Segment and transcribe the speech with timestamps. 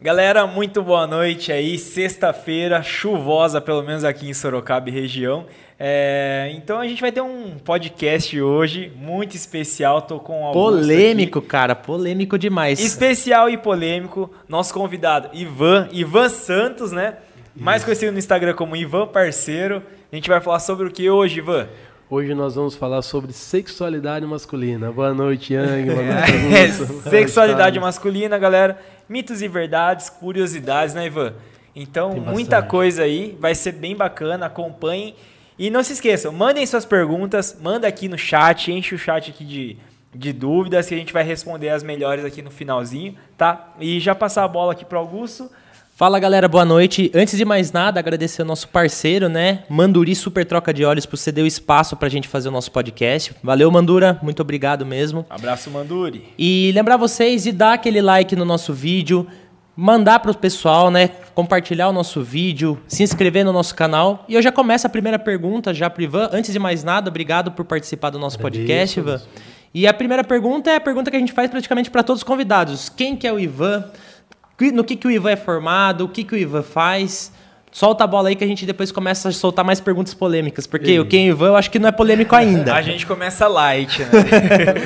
[0.00, 1.78] Galera, muito boa noite aí.
[1.78, 5.46] Sexta-feira, chuvosa, pelo menos aqui em Sorocaba e região.
[5.80, 10.02] É, então a gente vai ter um podcast hoje muito especial.
[10.02, 11.48] Tô com o Augusto Polêmico, aqui.
[11.48, 12.78] cara, polêmico demais.
[12.78, 14.30] Especial e polêmico.
[14.46, 17.16] Nosso convidado, Ivan, Ivan Santos, né?
[17.54, 19.82] Mais conhecido no Instagram como Ivan Parceiro.
[20.12, 21.68] A gente vai falar sobre o que hoje, Ivan?
[22.08, 24.92] Hoje nós vamos falar sobre sexualidade masculina.
[24.92, 25.90] Boa noite, Yang.
[25.90, 27.10] Boa noite, É, Augusto.
[27.10, 28.78] sexualidade masculina, galera.
[29.08, 31.34] Mitos e verdades, curiosidades, né, Ivan?
[31.74, 33.36] Então, muita coisa aí.
[33.40, 34.46] Vai ser bem bacana.
[34.46, 35.16] Acompanhem.
[35.58, 37.56] E não se esqueçam, mandem suas perguntas.
[37.60, 38.70] Manda aqui no chat.
[38.70, 39.76] Enche o chat aqui de,
[40.14, 43.72] de dúvidas que a gente vai responder as melhores aqui no finalzinho, tá?
[43.80, 45.50] E já passar a bola aqui pro Augusto.
[45.96, 47.10] Fala galera, boa noite.
[47.14, 49.62] Antes de mais nada, agradecer ao nosso parceiro, né?
[49.66, 53.34] Manduri Super Troca de Olhos por ceder o espaço pra gente fazer o nosso podcast.
[53.42, 54.18] Valeu, Mandura.
[54.22, 55.24] Muito obrigado mesmo.
[55.30, 56.34] Abraço, Manduri.
[56.38, 59.26] E lembrar vocês de dar aquele like no nosso vídeo,
[59.74, 61.08] mandar para o pessoal, né?
[61.34, 64.22] Compartilhar o nosso vídeo, se inscrever no nosso canal.
[64.28, 66.28] E eu já começo a primeira pergunta já pro Ivan.
[66.30, 69.22] Antes de mais nada, obrigado por participar do nosso Agradeço, podcast, Ivan.
[69.72, 72.24] E a primeira pergunta é a pergunta que a gente faz praticamente para todos os
[72.24, 72.90] convidados.
[72.90, 73.82] Quem que é o Ivan?
[74.72, 76.04] No que, que o Ivan é formado?
[76.04, 77.32] O que, que o Ivan faz?
[77.70, 80.66] Solta a bola aí que a gente depois começa a soltar mais perguntas polêmicas.
[80.66, 82.74] Porque o é o Ivan eu acho que não é polêmico ainda.
[82.74, 84.08] A gente começa light, né?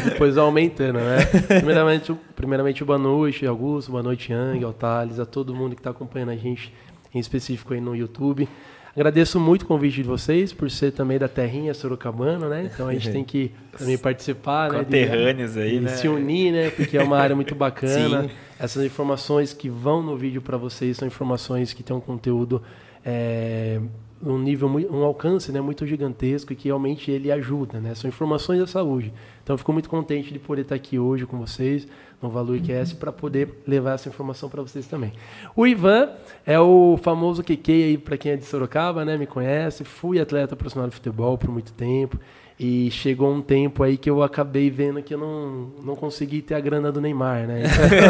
[0.11, 1.25] Depois aumentando, né?
[1.47, 3.93] Primeiramente, primeiramente, boa noite, Augusto.
[3.93, 6.75] Boa noite, Yang, ao Thales, a todo mundo que está acompanhando a gente,
[7.15, 8.49] em específico aí no YouTube.
[8.95, 12.71] Agradeço muito o convite de vocês, por ser também da terrinha sorocabana, né?
[12.73, 14.79] Então a gente tem que também participar, né?
[14.81, 15.91] de- Conterrâneos aí, né?
[15.91, 16.71] se unir, né?
[16.71, 18.25] Porque é uma área muito bacana.
[18.25, 18.31] Sim.
[18.59, 22.61] Essas informações que vão no vídeo para vocês são informações que têm um conteúdo,
[23.05, 23.81] é,
[24.23, 27.95] um nível, um alcance né, muito gigantesco e que realmente ele ajuda, né?
[27.95, 29.13] São informações da saúde.
[29.43, 31.87] Então eu fico muito contente de poder estar aqui hoje com vocês
[32.23, 35.13] no Valor IQS para poder levar essa informação para vocês também.
[35.57, 36.11] O Ivan
[36.47, 39.17] é o famoso QQ aí para quem é de Sorocaba, né?
[39.17, 39.85] Me conhece.
[39.85, 42.19] Fui atleta profissional de futebol por muito tempo.
[42.62, 46.55] E chegou um tempo aí que eu acabei vendo que eu não, não consegui ter
[46.55, 47.62] a grana do Neymar, né?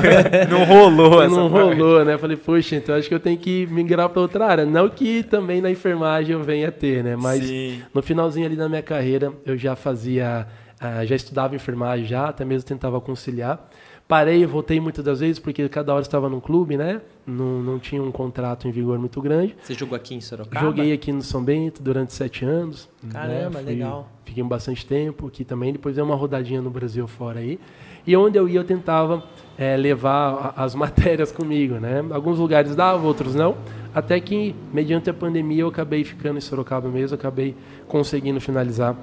[0.51, 1.79] Não rolou essa não parte.
[1.79, 2.19] rolou, né?
[2.19, 4.67] Falei, poxa, então acho que eu tenho que migrar para outra área.
[4.67, 7.15] Não que também na enfermagem eu venha ter, né?
[7.15, 7.81] Mas Sim.
[7.95, 10.49] no finalzinho ali da minha carreira, eu já fazia,
[10.81, 13.70] ah, já estudava enfermagem já, até mesmo tentava conciliar.
[14.11, 17.01] Parei, voltei muitas das vezes, porque cada hora estava num clube, né?
[17.25, 19.55] Não, não tinha um contrato em vigor muito grande.
[19.63, 20.67] Você jogou aqui em Sorocaba?
[20.67, 22.89] Joguei aqui no São Bento durante sete anos.
[23.09, 23.63] Caramba, né?
[23.63, 24.09] Fui- legal.
[24.25, 25.73] Fiquei bastante tempo aqui também.
[25.73, 27.61] Depois dei uma rodadinha no Brasil fora aí.
[28.05, 29.23] E onde eu ia, eu tentava
[29.57, 32.05] eh, levar as matérias comigo, né?
[32.11, 33.57] Alguns lugares dava, outros não.
[33.95, 37.15] Até que, mediante a pandemia, eu acabei ficando em Sorocaba mesmo.
[37.15, 37.55] Acabei
[37.87, 38.97] conseguindo finalizar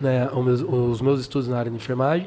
[0.00, 2.26] né, os, meus, os meus estudos na área de enfermagem.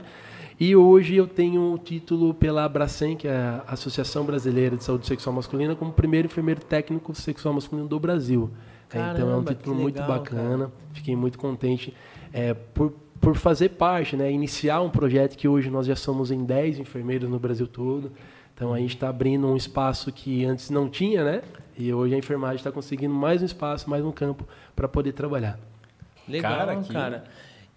[0.60, 5.08] E hoje eu tenho o título pela Abracem, que é a Associação Brasileira de Saúde
[5.08, 8.52] Sexual Masculina, como primeiro enfermeiro técnico sexual masculino do Brasil.
[8.94, 10.72] É, então é um Caramba, título que muito legal, bacana.
[10.94, 11.94] Fiquei muito contente
[12.32, 16.44] é, por, por fazer parte, né, iniciar um projeto que hoje nós já somos em
[16.44, 18.12] 10 enfermeiros no Brasil todo.
[18.54, 21.42] Então a gente está abrindo um espaço que antes não tinha, né?
[21.76, 25.60] E hoje a enfermagem está conseguindo mais um espaço, mais um campo para poder trabalhar.
[26.28, 27.24] Legal, Cara, cara.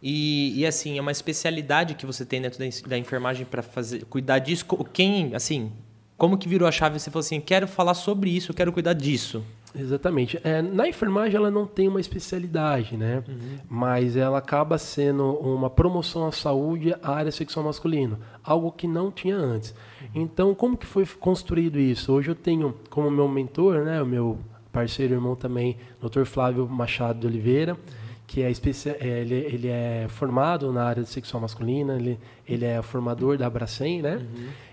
[0.03, 4.05] E, e, assim, é uma especialidade que você tem dentro da, da enfermagem para fazer
[4.05, 4.67] cuidar disso.
[4.93, 5.73] Quem, assim,
[6.17, 6.99] como que virou a chave?
[6.99, 9.43] Você falou assim, quero falar sobre isso, quero cuidar disso.
[9.79, 10.41] Exatamente.
[10.43, 13.23] É, na enfermagem ela não tem uma especialidade, né?
[13.69, 19.11] Mas ela acaba sendo uma promoção à saúde à área sexual masculina, algo que não
[19.11, 19.75] tinha antes.
[20.15, 22.11] Então, como que foi construído isso?
[22.13, 24.39] Hoje eu tenho como meu mentor, né, o meu
[24.73, 26.25] parceiro irmão também, Dr.
[26.25, 27.77] Flávio Machado de Oliveira,
[28.27, 32.83] que é, é, ele, ele é formado na área de sexual masculina, ele, ele é
[32.83, 34.21] formador da Abracem, né?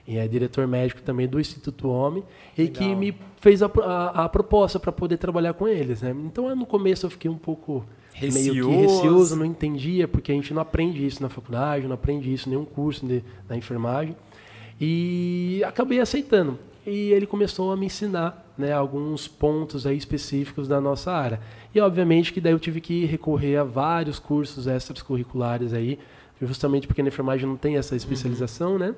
[0.07, 2.23] E é diretor médico também do Instituto Homem,
[2.57, 6.15] e que me fez a, a, a proposta para poder trabalhar com eles, né?
[6.25, 7.85] Então, no começo eu fiquei um pouco
[8.21, 8.71] meio que Receoso.
[8.71, 12.51] receoso, não entendia, porque a gente não aprende isso na faculdade, não aprende isso em
[12.51, 14.15] nenhum curso de, da enfermagem.
[14.79, 16.57] E acabei aceitando.
[16.85, 21.39] E ele começou a me ensinar né, alguns pontos aí específicos da nossa área.
[21.73, 25.97] E obviamente que daí eu tive que recorrer a vários cursos extracurriculares aí,
[26.41, 28.93] justamente porque na enfermagem não tem essa especialização, né?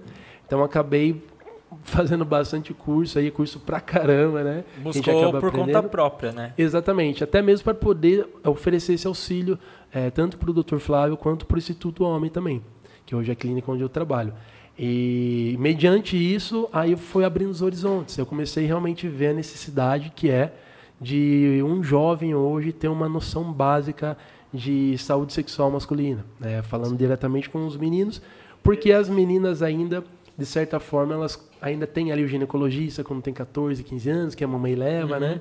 [0.45, 1.23] Então acabei
[1.83, 4.63] fazendo bastante curso aí, curso pra caramba, né?
[4.77, 5.89] Buscou por conta aprendendo.
[5.89, 6.53] própria, né?
[6.57, 9.59] Exatamente, até mesmo para poder oferecer esse auxílio
[9.93, 10.77] eh, tanto para o Dr.
[10.77, 12.61] Flávio quanto para o Instituto Homem também,
[13.05, 14.33] que hoje é a clínica onde eu trabalho.
[14.77, 18.17] E mediante isso, aí foi abrindo os horizontes.
[18.17, 20.51] Eu comecei realmente a ver a necessidade que é
[20.99, 24.17] de um jovem hoje ter uma noção básica
[24.53, 26.61] de saúde sexual masculina, né?
[26.61, 28.21] falando diretamente com os meninos,
[28.63, 30.03] porque as meninas ainda,
[30.37, 34.43] de certa forma, elas ainda tem ali o ginecologista quando tem 14, 15 anos, que
[34.43, 35.39] a mamãe leva, né?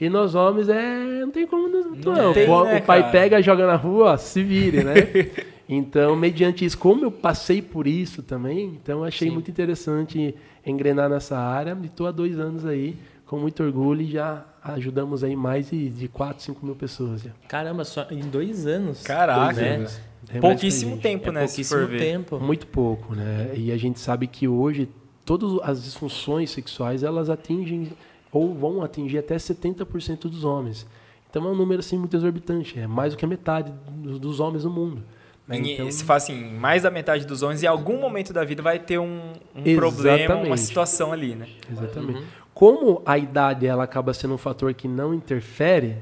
[0.00, 1.90] E nós homens, é, não tem como não.
[1.90, 2.32] não.
[2.32, 3.12] tem, o, né, o pai cara?
[3.12, 4.94] pega, joga na rua, ó, se vire, né?
[5.68, 9.34] então, mediante isso, como eu passei por isso também, então achei Sim.
[9.34, 10.34] muito interessante
[10.64, 11.76] engrenar nessa área.
[11.82, 12.96] E estou há dois anos aí,
[13.26, 17.22] com muito orgulho, e já ajudamos aí mais de, de 4, 5 mil pessoas.
[17.22, 17.30] Já.
[17.48, 19.02] Caramba, só em dois anos.
[19.02, 20.00] Caraca, Dois anos.
[20.30, 21.40] É Pouquíssimo tempo, É né?
[21.44, 22.40] pouquíssimo tempo.
[22.40, 23.52] Muito pouco, né?
[23.54, 24.88] E a gente sabe que hoje
[25.24, 27.90] todas as disfunções sexuais elas atingem
[28.32, 30.86] ou vão atingir até 70% dos homens.
[31.30, 34.40] Então é um número assim muito exorbitante, é mais do que a metade dos, dos
[34.40, 35.02] homens no mundo.
[35.46, 35.58] Né?
[35.58, 38.78] Então, Se fala assim, mais da metade dos homens, em algum momento da vida vai
[38.78, 41.46] ter um, um problema, uma situação ali, né?
[41.70, 42.22] exatamente.
[42.54, 45.96] Como a idade ela acaba sendo um fator que não interfere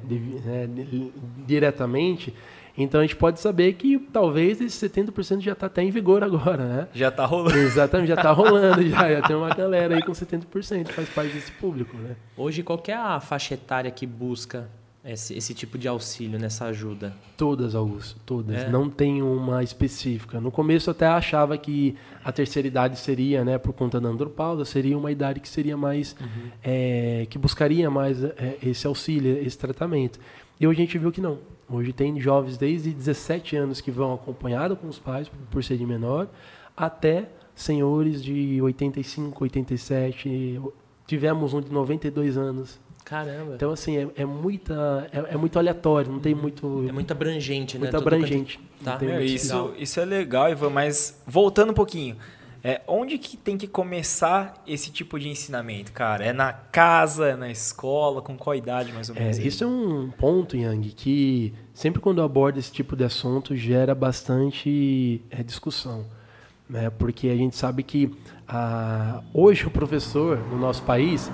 [0.44, 1.11] né, di-
[1.47, 2.35] diretamente,
[2.77, 6.65] então a gente pode saber que talvez esse 70% já está até em vigor agora,
[6.65, 6.88] né?
[6.95, 7.56] Já tá rolando.
[7.59, 11.53] Exatamente, já está rolando, já, já tem uma galera aí com 70%, faz parte desse
[11.53, 12.17] público, né?
[12.37, 14.69] Hoje, qual que é a faixa etária que busca
[15.04, 17.12] esse, esse tipo de auxílio, nessa ajuda?
[17.37, 18.56] Todas, Augusto, todas.
[18.62, 18.70] É?
[18.70, 20.40] Não tem uma específica.
[20.40, 24.64] No começo eu até achava que a terceira idade seria, né, por conta da andropausa,
[24.64, 26.14] seria uma idade que seria mais,
[26.62, 30.20] é, que buscaria mais é, esse auxílio, esse tratamento.
[30.60, 31.38] E hoje a gente viu que não.
[31.69, 35.87] Hoje tem jovens desde 17 anos que vão acompanhado com os pais, por- por serem
[35.87, 36.28] menor,
[36.76, 40.60] até senhores de 85, 87.
[41.06, 42.78] Tivemos um de 92 anos.
[43.04, 43.54] Caramba.
[43.56, 47.75] Então, assim, é, é muita, é, é muito aleatório, não tem muito, é muito abrangente,
[47.76, 47.81] né?
[47.81, 48.58] muito Tudo abrangente.
[48.58, 48.99] quanto- Tá.
[49.04, 49.75] Muito- isso, legal.
[49.78, 52.16] isso é legal, Ivan, mas voltando um pouquinho.
[52.64, 56.25] É, onde que tem que começar esse tipo de ensinamento, cara?
[56.25, 59.38] É na casa, é na escola, com qual idade mais ou É, menos?
[59.38, 63.96] isso é um ponto, Yang, que sempre quando eu abordo esse tipo de assunto gera
[63.96, 66.04] bastante é, discussão.
[66.70, 66.88] Né?
[66.90, 68.10] Porque a gente sabe que
[68.49, 71.31] ah, hoje o professor no nosso país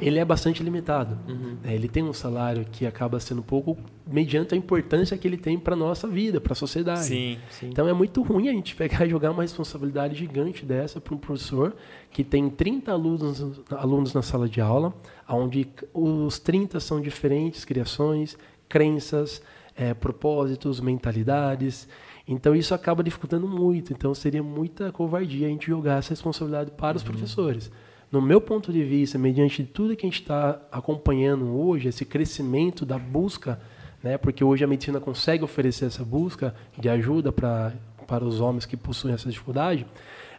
[0.00, 1.18] ele é bastante limitado.
[1.62, 1.74] né?
[1.74, 3.76] Ele tem um salário que acaba sendo pouco
[4.06, 7.04] mediante a importância que ele tem para nossa vida, para a sociedade.
[7.04, 7.68] Sim.
[7.68, 11.18] Então é muito ruim a gente pegar e jogar uma responsabilidade gigante dessa para um
[11.18, 11.76] professor
[12.10, 14.94] que tem 30 alunos, alunos na sala de aula,
[15.28, 18.36] onde os 30 são diferentes criações,
[18.68, 19.42] crenças,
[19.76, 21.88] eh, propósitos, mentalidades.
[22.26, 23.92] Então isso acaba dificultando muito.
[23.92, 27.70] Então seria muita covardia a gente jogar essa responsabilidade para os professores.
[28.10, 32.84] No meu ponto de vista, mediante tudo que a gente está acompanhando hoje, esse crescimento
[32.84, 33.60] da busca
[34.02, 34.16] né?
[34.18, 37.72] Porque hoje a medicina consegue oferecer essa busca de ajuda para
[38.06, 39.86] para os homens que possuem essa dificuldade.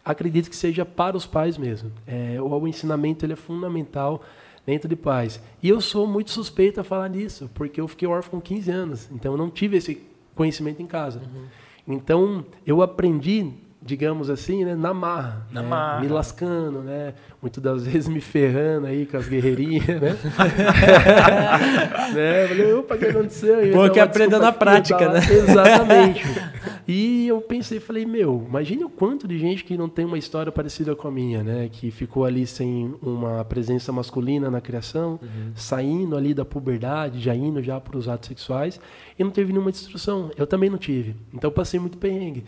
[0.03, 1.89] Acredito que seja para os pais mesmo.
[2.05, 4.21] É, o, ensinamento ele é fundamental
[4.65, 5.41] dentro de pais.
[5.63, 9.09] E eu sou muito suspeito a falar disso, porque eu fiquei órfão com 15 anos,
[9.09, 11.21] então eu não tive esse conhecimento em casa.
[11.87, 16.01] Então eu aprendi, digamos assim, né, na marra, Na né, marra.
[16.01, 20.17] me lascando, né, muitas das vezes me ferrando aí com as guerreirinhas, né?
[22.13, 22.43] né?
[22.43, 23.55] Eu Falei, opa, o que aconteceu?
[23.73, 25.19] Bom então, que desculpa na prática, né?
[25.31, 26.23] Exatamente.
[26.87, 30.51] E eu pensei, falei, meu, imagine o quanto de gente que não tem uma história
[30.51, 31.69] parecida com a minha, né?
[31.71, 35.19] Que ficou ali sem uma presença masculina na criação,
[35.55, 38.79] saindo ali da puberdade, já indo já para os atos sexuais,
[39.17, 40.31] e não teve nenhuma instrução.
[40.37, 41.15] Eu também não tive.
[41.33, 42.43] Então eu passei muito perrengue.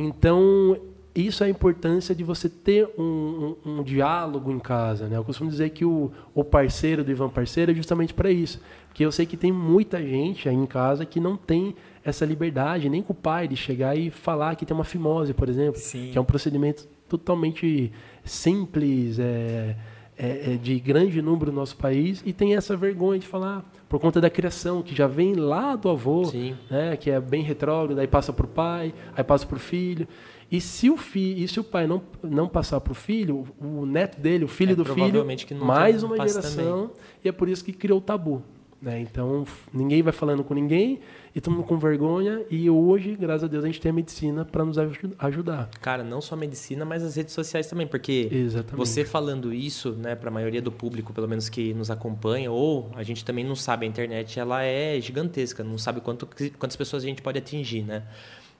[0.00, 0.78] Então,
[1.14, 5.08] isso é a importância de você ter um, um- um diálogo em casa.
[5.08, 5.16] Né?
[5.16, 8.60] Eu costumo dizer que o, o parceiro do Ivan Parceiro é justamente para isso.
[8.86, 11.74] Porque eu sei que tem muita gente aí em casa que não tem
[12.04, 15.48] essa liberdade, nem com o pai, de chegar e falar que tem uma fimose, por
[15.48, 15.80] exemplo.
[15.80, 16.10] Sim.
[16.12, 17.92] Que é um procedimento totalmente
[18.24, 19.76] simples, é,
[20.18, 24.00] é- é de grande número no nosso país, e tem essa vergonha de falar, por
[24.00, 26.56] conta da criação, que já vem lá do avô, Sim.
[26.70, 30.06] né, que é bem retrógrado, aí passa para o pai, aí passa para o filho.
[30.50, 33.84] E se o, fi, e se o pai não, não passar para o filho, o
[33.84, 35.24] neto dele, o filho É, do filho,
[35.60, 36.90] mais uma geração,
[37.22, 38.42] e é por isso que criou o tabu.
[38.80, 39.00] Né?
[39.00, 39.44] Então,
[39.74, 41.00] ninguém vai falando com ninguém,
[41.34, 44.44] e todo mundo com vergonha, e hoje, graças a Deus, a gente tem a medicina
[44.44, 45.68] para nos aju- ajudar.
[45.80, 48.76] Cara, não só a medicina, mas as redes sociais também, porque Exatamente.
[48.76, 52.88] você falando isso, né, para a maioria do público, pelo menos que nos acompanha, ou
[52.94, 57.02] a gente também não sabe, a internet ela é gigantesca, não sabe quanto, quantas pessoas
[57.02, 58.04] a gente pode atingir, né?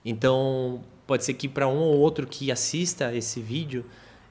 [0.03, 3.85] Então, pode ser que para um ou outro que assista esse vídeo,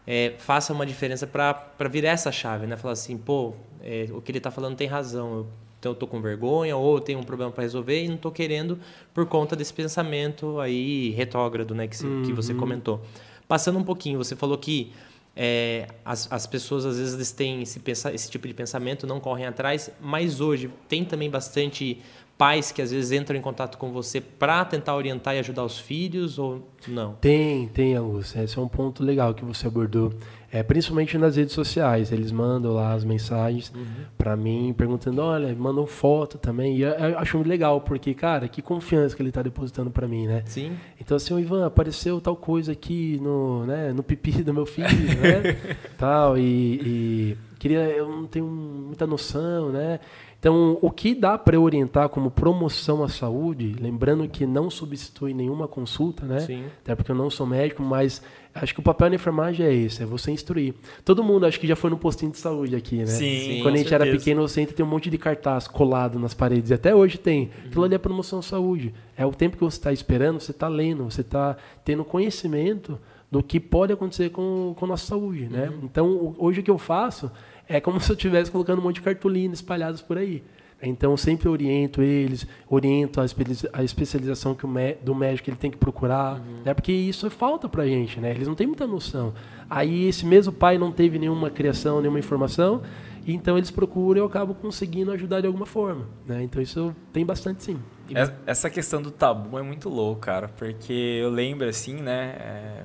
[0.07, 2.77] é, faça uma diferença para virar essa chave, né?
[2.77, 5.47] Falar assim, pô, é, o que ele está falando tem razão, eu,
[5.79, 8.31] então eu tô com vergonha ou eu tenho um problema para resolver e não tô
[8.31, 8.79] querendo
[9.15, 13.01] por conta desse pensamento aí retrógrado, né, que, se- que você comentou.
[13.47, 14.93] Passando um pouquinho, você falou que
[15.37, 17.81] é, as, as pessoas às vezes eles têm esse,
[18.13, 22.01] esse tipo de pensamento, não correm atrás, mas hoje tem também bastante
[22.37, 25.79] pais que às vezes entram em contato com você para tentar orientar e ajudar os
[25.79, 27.15] filhos ou não?
[27.21, 28.39] Tem, tem, Augusto.
[28.39, 30.13] Esse é um ponto legal que você abordou.
[30.51, 33.85] É, principalmente nas redes sociais, eles mandam lá as mensagens Uhum.
[34.17, 36.77] pra mim, perguntando, olha, mandam foto também.
[36.79, 40.09] E eu, eu acho muito legal, porque, cara, que confiança que ele tá depositando pra
[40.09, 40.43] mim, né?
[40.47, 40.73] Sim.
[40.99, 44.89] Então, assim, o Ivan, apareceu tal coisa aqui no, né, no pipi do meu filho,
[44.89, 45.77] né?
[45.99, 50.01] tal, e, e queria, eu não tenho muita noção, né?
[50.39, 55.67] Então, o que dá para orientar como promoção à saúde, lembrando que não substitui nenhuma
[55.67, 56.41] consulta, né?
[56.41, 56.65] Sim.
[56.81, 58.23] Até porque eu não sou médico, mas
[58.55, 60.75] acho que o papel da enfermagem é esse, é você instruir.
[61.05, 63.07] Todo mundo acho que já foi no postinho de saúde aqui, né?
[63.07, 64.25] Sim, Quando a gente era certeza.
[64.25, 66.71] pequeno, você entra tem um monte de cartaz colado nas paredes.
[66.71, 67.43] E até hoje tem.
[67.43, 67.67] Uhum.
[67.67, 68.95] Aquilo ali é promoção à saúde.
[69.17, 72.97] É o tempo que você está esperando, você está lendo, você está tendo conhecimento
[73.31, 75.69] do que pode acontecer com, com a nossa saúde, né?
[75.69, 75.81] Uhum.
[75.83, 77.31] Então, hoje o que eu faço
[77.69, 80.43] é como se eu estivesse colocando um monte de cartolina espalhadas por aí.
[80.81, 85.51] Então, eu sempre oriento eles, oriento a, espe- a especialização que o mé- do médico
[85.51, 86.63] ele tem que procurar, Uhum.
[86.65, 86.73] né?
[86.73, 88.31] Porque isso é falta pra gente, né?
[88.31, 89.35] Eles não têm muita noção.
[89.69, 92.81] Aí, esse mesmo pai não teve nenhuma criação, nenhuma informação,
[93.27, 96.45] então eles procuram e eu acabo conseguindo ajudar de alguma forma, né?
[96.45, 97.79] Então, isso tem bastante sim.
[98.09, 102.83] Es- Essa questão do tabu é muito louco, cara, porque eu lembro assim, né, é,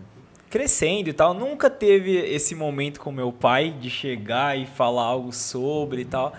[0.54, 5.34] crescendo e tal, nunca teve esse momento com meu pai de chegar e falar algo
[5.34, 6.32] sobre e tal.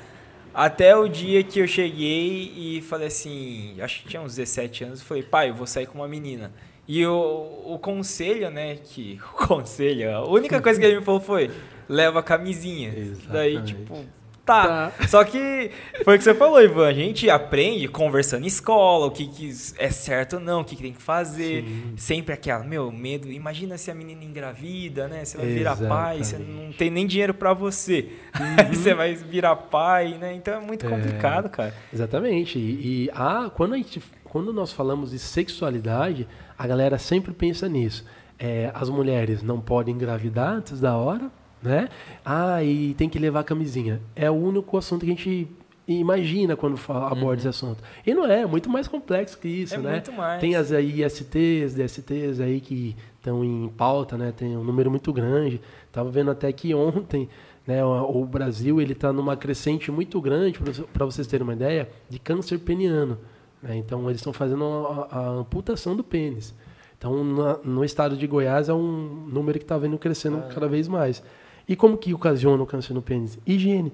[0.55, 5.03] Até o dia que eu cheguei e falei assim, acho que tinha uns 17 anos,
[5.03, 6.53] falei, pai, eu vou sair com uma menina.
[6.87, 9.19] E o, o conselho, né, que...
[9.35, 11.51] O conselho, a única coisa que ele me falou foi,
[11.89, 12.93] leva a camisinha.
[13.29, 13.75] Daí, Exatamente.
[13.75, 14.05] tipo,
[14.45, 14.93] tá.
[15.09, 15.71] Só que
[16.05, 16.87] foi o que você falou, Ivan.
[16.89, 20.77] A gente aprende conversando em escola, o que, que é certo ou não, o que,
[20.77, 21.65] que tem que fazer.
[21.97, 23.31] Sempre aquela, meu, medo.
[23.31, 25.25] Imagina se a menina engravida, né?
[25.25, 28.09] Você vai virar pai, você não tem nem dinheiro pra você.
[28.73, 30.35] você vai virar pai, né?
[30.35, 30.89] Então é muito É.
[30.91, 31.75] complicado, cara.
[31.93, 32.59] Exatamente.
[32.59, 36.27] E, e ah, quando, a gente, quando nós falamos de sexualidade,
[36.59, 38.05] a galera sempre pensa nisso.
[38.39, 41.31] É, as mulheres não podem engravidar antes da hora,
[41.65, 41.89] né?
[42.25, 44.01] Ah, e tem que levar camisinha.
[44.15, 45.49] É o único assunto que a gente
[45.87, 47.83] imagina quando fala, aborda esse assunto.
[48.07, 49.91] E não é, é muito mais complexo que isso, É né?
[49.93, 50.41] muito mais.
[50.41, 54.33] Tem as aí ISTs, DSTs aí que estão em pauta, né?
[54.37, 55.61] Tem um número muito grande.
[55.93, 57.29] Tava vendo até que ontem,
[57.67, 60.59] né, o, o Brasil ele está numa crescente muito grande,
[60.93, 63.19] para vocês terem uma ideia, de câncer peniano.
[63.63, 63.77] né?
[63.77, 66.55] Então eles estão fazendo a, a amputação do pênis.
[66.99, 70.89] Então na- no estado de Goiás é um número que está vendo crescendo cada vez
[70.89, 71.23] mais.
[71.69, 73.39] E como que ocasiona o câncer no pênis?
[73.47, 73.93] Higiene.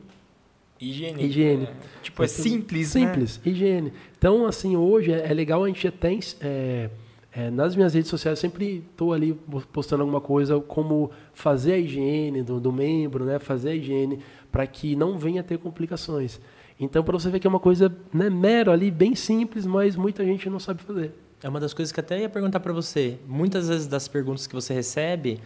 [0.80, 1.22] Higiene.
[1.22, 1.62] Higiene.
[1.64, 1.74] né?
[2.02, 3.06] Tipo, é Então, simples, né?
[3.06, 3.92] Simples, higiene.
[4.18, 6.18] Então, assim, hoje é, é legal a gente até.
[6.40, 6.90] É,
[7.32, 9.38] é, nas minhas redes sociais, eu sempre estou ali
[9.72, 13.38] postando alguma coisa como fazer a higiene do, do membro, né?
[13.38, 14.18] Fazer a higiene
[14.50, 16.40] para que não venha a ter complicações.
[16.78, 20.24] Então, para você ver que é uma coisa né, mero ali, bem simples, mas muita
[20.24, 21.12] gente não sabe fazer.
[21.42, 23.18] É uma das coisas que até ia perguntar pra você.
[23.28, 25.40] Muitas vezes das perguntas que você recebe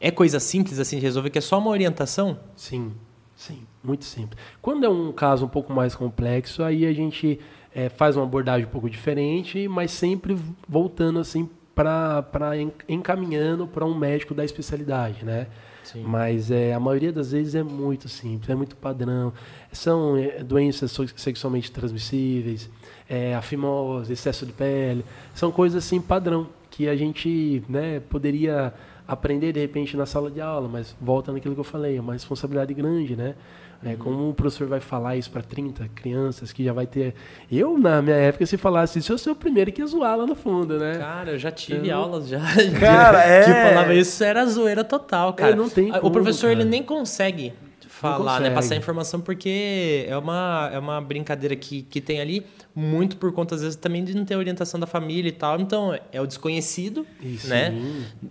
[0.00, 2.38] é coisa simples assim de resolver, que é só uma orientação?
[2.56, 2.92] Sim,
[3.36, 4.40] sim, muito simples.
[4.62, 7.38] Quando é um caso um pouco mais complexo, aí a gente
[7.74, 12.54] eh, faz uma abordagem um pouco diferente, mas sempre voltando assim para
[12.88, 15.46] encaminhando para um médico da especialidade, né?
[15.82, 16.02] Sim.
[16.02, 19.32] Mas é, a maioria das vezes é muito simples, é muito padrão.
[19.72, 22.70] São eh, doenças sexualmente transmissíveis,
[23.08, 25.04] é, a fimose, excesso de pele,
[25.34, 28.72] são coisas assim padrão que a gente né, poderia
[29.12, 32.12] aprender de repente na sala de aula, mas volta naquilo que eu falei, é uma
[32.12, 33.34] responsabilidade grande, né?
[33.82, 37.14] É, como o professor vai falar isso para 30 crianças que já vai ter.
[37.50, 40.26] Eu, na minha época, se falasse isso, eu sou o primeiro que ia zoar lá
[40.26, 40.98] no fundo, né?
[40.98, 42.40] Cara, eu já tive Eu- aulas já.
[42.78, 43.44] Cara, é.
[43.44, 45.56] Que falava isso, era zoeira total, cara.
[45.56, 46.68] não tem o professor, ele cara.
[46.70, 47.54] nem consegue
[47.88, 48.50] falar, né?
[48.50, 53.54] Passar informação, porque é uma, é uma brincadeira que, que tem ali, muito por conta,
[53.54, 55.60] às vezes, também de não ter orientação da família e tal.
[55.60, 57.74] Então, é o desconhecido, Isso, né?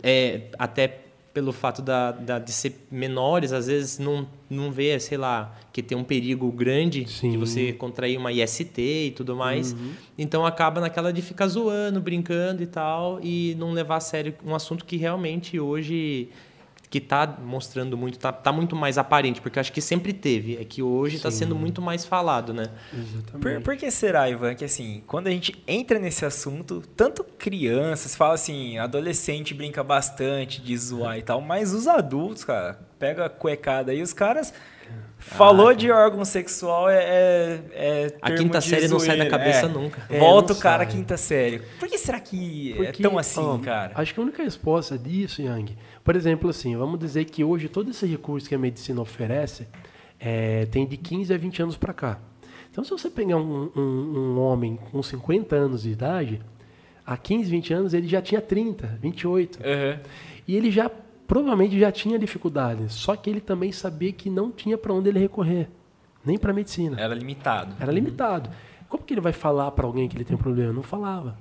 [0.04, 1.02] É, até
[1.34, 5.82] pelo fato da, da- de ser menores, às vezes não, não vê, sei lá, que
[5.84, 7.38] tem um perigo grande de Sim.
[7.38, 9.74] você contrair uma IST e tudo mais.
[9.74, 9.92] Uhum.
[10.18, 14.56] Então acaba naquela de ficar zoando, brincando e tal, e não levar a sério um
[14.56, 16.30] assunto que realmente hoje
[16.90, 20.58] que tá mostrando muito, tá, tá muito mais aparente, porque eu acho que sempre teve,
[20.58, 22.66] é que hoje está sendo muito mais falado, né?
[22.92, 23.40] Exatamente.
[23.40, 28.16] Por, por que será, Ivan, que assim, quando a gente entra nesse assunto, tanto crianças,
[28.16, 33.30] fala assim, adolescente brinca bastante de zoar e tal, mas os adultos, cara, pega a
[33.30, 34.52] cuecada aí, os caras.
[35.20, 37.04] Falou de órgão sexual é.
[37.04, 39.68] é, é A quinta de série não sai da zoeira, cabeça é.
[39.68, 40.02] nunca.
[40.10, 40.94] É, Volta não o cara sai.
[40.94, 41.60] quinta série.
[41.78, 43.92] Por que será que é Porque, tão assim, ó, cara?
[43.96, 45.78] Acho que a única resposta disso, Yang,
[46.10, 49.68] por exemplo, assim, vamos dizer que hoje todo esse recurso que a medicina oferece
[50.20, 52.18] é, tem de 15 a 20 anos para cá.
[52.72, 56.42] Então, se você pegar um, um- um homem com 50 anos de idade,
[57.06, 59.60] há 15, 20 anos ele já tinha 30, 28.
[59.64, 60.00] Aham.
[60.48, 60.90] E ele já
[61.28, 65.20] provavelmente já tinha dificuldade, só que ele também sabia que não tinha para onde ele
[65.20, 65.70] recorrer,
[66.26, 67.00] nem para medicina.
[67.00, 67.76] Era limitado.
[67.80, 68.50] Era limitado.
[68.90, 70.74] Como que ele vai falar para alguém que ele tem um problema?
[70.74, 71.38] Não falava.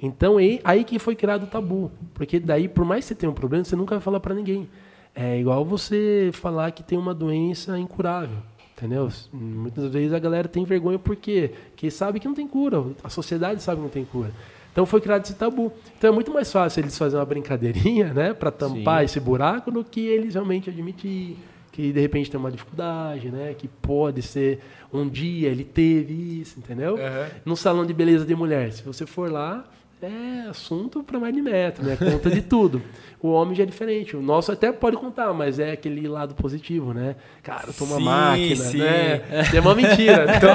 [0.00, 3.30] Então aí, aí que foi criado o tabu, porque daí por mais que você tenha
[3.30, 4.68] um problema, você nunca vai falar para ninguém.
[5.14, 8.38] É igual você falar que tem uma doença incurável.
[8.76, 9.08] Entendeu?
[9.32, 13.62] Muitas vezes a galera tem vergonha porque que sabe que não tem cura, a sociedade
[13.62, 14.30] sabe que não tem cura.
[14.70, 15.72] Então foi criado esse tabu.
[15.96, 19.04] Então é muito mais fácil eles fazerem uma brincadeirinha, né, para tampar Sim.
[19.06, 21.38] esse buraco, do que eles realmente admitir
[21.72, 24.60] que de repente tem uma dificuldade, né, que pode ser
[24.92, 26.96] um dia ele teve isso, entendeu?
[26.96, 27.28] Uhum.
[27.46, 29.64] No salão de beleza de mulher, se você for lá,
[30.02, 31.96] é assunto para mais de metro, né?
[31.96, 32.82] Conta de tudo.
[33.20, 34.16] O homem já é diferente.
[34.16, 37.16] O nosso até pode contar, mas é aquele lado positivo, né?
[37.42, 38.78] Cara, toma máquina, sim.
[38.78, 39.22] né?
[39.54, 40.26] É uma mentira.
[40.26, 40.38] Né?
[40.38, 40.48] tô,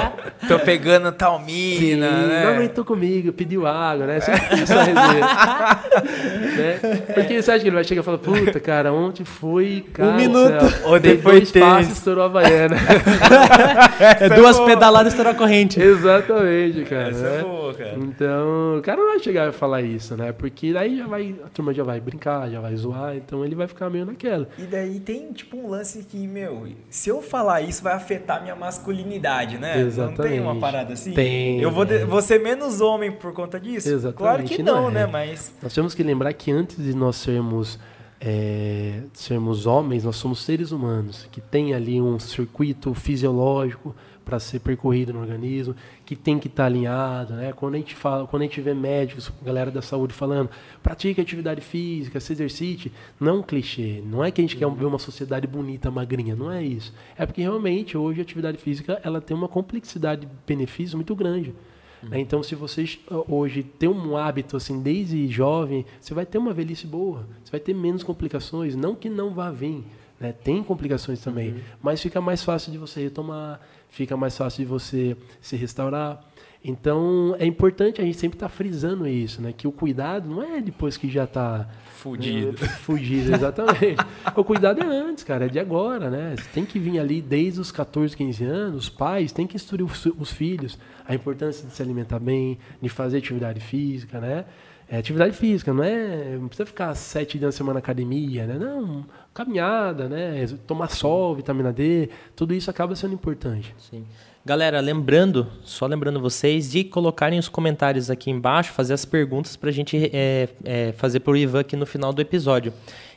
[0.46, 2.44] tô pegando tal mina, sim, né?
[2.44, 4.20] Não aguentou comigo, pediu água, né?
[4.20, 6.78] Sempre essa né?
[7.14, 10.16] Porque você acha que ele vai chegar e falar, puta, cara, ontem foi, cara, Um
[10.16, 10.64] minuto.
[10.84, 12.76] Ou depois dois passos, estourou a Havaiana.
[14.20, 15.80] é duas é pedaladas, estourou a corrente.
[15.80, 17.10] Exatamente, cara.
[17.10, 17.40] Essa né?
[17.40, 17.94] é boa, cara.
[17.96, 20.32] Então, o cara não vai chegar chegar a falar isso, né?
[20.32, 23.66] Porque daí já vai, a turma já vai brincar, já vai zoar, então ele vai
[23.66, 24.48] ficar meio naquela.
[24.58, 28.54] E daí tem tipo um lance que, meu, se eu falar isso vai afetar minha
[28.54, 29.80] masculinidade, né?
[29.80, 30.18] Exatamente.
[30.18, 31.12] Não tem uma parada assim?
[31.12, 31.60] Tem.
[31.60, 33.88] Eu vou, de, vou ser menos homem por conta disso?
[33.88, 34.18] Exatamente.
[34.18, 34.92] Claro que não, não é.
[34.92, 35.06] né?
[35.06, 35.52] Mas.
[35.62, 37.78] Nós temos que lembrar que antes de nós sermos.
[38.24, 44.60] É, sermos homens, nós somos seres humanos, que tem ali um circuito fisiológico, para ser
[44.60, 45.74] percorrido no organismo,
[46.04, 47.52] que tem que estar tá alinhado, né?
[47.52, 50.50] Quando a gente fala, quando a gente vê médicos, galera da saúde falando,
[50.82, 54.72] pratique atividade física, se exercite, não é um clichê, não é que a gente uhum.
[54.72, 56.92] quer ver uma sociedade bonita, magrinha, não é isso.
[57.16, 61.54] É porque realmente hoje a atividade física, ela tem uma complexidade de benefícios muito grande.
[62.02, 62.08] Uhum.
[62.08, 62.20] Né?
[62.20, 62.98] Então, se vocês
[63.28, 67.60] hoje têm um hábito assim desde jovem, você vai ter uma velhice boa, você vai
[67.60, 69.84] ter menos complicações, não que não vá vir,
[70.18, 70.32] né?
[70.32, 71.60] Tem complicações também, uhum.
[71.82, 73.60] mas fica mais fácil de você retomar,
[73.92, 76.24] fica mais fácil de você se restaurar.
[76.64, 79.52] Então é importante a gente sempre estar tá frisando isso, né?
[79.52, 82.56] Que o cuidado não é depois que já está fudido.
[82.64, 83.96] É, fudido, exatamente.
[84.34, 86.34] o cuidado é antes, cara, é de agora, né?
[86.36, 89.84] Você tem que vir ali desde os 14, 15 anos, os pais têm que instruir
[89.84, 94.44] os, os filhos a importância de se alimentar bem, de fazer atividade física, né?
[94.88, 96.36] É atividade física, não é.
[96.36, 98.58] Não precisa ficar sete dias na semana na academia, né?
[98.58, 100.46] Não, caminhada, né?
[100.66, 103.74] Tomar sol, vitamina D, tudo isso acaba sendo importante.
[103.78, 104.04] Sim.
[104.44, 109.70] Galera, lembrando, só lembrando vocês de colocarem os comentários aqui embaixo, fazer as perguntas para
[109.70, 112.72] a gente é, é, fazer para o Ivan aqui no final do episódio.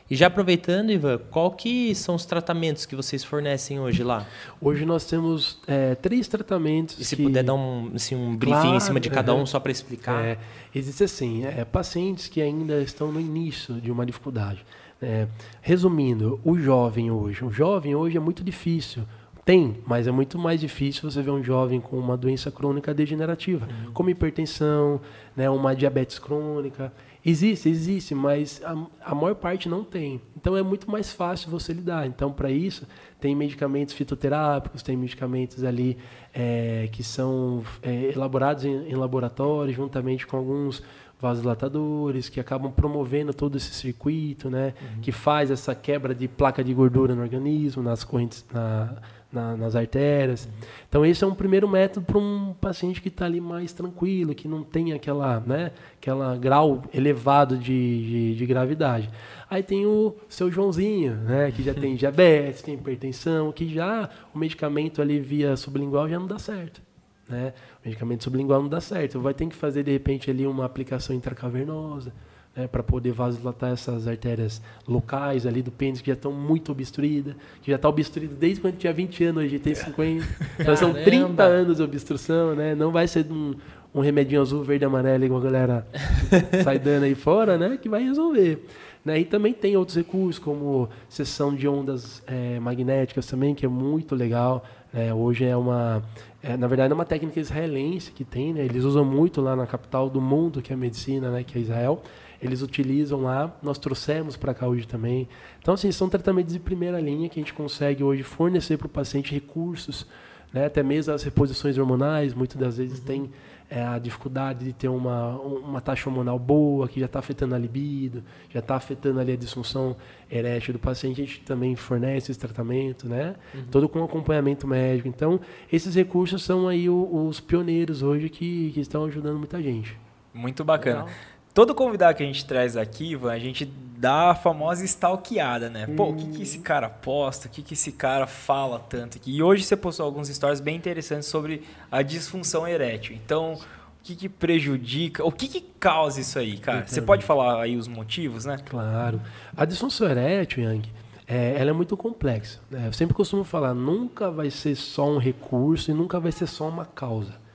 [0.08, 4.24] E já aproveitando, Ivan, qual que são os tratamentos que vocês fornecem hoje lá?
[4.60, 6.98] Hoje nós temos é, três tratamentos.
[7.00, 7.24] E se que...
[7.24, 10.24] puder dar um, assim, um briefing claro, em cima de cada um só para explicar.
[10.24, 10.38] É,
[10.72, 14.64] existe assim, é, pacientes que ainda estão no início de uma dificuldade.
[15.02, 15.26] É,
[15.60, 19.02] resumindo, o jovem hoje, o jovem hoje é muito difícil.
[19.44, 23.66] Tem, mas é muito mais difícil você ver um jovem com uma doença crônica degenerativa,
[23.66, 23.92] uhum.
[23.92, 25.00] como hipertensão,
[25.36, 26.92] né, uma diabetes crônica.
[27.28, 30.20] Existe, existe, mas a, a maior parte não tem.
[30.36, 32.06] Então é muito mais fácil você lidar.
[32.06, 32.86] Então, para isso,
[33.20, 35.98] tem medicamentos fitoterápicos, tem medicamentos ali
[36.32, 40.80] é, que são é, elaborados em, em laboratório, juntamente com alguns
[41.20, 44.74] vasodilatadores, que acabam promovendo todo esse circuito, né?
[44.80, 45.00] Uhum.
[45.00, 48.98] Que faz essa quebra de placa de gordura no organismo, nas correntes, na,
[49.32, 50.48] na, nas artérias.
[50.88, 54.48] Então esse é um primeiro método para um paciente que está ali mais tranquilo, que
[54.48, 59.10] não tem aquela, né, aquela grau elevado de, de, de, gravidade.
[59.48, 64.38] Aí tem o seu Joãozinho, né, que já tem diabetes, tem hipertensão, que já o
[64.38, 66.80] medicamento ali via sublingual já não dá certo.
[67.28, 67.52] Né?
[67.82, 69.20] O medicamento sublingual não dá certo.
[69.20, 72.12] Vai ter que fazer de repente ali uma aplicação intracavernosa
[72.56, 77.34] né, para poder vasodilatar essas artérias locais ali do pênis que já estão muito obstruídas,
[77.60, 80.26] que já está obstruído desde quando tinha 20 anos, hoje tem 50.
[80.58, 82.74] Então são 30 anos de obstrução, né?
[82.74, 83.54] Não vai ser um,
[83.94, 85.86] um remedinho azul, verde amarelo igual a galera
[86.64, 87.78] sai dando aí fora, né?
[87.80, 88.64] Que vai resolver.
[89.04, 89.20] Né?
[89.20, 94.16] E também tem outros recursos, como sessão de ondas é, magnéticas também, que é muito
[94.16, 94.64] legal.
[94.92, 95.14] Né?
[95.14, 96.02] Hoje é uma...
[96.42, 98.64] É, na verdade, é uma técnica israelense que tem, né?
[98.64, 101.44] Eles usam muito lá na capital do mundo, que é a medicina, né?
[101.44, 102.02] Que é Israel
[102.46, 105.28] eles utilizam lá, nós trouxemos para cá hoje também.
[105.60, 108.90] Então, assim, são tratamentos de primeira linha que a gente consegue hoje fornecer para o
[108.90, 110.06] paciente recursos,
[110.52, 110.66] né?
[110.66, 113.04] até mesmo as reposições hormonais, muitas das vezes uhum.
[113.04, 113.30] tem
[113.68, 117.58] é, a dificuldade de ter uma, uma taxa hormonal boa, que já está afetando a
[117.58, 119.96] libido, já está afetando ali a disfunção
[120.30, 123.34] erétil do paciente, a gente também fornece esse tratamento, né?
[123.54, 123.64] Uhum.
[123.70, 125.08] Todo com acompanhamento médico.
[125.08, 125.40] Então,
[125.72, 129.98] esses recursos são aí o, os pioneiros hoje que, que estão ajudando muita gente.
[130.32, 131.04] Muito bacana.
[131.04, 131.14] Legal.
[131.56, 135.86] Todo convidado que a gente traz aqui, Ivan, a gente dá a famosa stalkeada, né?
[135.86, 137.48] Pô, o que, que esse cara posta?
[137.48, 139.34] O que, que esse cara fala tanto aqui?
[139.34, 143.16] E hoje você postou alguns stories bem interessantes sobre a disfunção erétil.
[143.16, 143.58] Então, o
[144.02, 145.24] que, que prejudica?
[145.24, 146.86] O que, que causa isso aí, cara?
[146.86, 148.58] Você pode falar aí os motivos, né?
[148.68, 149.18] Claro.
[149.56, 150.92] A disfunção erétil, Yang,
[151.26, 152.60] é, ela é muito complexa.
[152.70, 152.86] Né?
[152.86, 156.68] Eu sempre costumo falar, nunca vai ser só um recurso e nunca vai ser só
[156.68, 157.45] uma causa.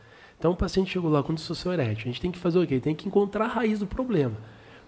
[0.42, 2.80] Então o paciente chegou lá com disfunção erétil, a gente tem que fazer o quê?
[2.80, 4.36] Tem que encontrar a raiz do problema.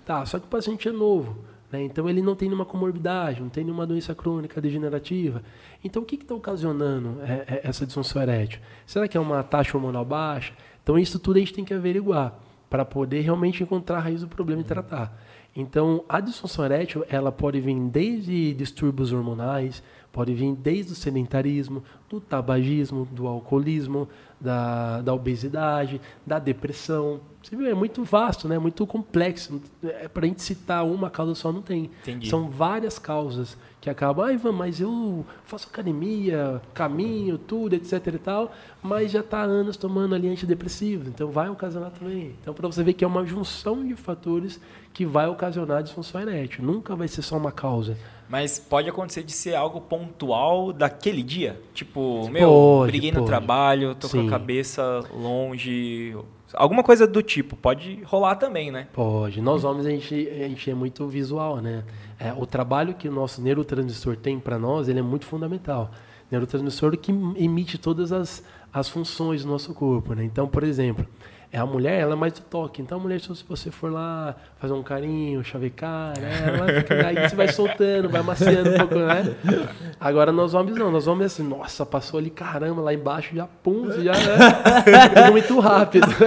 [0.03, 1.37] Tá, só que o paciente é novo,
[1.71, 1.83] né?
[1.83, 5.43] então ele não tem nenhuma comorbidade, não tem nenhuma doença crônica degenerativa.
[5.83, 7.87] Então o que está ocasionando é, é, essa?
[8.83, 10.53] Será que é uma taxa hormonal baixa?
[10.81, 12.33] Então isso tudo a gente tem que averiguar
[12.67, 15.15] para poder realmente encontrar a raiz do problema e tratar.
[15.55, 21.83] Então, a disfunção erétil, ela pode vir desde distúrbios hormonais, pode vir desde o sedentarismo,
[22.09, 24.09] do tabagismo, do alcoolismo,
[24.43, 27.21] da, da obesidade, da depressão.
[27.43, 28.57] Você vê, é muito vasto, né?
[28.57, 29.61] muito complexo.
[29.83, 31.91] É, Para a gente citar uma causa só não tem.
[32.01, 32.29] Entendi.
[32.29, 38.17] São várias causas que acabam, ah, Ivan, mas eu faço academia, caminho, tudo, etc e
[38.17, 42.33] tal, mas já está há anos tomando ali antidepressivos, então vai ocasionar também.
[42.41, 44.57] Então, para você ver que é uma junção de fatores
[44.93, 46.63] que vai ocasionar disfunção erétil.
[46.63, 47.97] Nunca vai ser só uma causa.
[48.29, 51.59] Mas pode acontecer de ser algo pontual daquele dia?
[51.73, 53.27] Tipo, meu, Pode, briguei no pode.
[53.27, 54.27] trabalho, tô com Sim.
[54.27, 56.15] a cabeça longe.
[56.53, 57.55] Alguma coisa do tipo.
[57.55, 58.87] Pode rolar também, né?
[58.93, 59.41] Pode.
[59.41, 61.83] Nós homens, a gente, a gente é muito visual, né?
[62.19, 65.91] É, o trabalho que o nosso neurotransmissor tem para nós, ele é muito fundamental.
[66.31, 70.23] Neurotransmissor que emite todas as, as funções do nosso corpo, né?
[70.23, 71.05] Então, por exemplo,
[71.53, 72.81] é a mulher, ela é mais do toque.
[72.81, 76.47] Então, a mulher, se você for lá fazer um carinho, chavecar, né?
[76.47, 79.35] Ela fica, aí você vai soltando, vai maciando um pouco, né?
[79.99, 80.91] Agora, nós homens não.
[80.91, 85.29] Nós homens assim, nossa, passou ali, caramba, lá embaixo, já pum, você já, né?
[85.29, 86.07] Muito rápido.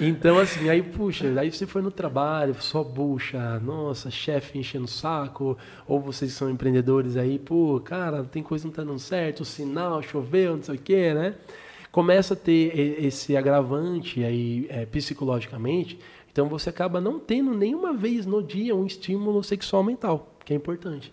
[0.00, 4.88] Então, assim, aí, puxa, aí você foi no trabalho, só bucha, nossa, chefe enchendo o
[4.88, 9.40] saco, ou vocês são empreendedores aí, pô, cara, tem coisa que não tá dando certo,
[9.40, 11.34] o sinal, choveu, não sei o quê, né?
[11.92, 15.98] Começa a ter esse agravante aí é, psicologicamente,
[16.32, 20.56] então você acaba não tendo nenhuma vez no dia um estímulo sexual mental, que é
[20.56, 21.12] importante.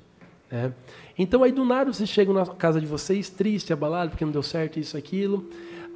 [0.51, 0.71] né?
[1.17, 4.43] Então aí do nada vocês chegam na casa de vocês triste, abalado, porque não deu
[4.43, 5.45] certo isso, aquilo.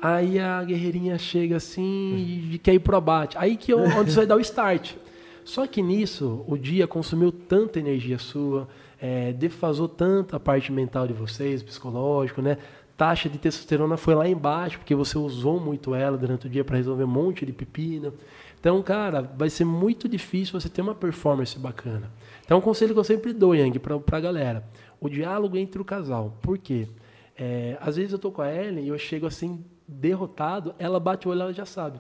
[0.02, 3.38] Aí a guerreirinha chega assim e quer ir pro abate.
[3.38, 4.96] Aí que é onde você vai dar o start.
[5.44, 8.68] Só que nisso, o dia consumiu tanta energia sua,
[9.00, 12.58] é, defasou tanto a parte mental de vocês, psicológico, né?
[13.02, 16.78] Taxa de testosterona foi lá embaixo, porque você usou muito ela durante o dia para
[16.78, 18.14] resolver um monte de pepino.
[18.60, 22.12] Então, cara, vai ser muito difícil você ter uma performance bacana.
[22.46, 24.64] Então, um conselho que eu sempre dou, Yang, pra, pra galera.
[25.00, 26.38] O diálogo entre o casal.
[26.44, 26.88] Por quê?
[27.36, 31.28] É, às vezes eu tô com a Ellen e eu chego assim, derrotado, ela bate
[31.28, 32.00] o olho, ela já sabe.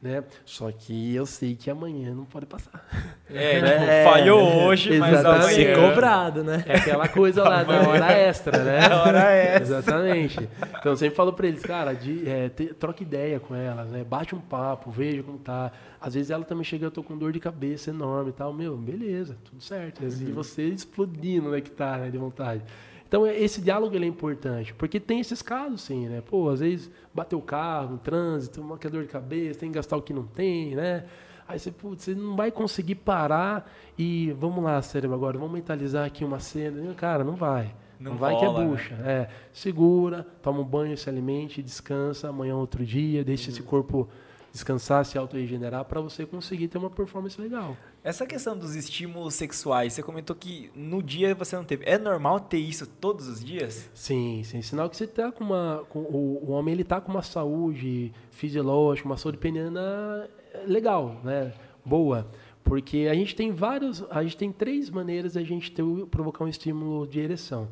[0.00, 0.22] Né?
[0.44, 2.86] Só que eu sei que amanhã não pode passar.
[3.30, 3.70] É, tipo,
[4.04, 5.54] falhou hoje, mas exatamente.
[5.54, 5.88] Ser amanhã...
[5.88, 6.64] cobrado, né?
[6.66, 8.80] É aquela coisa lá da hora extra, né?
[8.86, 9.62] É hora extra.
[9.78, 10.48] Exatamente.
[10.78, 14.04] Então eu sempre falo pra eles, cara, de, é, te- troca ideia com elas, né?
[14.04, 15.72] Bate um papo, veja como tá.
[15.98, 18.52] Às vezes ela também chega, eu tô com dor de cabeça enorme e tal.
[18.52, 20.04] Meu, beleza, tudo certo.
[20.04, 22.62] E assim, você explodindo, né, que tá, né, de vontade.
[23.08, 26.20] Então esse diálogo ele é importante, porque tem esses casos sim, né?
[26.20, 29.70] Pô, às vezes bateu o carro, no trânsito, uma que é dor de cabeça, tem
[29.70, 31.04] que gastar o que não tem, né?
[31.48, 36.04] Aí você, putz, você não vai conseguir parar e vamos lá, cérebro, agora vamos mentalizar
[36.04, 36.92] aqui uma cena.
[36.94, 37.72] Cara, não vai.
[38.00, 38.94] Não, Não vai rola, que é bucha.
[39.04, 44.08] É, segura, toma um banho, se alimente, descansa, amanhã é outro dia, deixa esse corpo
[44.52, 47.76] descansar, se auto-regenerar para você conseguir ter uma performance legal.
[48.06, 51.84] Essa questão dos estímulos sexuais, você comentou que no dia você não teve.
[51.84, 53.90] É normal ter isso todos os dias?
[53.92, 54.62] Sim, sim.
[54.62, 55.84] Sinal que você tá com uma.
[55.88, 60.30] Com, o, o homem ele tá com uma saúde fisiológica, uma saúde peniana
[60.68, 61.52] legal, né?
[61.84, 62.28] Boa.
[62.62, 64.04] Porque a gente tem vários.
[64.08, 67.66] A gente tem três maneiras da gente ter, provocar um estímulo de ereção.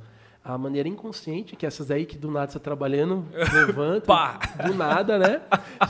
[0.45, 4.39] A maneira inconsciente, que é essas aí que do nada você tá trabalhando, levanta, Pá!
[4.67, 5.41] do nada, né?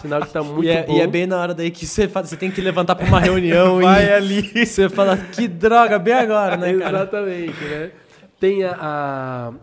[0.01, 0.93] Sinal que tá muito E é, bom.
[0.97, 3.19] e é bem na hora daí que você, fala, você tem que levantar pra uma
[3.19, 4.65] reunião Vai e ali.
[4.65, 6.99] você fala, que droga, bem agora, né, cara?
[6.99, 7.91] Exatamente, né?
[8.41, 8.75] Tem a,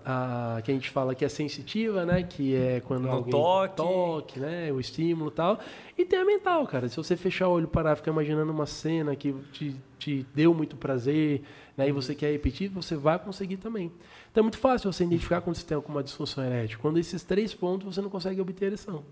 [0.05, 2.23] a, a que a gente fala que é sensitiva, né?
[2.23, 3.75] Que é quando No alguém toque.
[3.75, 4.71] toque, né?
[4.71, 5.59] O estímulo e tal.
[5.97, 6.87] E tem a mental, cara.
[6.87, 10.53] Se você fechar o olho e parar, ficar imaginando uma cena que te, te deu
[10.53, 11.43] muito prazer,
[11.77, 11.87] né?
[11.89, 13.91] E você quer repetir, você vai conseguir também.
[14.31, 16.79] Então é muito fácil você identificar quando você tem alguma disfunção erétil.
[16.81, 19.03] Quando esses três pontos você não consegue obter ereção.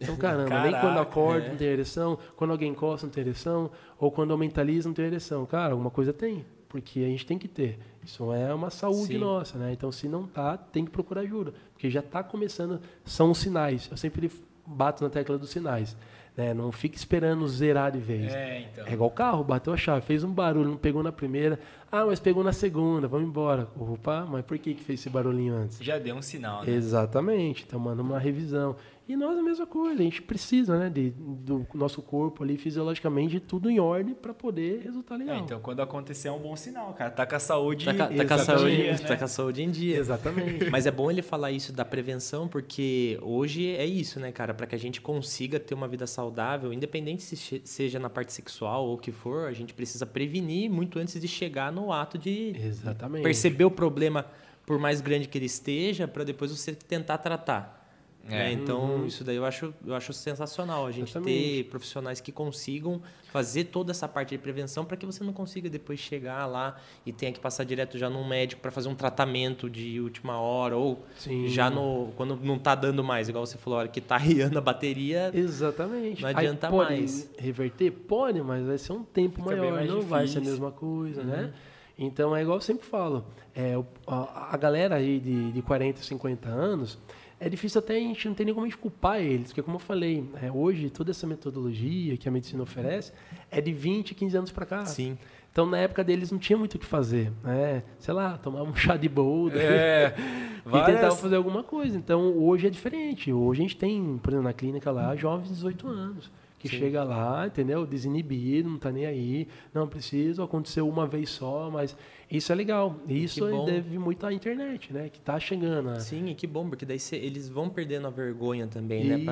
[0.00, 1.50] Então, caramba, nem Caraca, quando acorda é.
[1.50, 5.04] não tem ereção, quando alguém encosta não tem ereção, ou quando eu mentalizo não tem
[5.04, 5.44] ereção.
[5.46, 7.78] Cara, alguma coisa tem, porque a gente tem que ter.
[8.02, 9.18] Isso é uma saúde Sim.
[9.18, 9.72] nossa, né?
[9.72, 13.86] Então, se não tá, tem que procurar ajuda, porque já está começando, são os sinais.
[13.88, 14.28] Eu sempre
[14.66, 15.96] bato na tecla dos sinais.
[16.36, 16.52] Né?
[16.52, 18.34] Não fica esperando zerar de vez.
[18.34, 18.84] É, então.
[18.88, 21.60] É igual o carro, bateu a chave, fez um barulho, não pegou na primeira.
[21.92, 23.68] Ah, mas pegou na segunda, vamos embora.
[23.78, 25.78] Opa, mas por que, que fez esse barulhinho antes?
[25.80, 26.72] Já deu um sinal, né?
[26.72, 28.74] Exatamente, então manda uma revisão.
[29.06, 33.38] E nós a mesma coisa, a gente precisa, né, de, do nosso corpo ali, fisiologicamente,
[33.38, 35.36] tudo em ordem para poder resultar legal.
[35.36, 37.10] É, então quando acontecer é um bom sinal, cara.
[37.10, 37.84] Tá com a saúde.
[37.84, 38.96] Tá, ca- tá com a saúde, né?
[38.96, 39.98] tá com a saúde em dia.
[39.98, 40.68] Exatamente.
[40.72, 44.54] Mas é bom ele falar isso da prevenção, porque hoje é isso, né, cara?
[44.54, 48.86] Para que a gente consiga ter uma vida saudável, independente se seja na parte sexual
[48.86, 52.54] ou o que for, a gente precisa prevenir muito antes de chegar no ato de
[52.56, 53.22] Exatamente.
[53.22, 54.24] perceber o problema,
[54.64, 57.83] por mais grande que ele esteja, para depois você tentar tratar.
[58.28, 58.30] É.
[58.30, 58.52] né?
[58.52, 60.86] Então, isso daí eu acho, eu acho sensacional.
[60.86, 65.24] A gente ter profissionais que consigam fazer toda essa parte de prevenção para que você
[65.24, 68.88] não consiga depois chegar lá e tenha que passar direto já num médico para fazer
[68.88, 71.48] um tratamento de última hora ou Sim.
[71.48, 74.56] já no quando não tá dando mais, igual você falou, a hora que tá riando
[74.56, 75.30] a bateria.
[75.34, 76.22] Exatamente.
[76.22, 77.30] Não adianta pode mais.
[77.36, 77.90] Reverter?
[77.90, 80.52] Pode, mas vai ser um tempo Fica maior, mais não vai ser a difícil.
[80.52, 81.52] mesma coisa, né?
[81.98, 83.74] Então é igual eu sempre falo, é,
[84.06, 86.98] a, a galera aí de, de 40, 50 anos,
[87.46, 89.76] é difícil até a gente não tem nem como a gente culpar eles, porque como
[89.76, 93.12] eu falei, é, hoje toda essa metodologia que a medicina oferece
[93.50, 94.84] é de 20, 15 anos para cá.
[94.86, 95.18] Sim.
[95.52, 97.82] Então na época deles não tinha muito o que fazer, né?
[97.98, 99.58] Sei lá, tomava um chá de boldo.
[99.58, 100.14] É.
[100.66, 101.94] E várias- tentava fazer alguma coisa.
[101.94, 103.30] Então, hoje é diferente.
[103.30, 106.32] Hoje a gente tem, por exemplo, na clínica lá, jovens de 18 anos.
[106.68, 107.84] Que chega lá, entendeu?
[107.86, 109.48] Desinibido, não tá nem aí.
[109.72, 111.96] Não, preciso, aconteceu uma vez só, mas
[112.30, 112.96] isso é legal.
[113.06, 115.08] Isso deve muito à internet, né?
[115.10, 115.90] Que tá chegando.
[115.90, 116.00] né?
[116.00, 119.16] Sim, e que bom, porque daí cê- eles vão perdendo a vergonha também, né?
[119.18, 119.24] Isso.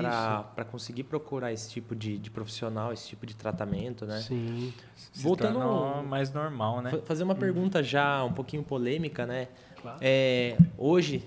[0.55, 4.21] Para conseguir procurar esse tipo de, de profissional, esse tipo de tratamento, né?
[4.21, 4.73] Sim.
[4.95, 6.90] Se Voltando ao- mais normal, né?
[6.90, 9.49] Fa- Fazer uma pergunta já um pouquinho polêmica, né?
[9.81, 9.99] Claro.
[10.01, 11.25] É, hoje,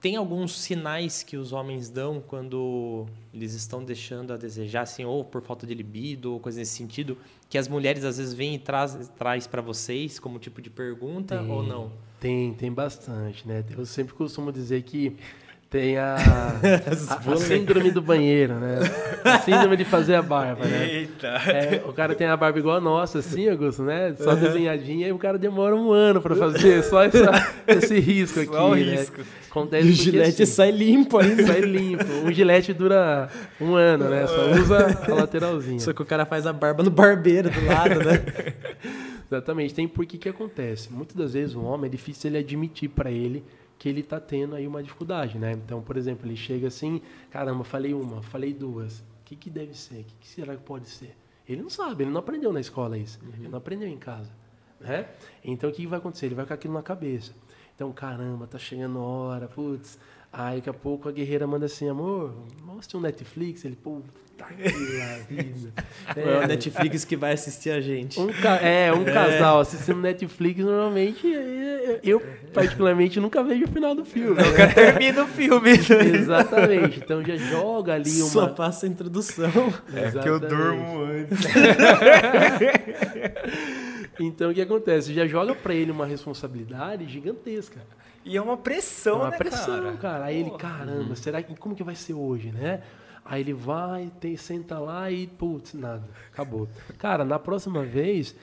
[0.00, 5.24] tem alguns sinais que os homens dão quando eles estão deixando a desejar, assim, ou
[5.24, 7.16] por falta de libido, ou coisa nesse sentido,
[7.48, 11.38] que as mulheres às vezes vêm e traz, traz para vocês como tipo de pergunta
[11.38, 11.50] Tem.
[11.50, 11.92] ou não?
[12.18, 13.64] Tem, tem bastante, né?
[13.70, 15.16] Eu sempre costumo dizer que
[15.70, 16.16] tem a,
[17.08, 18.78] a, a síndrome do banheiro, né?
[19.22, 20.84] A síndrome de fazer a barba, né?
[20.92, 21.28] Eita.
[21.28, 24.12] É, o cara tem a barba igual a nossa, assim, Augusto, né?
[24.18, 27.30] Só desenhadinha, e o cara demora um ano pra fazer, só essa-
[27.68, 28.82] esse risco aqui, Só o né?
[28.96, 29.20] risco.
[29.48, 31.42] Acontece E o gilete assim, sai limpo ainda.
[31.46, 32.04] sai limpo.
[32.24, 33.28] Um gilete dura
[33.60, 34.26] um ano, né?
[34.26, 35.78] Só usa a lateralzinha.
[35.80, 38.20] Só que o cara faz a barba no barbeiro do lado, né?
[39.30, 39.72] Exatamente.
[39.74, 40.92] Tem por que que acontece.
[40.92, 43.44] Muitas das vezes o homem é difícil ele admitir pra ele
[43.80, 45.52] que ele tá tendo aí uma dificuldade, né?
[45.52, 49.00] Então, por exemplo, ele chega assim, caramba, falei uma, falei duas.
[49.00, 50.00] O que que deve ser?
[50.00, 51.16] O que, que será que pode ser?
[51.48, 53.18] Ele não sabe, ele não aprendeu na escola isso.
[53.38, 54.30] Ele não aprendeu em casa,
[54.78, 55.08] né?
[55.42, 56.26] Então, o que que vai acontecer?
[56.26, 57.32] Ele vai com aquilo na cabeça.
[57.74, 59.98] Então, caramba, tá chegando a hora, putz.
[60.32, 62.32] Aí, daqui a pouco, a guerreira manda assim, amor,
[62.64, 63.64] mostra um Netflix.
[63.64, 64.04] Ele, puta
[64.38, 64.62] que
[64.96, 65.72] lá, vida.
[66.16, 68.18] É o Netflix que vai assistir a gente.
[68.18, 72.22] Um ca- é, um casal assistindo Netflix, normalmente, é, eu
[72.54, 74.40] particularmente nunca vejo o final do filme.
[74.42, 75.70] Nunca termina o filme.
[75.70, 77.00] Exatamente.
[77.00, 78.48] Então já joga ali Só uma.
[78.50, 79.46] passa a introdução.
[79.92, 80.46] É porque eu Exatamente.
[80.48, 81.38] durmo antes.
[84.18, 85.14] Então o que acontece?
[85.14, 87.80] Já joga pra ele uma responsabilidade gigantesca.
[88.24, 89.96] E é uma pressão, É uma né, pressão, cara.
[89.96, 90.24] cara?
[90.26, 92.82] Aí ele, caramba, será que como que vai ser hoje, né?
[93.24, 96.02] Aí ele vai, tem, senta lá e, putz, nada,
[96.32, 96.68] acabou.
[96.98, 98.34] Cara, na próxima vez,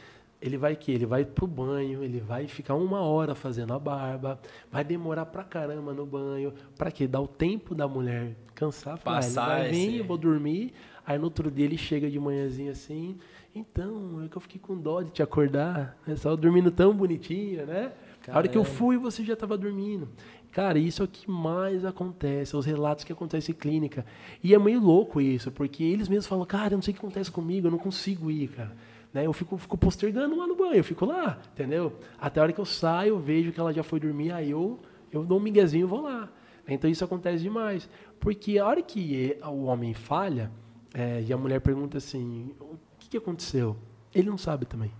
[0.41, 4.39] ele vai que Ele vai pro banho, ele vai ficar uma hora fazendo a barba,
[4.71, 7.07] vai demorar pra caramba no banho, pra quê?
[7.07, 10.73] Dar o tempo da mulher cansar, falar, ah, ele Passar vai vir, eu vou dormir,
[11.05, 13.17] aí no outro dia ele chega de manhãzinha assim,
[13.53, 16.15] então, é que eu fiquei com dó de te acordar, né?
[16.15, 17.91] Só dormindo tão bonitinha, né?
[18.27, 18.79] A hora que eu Caramba.
[18.79, 20.09] fui, você já estava dormindo.
[20.51, 24.05] Cara, isso é o que mais acontece, os relatos que acontecem em clínica.
[24.43, 26.99] E é meio louco isso, porque eles mesmos falam, cara, eu não sei o que
[26.99, 28.75] acontece comigo, eu não consigo ir, cara.
[29.13, 29.25] Né?
[29.25, 31.93] Eu fico, fico postergando lá no banho, eu fico lá, entendeu?
[32.19, 34.79] Até a hora que eu saio, eu vejo que ela já foi dormir, aí eu,
[35.11, 36.29] eu dou um miguezinho e vou lá.
[36.67, 37.89] Então isso acontece demais.
[38.19, 40.51] Porque a hora que o homem falha,
[40.93, 43.77] é, e a mulher pergunta assim, o que, que aconteceu?
[44.13, 44.91] Ele não sabe também.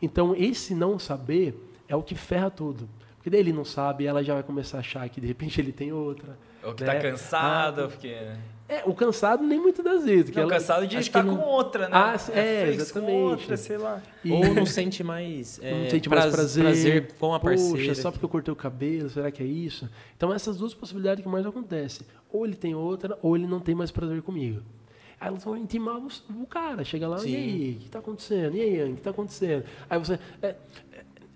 [0.00, 1.58] Então, esse não saber
[1.94, 2.88] é o que ferra tudo.
[3.16, 5.72] Porque daí ele não sabe, ela já vai começar a achar que de repente ele
[5.72, 6.36] tem outra.
[6.62, 6.94] Ou que né?
[6.94, 8.16] tá cansado, Ah, porque...
[8.66, 10.30] É, o cansado nem muitas das vezes.
[10.30, 11.90] que Não, ela- cansado de estar que com não- outra, né?
[11.92, 13.10] Ah, sim, é, fez exatamente.
[13.12, 14.02] Com outra, sei lá.
[14.24, 17.94] E- Ou não sente mais, é, não sente mais praz- prazer, com a Poxa, parceira.
[17.94, 19.86] só porque eu cortei o cabelo, será que é isso?
[20.16, 22.06] Então essas duas possibilidades que mais acontecem.
[22.32, 24.62] Ou ele tem outra, ou ele não tem mais prazer comigo.
[25.20, 26.08] Aí elas vão intimar o,
[26.42, 27.30] o cara, chega lá, Sim.
[27.32, 28.56] e aí, o que está acontecendo?
[28.56, 29.64] E aí, Yang, o que está acontecendo?
[29.90, 30.54] Aí você, é,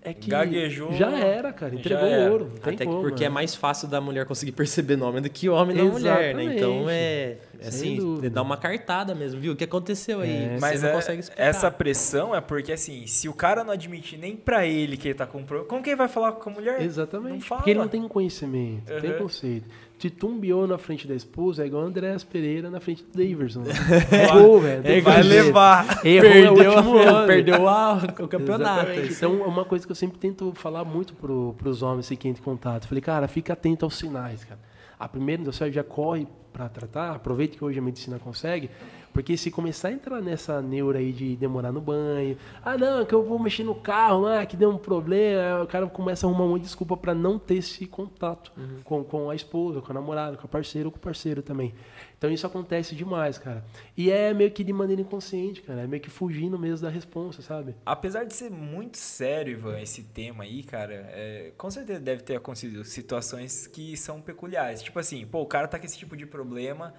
[0.09, 1.73] é, que Gaguejou, já era, cara.
[1.73, 2.31] já Entregou era.
[2.31, 2.53] ouro.
[2.61, 3.33] Até que como, porque é né?
[3.33, 6.55] mais fácil da mulher conseguir perceber nome do que o homem da mulher, né?
[6.55, 8.29] Então é assim, dúvida.
[8.29, 9.53] dá uma cartada mesmo, viu?
[9.53, 10.31] O que aconteceu aí?
[10.31, 11.43] É, Você Mas não é- consegue explicar.
[11.43, 15.15] essa pressão é porque, assim, se o cara não admite nem pra ele que ele
[15.15, 16.81] tá com problema, como que ele vai falar com a mulher?
[16.81, 17.47] Exatamente.
[17.47, 19.17] Porque ele não tem conhecimento, tem Uhum.
[19.17, 19.67] conceito.
[19.97, 23.63] Titumbiou na frente da esposa é igual o Andréas Pereira na frente do Daverson.
[24.11, 24.81] Errou, velho.
[24.87, 26.05] Ele vai levar.
[26.05, 28.81] Errou é o Perdeu, último a, perdeu a- o campeonato.
[28.91, 29.13] Exatamente.
[29.13, 32.41] Então, é uma coisa que eu sempre tento falar muito pro, pros homens que entram
[32.41, 32.87] em contato.
[32.87, 34.59] Falei, cara, fica atento aos sinais, cara.
[34.99, 38.69] A primeira, você já corre para tratar, aproveita que hoje a medicina consegue,
[39.13, 43.13] porque se começar a entrar nessa neura aí de demorar no banho, ah, não, que
[43.13, 46.45] eu vou mexer no carro, ah, que deu um problema, o cara começa a arrumar
[46.45, 48.51] uma desculpa para não ter esse contato
[48.83, 51.73] com, com a esposa, com a namorada, com a parceira ou com o parceiro também.
[52.19, 53.63] Então isso acontece demais, cara.
[53.95, 55.83] E é meio que de maneira inconsciente, cara.
[55.83, 57.75] É meio que fugindo mesmo da responsa, sabe?
[57.85, 62.35] Apesar de ser muito sério, Ivan, esse tema aí, cara, é, com certeza deve ter
[62.35, 64.83] acontecido situações que são peculiares.
[64.83, 66.93] Tipo assim, pô, o cara tá com esse tipo de problema,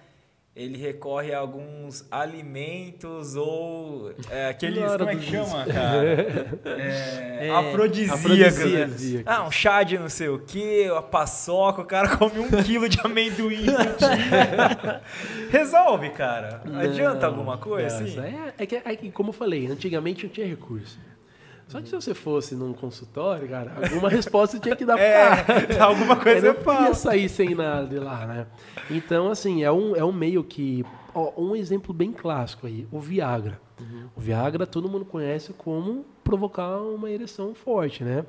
[0.54, 4.82] ele recorre a alguns alimentos ou é, aqueles.
[4.82, 6.58] Hora Como é que chama, cara?
[6.66, 8.24] É, É, afrodisíacos.
[8.24, 9.12] afrodisíacos.
[9.14, 9.22] né?
[9.24, 12.88] Ah, um chá de não sei o que, a paçoca, o cara come um quilo
[12.88, 13.64] de amendoim.
[15.50, 16.62] Resolve, cara.
[16.80, 18.20] Adianta Não, alguma coisa, não, assim?
[18.20, 20.98] É, é, que, é que, como eu falei, antigamente não tinha recurso.
[21.70, 25.72] Só que se você fosse num consultório, cara, alguma resposta tinha que dar pro cara.
[25.72, 28.46] É, alguma coisa Eu não podia sair sem nada de lá, né?
[28.90, 30.84] Então, assim, é um, é um meio que...
[31.14, 33.60] ó, um exemplo bem clássico aí, o Viagra.
[34.16, 38.26] O Viagra todo mundo conhece como provocar uma ereção forte, né?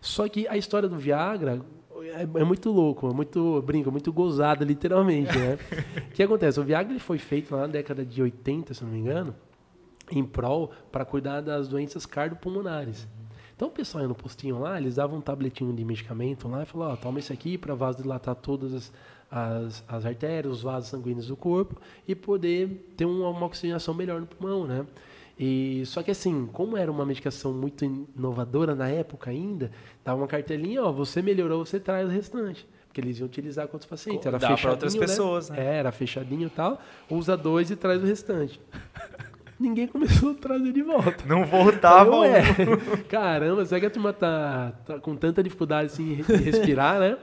[0.00, 1.60] Só que a história do Viagra
[2.02, 5.58] é, é muito louco, é muito, brinco, muito gozada, literalmente, né?
[6.10, 6.58] O que acontece?
[6.58, 9.34] O Viagra ele foi feito lá na década de 80, se não me engano,
[10.10, 13.06] em prol para cuidar das doenças cardiopulmonares.
[13.58, 16.66] Então o pessoal ia no postinho lá, eles davam um tabletinho de medicamento lá e
[16.66, 18.92] falavam, ó, toma esse aqui para vasodilatar todas as,
[19.28, 24.20] as, as artérias, os vasos sanguíneos do corpo e poder ter uma, uma oxigenação melhor
[24.20, 24.86] no pulmão, né?
[25.38, 29.70] E, só que assim, como era uma medicação muito inovadora na época ainda,
[30.04, 32.64] dava uma cartelinha, ó, você melhorou, você traz o restante.
[32.86, 34.26] Porque eles iam utilizar com outros pacientes.
[34.26, 35.60] Era Dá fechadinho, outras pessoas, né?
[35.60, 36.80] É, era fechadinho e tal.
[37.10, 38.60] Usa dois e traz o restante.
[39.58, 41.24] Ninguém começou a trazer de volta.
[41.26, 42.24] Não voltava Eu, um.
[42.24, 42.42] é.
[43.08, 47.18] Caramba, será que a turma tá, tá com tanta dificuldade assim, de respirar, né?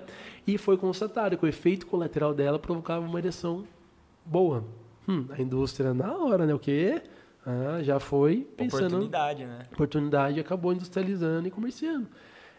[0.45, 3.63] E foi constatado que o efeito colateral dela provocava uma ereção
[4.25, 4.65] boa.
[5.07, 6.53] Hum, a indústria, na hora, né?
[6.53, 7.01] O quê?
[7.45, 9.59] Ah, já foi pensando Oportunidade, né?
[9.71, 12.07] oportunidade e acabou industrializando e comerciando,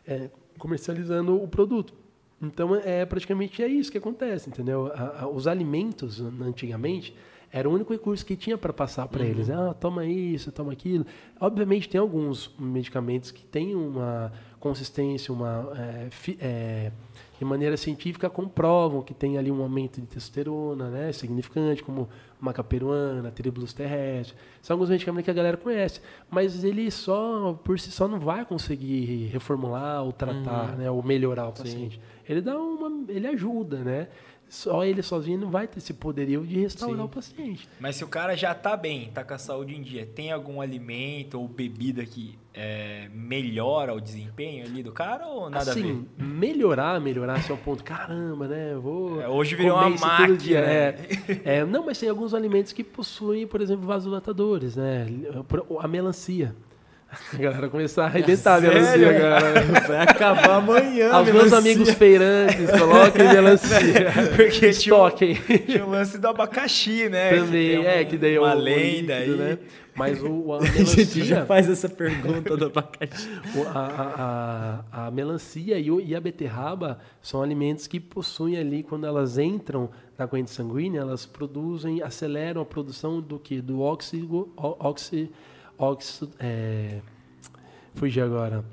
[0.07, 1.93] é, comercializando o produto.
[2.41, 4.93] Então é praticamente é isso que acontece, entendeu?
[4.95, 7.17] A- a- os alimentos antigamente
[7.53, 9.49] era o único recurso que tinha para passar para eles.
[9.51, 11.07] Ah, toma isso, toma aquilo.
[11.41, 16.91] Obviamente tem alguns medicamentos que têm uma consistência, uma é, fi- é,
[17.39, 22.09] de maneira científica comprovam que tem ali um aumento de testosterona, né, significante, como
[22.41, 24.37] macaperuana, tribulus terrestre.
[24.63, 28.45] São alguns medicamentos que a galera conhece, mas ele só por si só não vai
[28.45, 32.01] conseguir reformular ou tratar, né, ou melhorar o paciente.
[32.29, 34.09] Ele dá uma, ele ajuda, né?
[34.49, 37.03] Só ele sozinho não vai ter esse poderio de restaurar Sim.
[37.03, 37.69] o paciente.
[37.81, 40.61] Mas se o cara já tá bem, tá com a saúde em dia, tem algum
[40.61, 46.99] alimento ou bebida que é, melhora o desempenho ali do cara ou nada assim, melhorar,
[47.01, 48.75] melhorar assim ao ponto, caramba, né?
[48.77, 50.61] Vou É, hoje virou comer uma máquina, dia.
[50.63, 50.75] né?
[51.45, 55.07] É, é, não, mas tem alguns alimentos que possuem, por exemplo, vasodilatadores, né?
[55.81, 56.55] A melancia.
[57.33, 58.75] A galera começar a arrebentar a Sério?
[59.09, 59.61] melancia, cara.
[59.87, 61.59] Vai acabar amanhã, Aos meus melancia.
[61.59, 64.13] amigos feirantes, coloquem melancia.
[64.37, 65.35] Porque tinha, um- Estoquem.
[65.67, 67.31] tinha o lance do abacaxi, né?
[67.37, 69.49] Também, tem é, um- que daí é uma lenda líquido, aí.
[69.51, 69.59] né?
[69.95, 71.47] Mas o, a A gente já melancia...
[71.47, 73.31] faz essa pergunta do abacaxi.
[73.73, 78.83] A, a- a- a melancia e, o- e a beterraba são alimentos que possuem ali,
[78.83, 79.89] quando elas entram
[80.19, 83.61] na corrente sanguínea, elas produzem, aceleram a produção do que?
[83.63, 85.31] Do óxido, ó- oxi,
[85.79, 87.01] óxido, é,
[87.95, 88.65] fugi agora.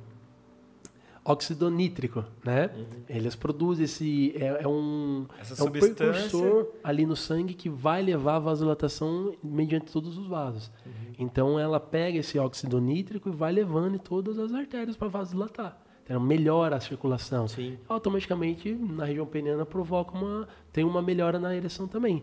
[1.26, 2.70] Óxido nítrico, né?
[3.08, 7.70] Eles produzem esse, é, é um, Essa é um substância- precursor ali no sangue que
[7.70, 10.70] vai levar a vasodilatação mediante todos os vasos.
[11.18, 15.78] Então ela pega esse óxido nítrico e vai levando em todas as artérias para vasodilatar.
[16.04, 17.48] Então melhora a circulação.
[17.48, 17.78] Sim.
[17.88, 22.22] Automaticamente na região peniana provoca uma tem uma melhora na ereção também.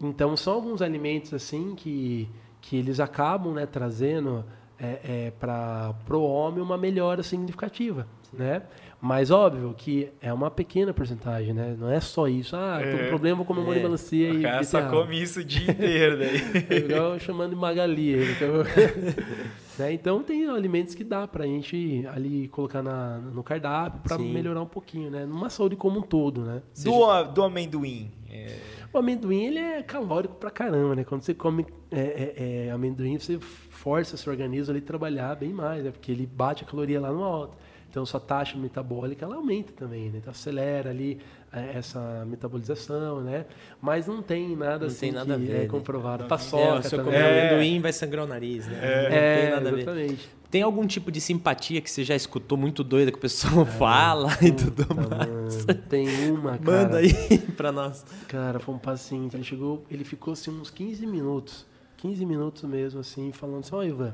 [0.00, 2.28] Então são alguns alimentos assim que
[2.60, 4.44] que eles acabam né, trazendo
[4.78, 8.62] é, é, para o homem uma melhora significativa, né?
[9.02, 11.74] Mas óbvio que é uma pequena porcentagem, né?
[11.78, 12.54] Não é só isso.
[12.54, 13.08] Ah, tô com É.
[13.08, 13.76] problema, vou comer um É.
[13.76, 15.02] melancia O e cara só beterraba.
[15.06, 16.36] come isso o dia inteiro daí.
[16.68, 18.30] É igual chamando de Magali.
[18.32, 18.62] então-
[19.78, 19.94] Né?
[19.94, 24.66] Então tem alimentos que dá pra gente ali colocar na, no cardápio para melhorar um
[24.66, 25.24] pouquinho, né?
[25.24, 26.60] Numa saúde como um todo, né?
[26.84, 28.10] Do, do amendoim.
[28.30, 28.56] É,
[28.92, 31.04] O amendoim ele é calórico pra caramba, né?
[31.04, 35.50] Quando você come é, é, é, amendoim, você força seu organismo ali a trabalhar bem
[35.52, 35.90] mais, né?
[35.90, 37.56] Porque ele bate a caloria lá no alto.
[37.88, 40.18] Então sua taxa metabólica ela aumenta também, né?
[40.18, 41.18] Então acelera ali
[41.52, 43.46] é, essa metabolização, né?
[43.80, 45.66] Mas não tem nada Não assim tem nada a que ver, é né?
[45.66, 46.24] comprovado.
[46.24, 47.48] É, Paçoca se eu comer É.
[47.50, 48.78] amendoim, vai sangrar o nariz, né?
[48.80, 50.18] É, não tem nada a ver.
[50.50, 54.30] Tem algum tipo de simpatia que você já escutou muito doida que o pessoal fala
[54.42, 55.64] e tudo mais?
[55.64, 56.82] mano, Tem uma, cara.
[56.82, 58.04] Manda aí pra nós.
[58.26, 61.64] Cara, foi um paciente, ele chegou, ele ficou assim uns 15 minutos,
[61.98, 64.12] 15 minutos mesmo assim, falando assim, ó Ivan,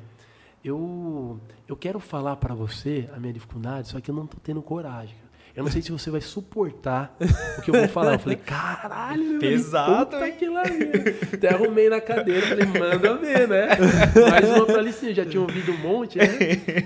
[0.62, 4.60] eu, eu quero falar pra você a minha dificuldade, só que eu não tô tendo
[4.60, 5.14] coragem.
[5.16, 5.25] cara.
[5.56, 7.16] Eu não sei se você vai suportar
[7.58, 8.12] o que eu vou falar.
[8.12, 10.62] Eu falei, caralho, Pesado, puta que lá.
[11.32, 13.68] Até arrumei na cadeira, falei, manda ver, né?
[14.30, 16.26] Mais uma pra licença, já tinha ouvido um monte, né?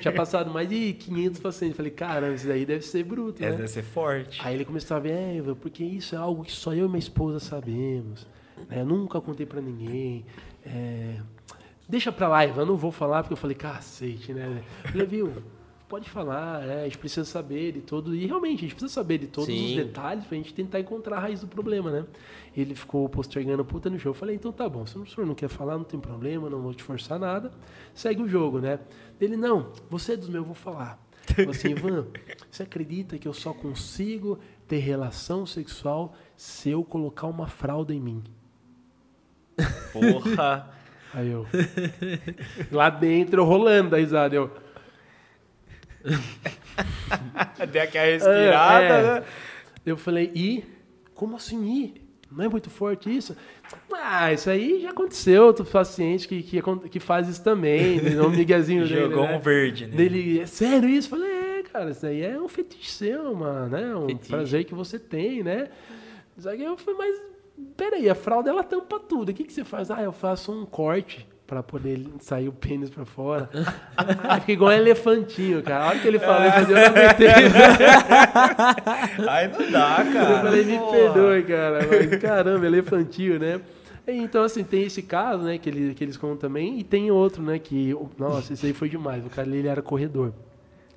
[0.01, 1.77] Tinha passado mais de 500 pacientes.
[1.77, 3.51] Falei, caramba, isso daí deve ser bruto, né?
[3.51, 4.41] deve ser forte.
[4.45, 6.99] Aí ele começou a ver, é, porque isso é algo que só eu e minha
[7.01, 8.25] esposa sabemos.
[8.68, 8.83] né?
[8.83, 10.25] Eu nunca contei pra ninguém.
[10.64, 11.16] É,
[11.89, 14.62] deixa pra lá, Ivan, eu não vou falar, porque eu falei, cacete, né?
[14.85, 15.33] Eu falei, viu,
[15.91, 16.82] pode falar, né?
[16.82, 18.14] a gente precisa saber de todo.
[18.14, 19.66] E realmente, a gente precisa saber de todos Sim.
[19.66, 22.07] os detalhes pra gente tentar encontrar a raiz do problema, né?
[22.57, 24.11] Ele ficou postergando a puta no jogo.
[24.11, 26.62] Eu falei, então tá bom, se o senhor não quer falar, não tem problema, não
[26.62, 27.51] vou te forçar nada.
[27.93, 28.78] Segue o jogo, né?
[29.20, 31.05] Ele, não, você é dos meus, eu vou falar.
[31.26, 32.07] Falei assim, Ivan,
[32.49, 34.38] você acredita que eu só consigo
[34.68, 38.22] ter relação sexual se eu colocar uma fralda em mim?
[39.93, 40.70] Porra.
[41.12, 41.45] Aí eu.
[42.70, 44.36] Lá dentro, eu rolando da risada.
[44.36, 44.70] Eu.
[47.71, 49.03] Deu aquela respirada, É, é.
[49.21, 49.25] né?
[49.85, 50.65] Eu falei, e?
[51.15, 51.95] Como assim ir?
[52.31, 53.37] Não é muito forte isso?
[53.93, 55.45] Ah, isso aí já aconteceu.
[55.47, 58.01] Outro paciente que, que, que faz isso também.
[58.01, 58.21] né?
[58.21, 59.01] O miguezinho dele.
[59.01, 59.37] Jogou né?
[59.37, 59.97] um verde, né?
[59.97, 61.13] Dele, é sério isso?
[61.15, 63.95] Eu Falei, é, cara, isso aí é um fetiche seu, uma, né?
[63.97, 64.29] Um Fetiche.
[64.31, 65.69] prazer que você tem, né?
[66.39, 67.21] Só que eu falei, mas
[67.77, 69.31] peraí, a fralda ela tampa tudo.
[69.31, 69.91] O que, que você faz?
[69.91, 73.51] Ah, eu faço um corte pra poder sair o pênis pra fora.
[73.97, 75.83] ah, fica igual um elefantinho, cara.
[75.83, 77.29] A hora que ele falou, eu falei, eu não aguentei.
[79.29, 80.31] Aí não dá, cara.
[80.31, 80.93] Eu falei, me Porra.
[80.93, 81.79] perdoe, cara.
[81.89, 83.61] Mas, caramba, elefantinho, né?
[84.07, 87.43] Então, assim, tem esse caso, né, que, ele, que eles contam também, e tem outro,
[87.43, 89.27] né, que, nossa, esse aí foi demais.
[89.27, 90.33] O cara, ele era corredor.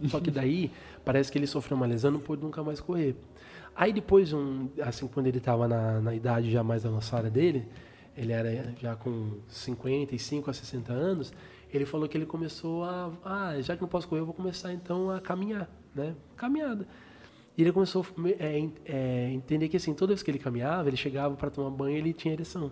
[0.07, 0.69] Só que daí,
[1.03, 3.15] parece que ele sofreu uma lesão e não pôde nunca mais correr.
[3.75, 7.67] Aí depois, um, assim, quando ele estava na, na idade já mais avançada dele,
[8.15, 11.33] ele era já com 55 a 60 anos,
[11.73, 14.71] ele falou que ele começou a, ah, já que não posso correr, eu vou começar
[14.71, 16.15] então a caminhar, né?
[16.35, 16.87] Caminhada.
[17.57, 20.97] E ele começou a é, é, entender que assim, toda vez que ele caminhava, ele
[20.97, 22.71] chegava para tomar banho, ele tinha ereção.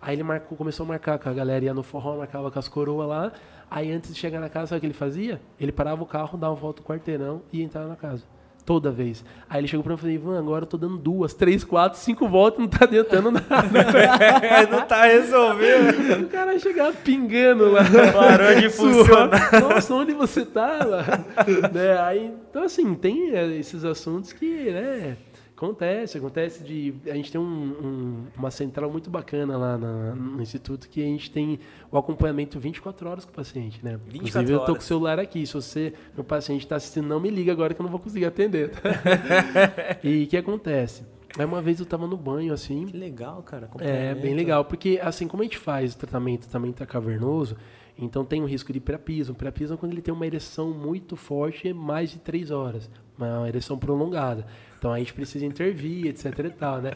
[0.00, 2.68] Aí ele marcou, começou a marcar com a galera, ia no forró, marcava com as
[2.68, 3.32] coroas lá.
[3.70, 5.40] Aí antes de chegar na casa, sabe o que ele fazia?
[5.58, 8.24] Ele parava o carro, dava uma volta no quarteirão e entrava na casa.
[8.66, 9.24] Toda vez.
[9.48, 12.00] Aí ele chegou pra mim e falou, Ivan, agora eu tô dando duas, três, quatro,
[12.00, 13.46] cinco voltas, não tá adiantando nada.
[14.68, 16.24] não tá resolvendo.
[16.24, 17.82] o cara chegava pingando lá.
[18.12, 19.52] Parou de funcionar.
[19.60, 21.04] Nossa, onde você tava?
[21.72, 21.96] né?
[22.00, 25.16] Aí, então, assim, tem é, esses assuntos que, né,
[25.56, 26.94] acontece, acontece de...
[27.06, 31.04] A gente tem um- um- uma central muito bacana lá na- no Instituto que a
[31.06, 31.58] gente tem
[31.90, 33.98] o acompanhamento 24 horas com o paciente, né?
[34.06, 35.46] 24 Inclusive, eu tô com o celular aqui.
[35.46, 38.26] Se você, meu paciente está assistindo, não me liga agora que eu não vou conseguir
[38.26, 38.70] atender.
[38.70, 38.80] tá?
[40.04, 41.04] e o que acontece?
[41.38, 43.68] Aí uma vez eu tava no banho, assim, Que legal, cara.
[43.80, 47.56] é, bem legal, porque assim, como a gente faz o tratamento também tá cavernoso,
[47.98, 49.34] então tem o risco de priapismo.
[49.34, 53.46] Priapismo é quando ele tem uma ereção muito forte, é mais de três horas, uma
[53.48, 54.46] ereção prolongada.
[54.86, 56.92] Então a gente precisa intervir, etc e tal, né?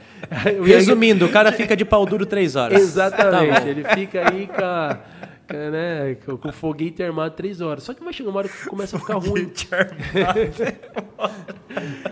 [0.65, 2.81] Resumindo, o cara fica de pau duro três horas.
[2.81, 4.97] Exatamente, Tá ele fica aí com, a-
[5.51, 7.83] com, né, com, o foguete armado três horas.
[7.83, 9.53] Só que vai chegar uma hora que começa a ficar ruim.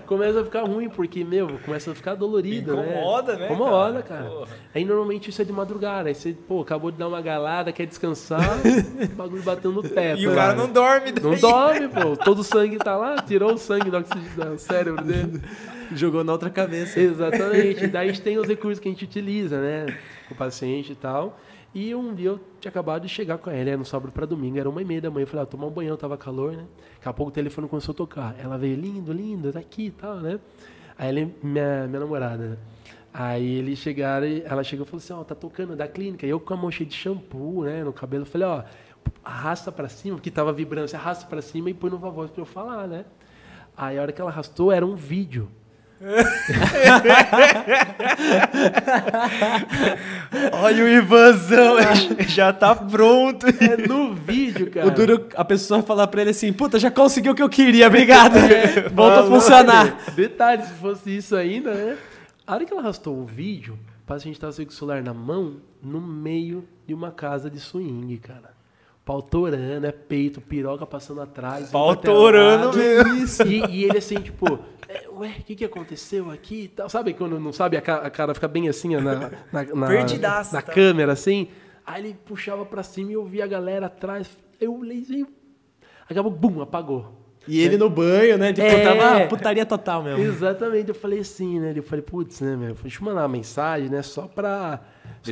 [0.07, 4.22] começa a ficar ruim, porque, meu, começa a ficar dolorido, Incomoda, né, Incomoda, cara?
[4.22, 4.30] cara.
[4.30, 4.49] Porra.
[4.74, 6.09] Aí normalmente isso é de madrugada.
[6.09, 8.59] Aí você, pô, acabou de dar uma galada, quer descansar,
[9.12, 10.20] o bagulho bateu no teto.
[10.20, 10.59] E o cara né?
[10.59, 11.12] não dorme.
[11.12, 11.41] Não daí.
[11.41, 12.16] dorme, pô.
[12.16, 15.41] Todo o sangue tá lá, tirou o sangue do, do cérebro dele.
[15.95, 17.01] Jogou na outra cabeça.
[17.01, 17.86] Exatamente.
[17.86, 19.86] Daí a gente tem os recursos que a gente utiliza, né?
[20.28, 21.39] Com o paciente e tal.
[21.79, 24.59] E um dia eu tinha acabado de chegar com ela, era no sábado para domingo,
[24.59, 25.22] era uma e meia da manhã.
[25.22, 26.64] Eu falei, ah, tomar um banhão, tava calor, né?
[26.97, 28.35] Daqui a pouco o telefone começou a tocar.
[28.37, 30.41] Ela veio, lindo, lindo, tá aqui e tal, né?
[30.99, 32.57] Aí ela, minha, minha namorada, né?
[33.14, 36.26] Aí eles chegaram, ela chegou e falou assim, ó, tá tocando da clínica.
[36.26, 38.64] E eu com a mão cheia de shampoo, né, no cabelo, eu falei, ó,
[39.24, 42.43] arrasta pra cima, porque tava vibrando, você arrasta pra cima e põe no voz pra
[42.43, 43.05] eu falar, né?
[43.76, 45.49] Aí a hora que ela arrastou, era um vídeo
[50.53, 51.77] Olha o Ivanzão,
[52.29, 53.47] já tá pronto.
[53.47, 54.87] É no vídeo, cara.
[54.87, 57.89] O duro, a pessoa falar pra ele assim, puta, já conseguiu o que eu queria,
[57.89, 58.37] obrigado.
[58.37, 60.13] É, Volta a funcionar.
[60.15, 61.97] Detalhe, se fosse isso ainda, né?
[62.47, 65.57] A hora que ela arrastou o vídeo, o paciente tava com o celular na mão,
[65.83, 68.57] no meio de uma casa de swing, cara.
[69.09, 71.71] Pau torando, é peito, piroca passando atrás.
[71.71, 72.77] Pau pra torando lado.
[72.77, 73.47] mesmo.
[73.47, 76.91] E, e ele assim, tipo, é, ué, o que, que aconteceu aqui e tal?
[76.91, 79.15] Sabe quando não sabe, a ca- a cara fica bem assim, ó, na,
[79.51, 80.71] na, na, Perdidaço, na tá?
[80.73, 81.49] câmera, assim.
[81.87, 84.29] Aí ele puxava pra cima e eu via a galera atrás.
[84.61, 85.27] Eu olhei assim,
[86.07, 87.15] acabou, bum, apagou.
[87.47, 88.53] E ele no banho, né?
[88.53, 88.83] Tipo, É.
[88.83, 90.23] tava putaria total mesmo.
[90.23, 91.73] Exatamente, eu falei assim, né?
[91.75, 92.75] Eu falei, putz, né, meu?
[92.75, 94.03] Deixa eu mandar uma mensagem, né?
[94.03, 94.83] Só pra,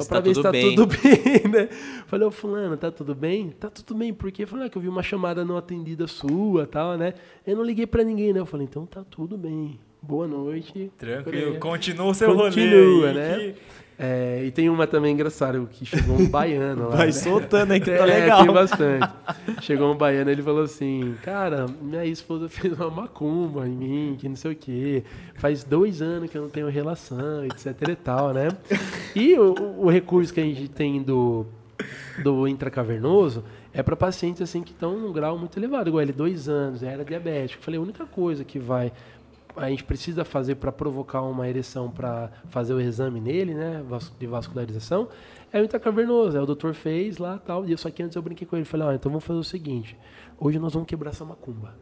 [0.03, 0.75] só pra tá ver se tudo tá bem.
[0.75, 1.69] tudo bem, né?
[2.07, 3.51] Falei, ô fulano, tá tudo bem?
[3.51, 6.63] Tá tudo bem, porque eu falei, ah, que eu vi uma chamada não atendida sua
[6.65, 7.15] e tal, né?
[7.47, 8.41] Eu não liguei pra ninguém, né?
[8.41, 9.79] Eu falei, então tá tudo bem.
[10.03, 10.91] Boa noite.
[10.97, 13.09] Tranquilo, continua o seu Continua, rolê.
[13.09, 13.37] aí, né?
[13.39, 13.55] que-
[13.99, 16.97] É, e tem uma também engraçada, que chegou um baiano lá.
[16.97, 17.13] Vai né?
[17.13, 18.45] soltando aí que tá É, legal.
[18.45, 19.09] tem bastante.
[19.63, 24.29] Chegou um baiano ele falou assim: Cara, minha esposa fez uma macumba em mim, que
[24.29, 25.03] não sei o quê.
[25.37, 28.49] Faz dois anos que eu não tenho relação, etc e tal, né?
[29.15, 31.47] E o, o recurso que a gente tem do,
[32.23, 33.43] do intracavernoso
[33.73, 37.05] é para pacientes assim que estão num grau muito elevado, igual ele, dois anos, era
[37.05, 37.61] diabético.
[37.61, 38.93] Eu falei: a única coisa que vai
[39.57, 43.83] a gente precisa fazer para provocar uma ereção para fazer o exame nele, né,
[44.19, 45.09] de vascularização,
[45.53, 46.37] é o intracavernoso.
[46.37, 47.65] Aí o doutor fez lá tal.
[47.65, 49.97] E só que antes eu brinquei com ele, falei, ó, então vamos fazer o seguinte,
[50.39, 51.75] hoje nós vamos quebrar essa macumba.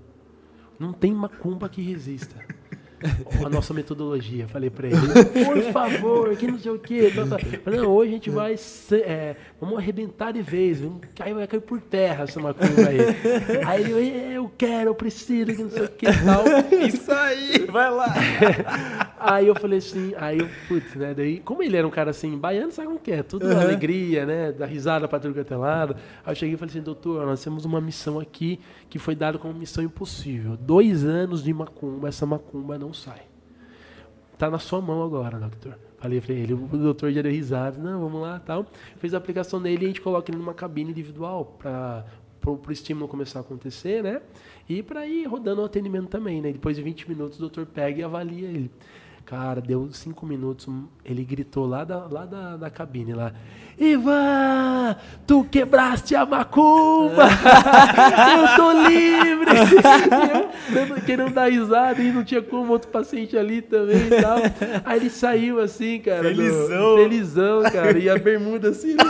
[0.79, 2.37] Não tem macumba que resista.
[3.45, 4.97] A nossa metodologia, falei pra ele.
[5.45, 7.13] Por favor, que não sei o quê.
[7.15, 7.39] Tal, tal.
[7.63, 8.57] Falei, não, hoje a gente vai.
[8.57, 10.81] ser- é, vamos arrebentar de vez.
[10.81, 12.99] Vamos cair, vai cair por terra essa macumba aí.
[13.67, 16.45] Aí ele, eu quero, eu preciso, que não sei o que tal.
[16.87, 18.13] Isso aí, vai lá.
[19.19, 21.15] Aí eu falei assim, aí eu, putz, né?
[21.15, 23.23] Daí, como ele era um cara assim, baiano, sabe como que é?
[23.23, 24.53] Tudo alegria, né?
[24.53, 25.95] Da risada pra tudo que é teu lado.
[26.25, 28.61] Aí eu cheguei e falei assim, doutor, nós temos uma missão aqui
[28.95, 30.57] que foi dada como missão impossível.
[30.57, 33.23] Dois anos de macumba, essa macumba não sai.
[34.39, 35.77] Tá na sua mão agora, doutor.
[35.99, 38.65] Falei pra ele, o doutor já deu risada, não, vamos lá, tal.
[38.99, 42.05] Fez a aplicação nele e a gente coloca ele numa cabine individual para
[42.41, 44.23] pro estímulo começar a acontecer, né?
[44.69, 46.53] E para ir rodando o atendimento também, né?
[46.53, 48.71] Depois de 20 minutos o doutor pega e avalia ele.
[49.27, 50.69] Cara, deu cinco minutos,
[51.05, 53.33] ele gritou lá da, lá da, da cabine lá.
[53.79, 54.95] Ivan,
[55.27, 57.25] tu quebraste a macumba!
[58.39, 59.51] eu tô livre!
[60.97, 64.37] Eu querendo dar risada e não tinha como outro paciente ali também e tal.
[64.85, 66.23] Aí ele saiu assim, cara.
[66.23, 66.97] do- Felizão.
[66.97, 67.99] felizão, cara.
[67.99, 68.95] E a bermuda assim.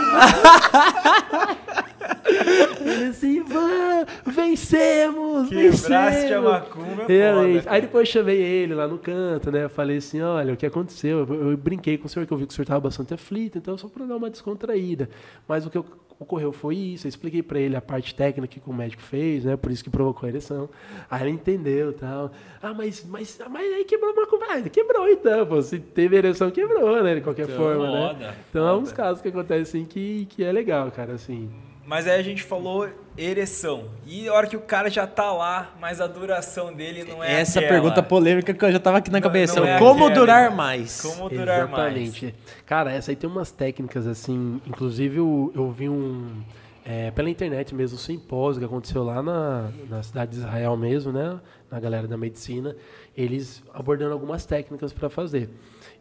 [2.95, 5.49] Ele assim, Ivan, vencemos!
[5.49, 7.63] Quebraste a vencemos!" macumba, é foda.
[7.71, 9.65] Aí depois eu chamei ele lá no canto, né?
[9.65, 11.19] Eu falei assim, olha, o que aconteceu?
[11.27, 13.57] Eu, eu brinquei com o senhor, que eu vi que o senhor estava bastante aflito,
[13.57, 15.09] então só para dar uma descontraída.
[15.47, 15.77] Mas o que
[16.17, 19.57] ocorreu foi isso, eu expliquei para ele a parte técnica que o médico fez, né?
[19.57, 20.69] Por isso que provocou a ereção.
[21.11, 22.31] Aí ele entendeu e tal.
[22.61, 24.69] Ah, mas, mas, mas aí quebrou uma conversa.
[24.69, 25.61] Quebrou então, pô.
[25.61, 27.15] Se teve ereção, quebrou, né?
[27.15, 28.07] De qualquer forma, né?
[28.13, 28.81] foda, Então é foda.
[28.83, 31.49] uns casos que acontecem assim que, que é legal, cara, assim.
[31.85, 33.85] Mas aí a gente falou ereção.
[34.07, 37.41] E a hora que o cara já tá lá, mas a duração dele não é
[37.41, 37.73] Essa aquela.
[37.75, 39.59] pergunta polêmica que eu já tava aqui na Não- cabeça.
[39.59, 40.19] não é Como aquela.
[40.19, 41.01] durar mais?
[41.01, 41.95] Como durar mais.
[41.95, 42.35] Exatamente.
[42.65, 44.59] Cara, essa aí tem umas técnicas assim.
[44.65, 46.41] Inclusive, eu, eu vi um.
[46.83, 51.11] é, pela internet mesmo, um simpósio que aconteceu lá na, na cidade de Israel mesmo,
[51.11, 51.39] né?
[51.71, 52.75] Na galera da medicina.
[53.15, 55.49] Eles abordando algumas técnicas para fazer.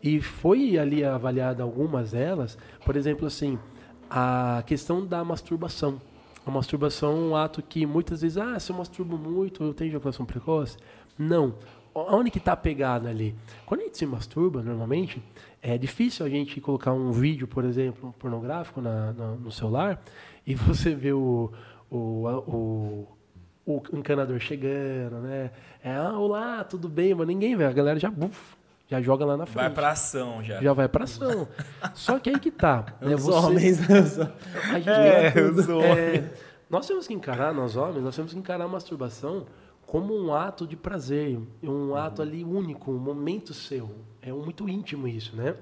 [0.03, 3.59] E foi ali avaliada algumas delas, por exemplo, assim,
[4.11, 6.01] a questão da masturbação.
[6.47, 9.89] A masturbação é um ato que muitas vezes, ah, se eu masturbo muito, eu tenho
[9.91, 10.77] ejaculação precoce.
[11.19, 11.55] Não.
[11.95, 13.35] Onde que está a pegada ali?
[13.65, 15.23] Quando a gente se masturba, normalmente,
[15.63, 20.03] é difícil a gente colocar um vídeo, por exemplo, pornográfico na, na- no celular
[20.47, 21.53] e você vê o,
[21.89, 23.09] o, o,
[23.65, 25.53] o encanador chegando, né?
[25.83, 27.15] É, ah, olá, tudo bem?
[27.15, 28.57] Mas ninguém vê, a galera já, buf,
[28.89, 29.57] já joga lá na frente.
[29.65, 30.61] Vai pra ação já.
[30.63, 31.49] Já vai pra ação.
[31.95, 32.87] Só que aí que tá.
[33.01, 33.15] né?
[33.15, 33.99] Os Você- homens, né?
[34.73, 35.59] A gente É, tudo.
[35.61, 35.89] os homens.
[35.99, 36.33] É,
[36.71, 39.47] nós temos que encarar, nós homens, nós temos que encarar a masturbação
[39.87, 43.91] como um ato de prazer, um ato ali único, um momento seu.
[44.21, 45.55] É um muito íntimo isso, né?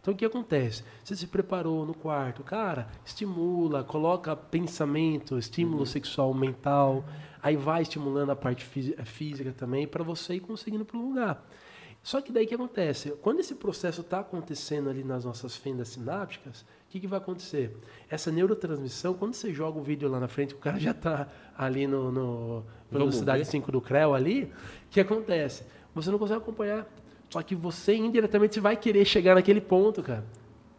[0.00, 0.84] Então o que acontece?
[1.02, 7.04] Você se preparou no quarto, cara, estimula, coloca pensamento, estímulo sexual mental,
[7.42, 11.46] aí vai estimulando a parte fí- física também para você ir conseguindo para lugar.
[12.04, 13.12] Só que daí o que acontece?
[13.22, 17.74] Quando esse processo está acontecendo ali nas nossas fendas sinápticas, o que, que vai acontecer?
[18.10, 21.26] Essa neurotransmissão, quando você joga o vídeo lá na frente, o cara já está
[21.56, 23.46] ali no, no velocidade ver.
[23.46, 25.64] 5 do CREO ali, o que acontece?
[25.94, 26.86] Você não consegue acompanhar.
[27.30, 30.24] Só que você indiretamente vai querer chegar naquele ponto, cara.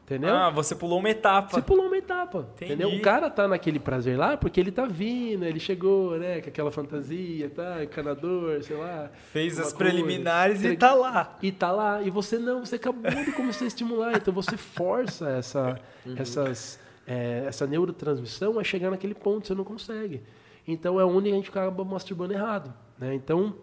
[0.05, 0.35] Entendeu?
[0.35, 1.49] Ah, você pulou uma etapa.
[1.49, 2.73] Você pulou uma etapa, Entendi.
[2.73, 2.89] entendeu?
[2.95, 6.69] O cara tá naquele prazer lá porque ele tá vindo, ele chegou, né, com aquela
[6.69, 9.09] fantasia, tá, encanador, sei lá.
[9.31, 9.77] Fez as coisa.
[9.77, 11.35] preliminares e tá lá.
[11.41, 15.27] E tá lá, e você não, você acabou de começar a estimular, então você força
[15.31, 16.13] essa, Uhum.
[16.19, 20.21] essas, é, essa neurotransmissão a chegar naquele ponto, você não consegue.
[20.67, 23.15] Então é onde a gente acaba masturbando errado, né?
[23.15, 23.55] Então,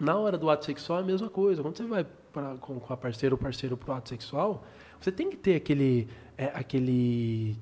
[0.00, 1.62] na hora do ato sexual é a mesma coisa.
[1.62, 4.64] Quando você vai pra, com, com a parceira ou parceiro pro ato sexual,
[5.00, 7.56] você tem que ter aquele, é, aquele,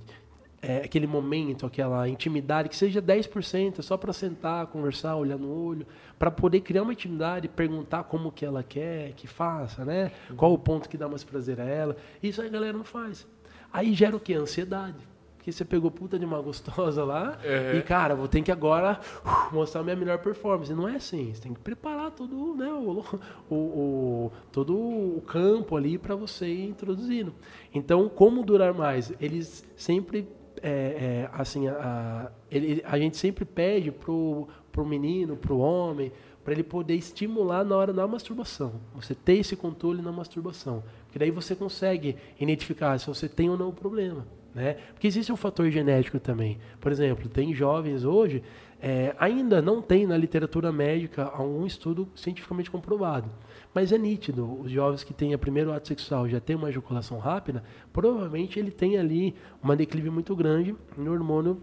[0.62, 5.86] é, aquele momento, aquela intimidade, que seja 10%, só para sentar, conversar, olhar no olho,
[6.18, 10.10] para poder criar uma intimidade, perguntar como que ela quer que faça, né?
[10.36, 11.96] Qual o ponto que dá mais prazer a ela.
[12.22, 13.26] Isso aí a galera não faz.
[13.72, 14.34] Aí gera o quê?
[14.34, 15.13] Ansiedade.
[15.44, 17.38] Porque você pegou puta de uma gostosa lá
[17.76, 20.72] e, cara, vou ter que agora uh, mostrar minha melhor performance.
[20.72, 21.34] Não é assim.
[21.34, 23.04] Você tem que preparar todo, né, o,
[23.50, 27.34] o, o- todo o campo ali para você ir introduzindo.
[27.74, 29.12] Então, como durar mais?
[29.20, 30.26] Eles sempre,
[30.62, 36.10] é, é, assim, a, a- ele- a gente sempre pede pro, pro menino, pro homem,
[36.42, 38.80] para ele poder estimular na hora da masturbação.
[38.94, 40.82] Você ter esse controle na masturbação.
[41.04, 44.26] Porque daí você consegue identificar se você tem ou não o problema.
[44.54, 44.74] Né?
[44.92, 46.58] Porque existe um fator genético também.
[46.80, 48.42] Por exemplo, tem jovens hoje,
[48.80, 53.28] é, ainda não tem na literatura médica algum estudo cientificamente comprovado.
[53.74, 57.18] Mas é nítido, os jovens que têm o primeiro ato sexual já têm uma ejaculação
[57.18, 61.60] rápida, provavelmente ele tem ali uma declive muito grande no hormônio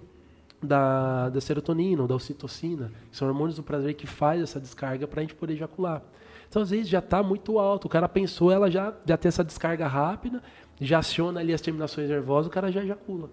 [0.62, 5.08] da, da serotonina ou da ocitocina, que são hormônios do prazer que faz essa descarga
[5.08, 6.04] para a gente poder ejacular.
[6.52, 7.86] Então, às vezes, já está muito alto.
[7.86, 10.44] O cara pensou, ela já, já tem essa descarga rápida,
[10.82, 13.30] já aciona ali as terminações nervosas, o cara já ejacula.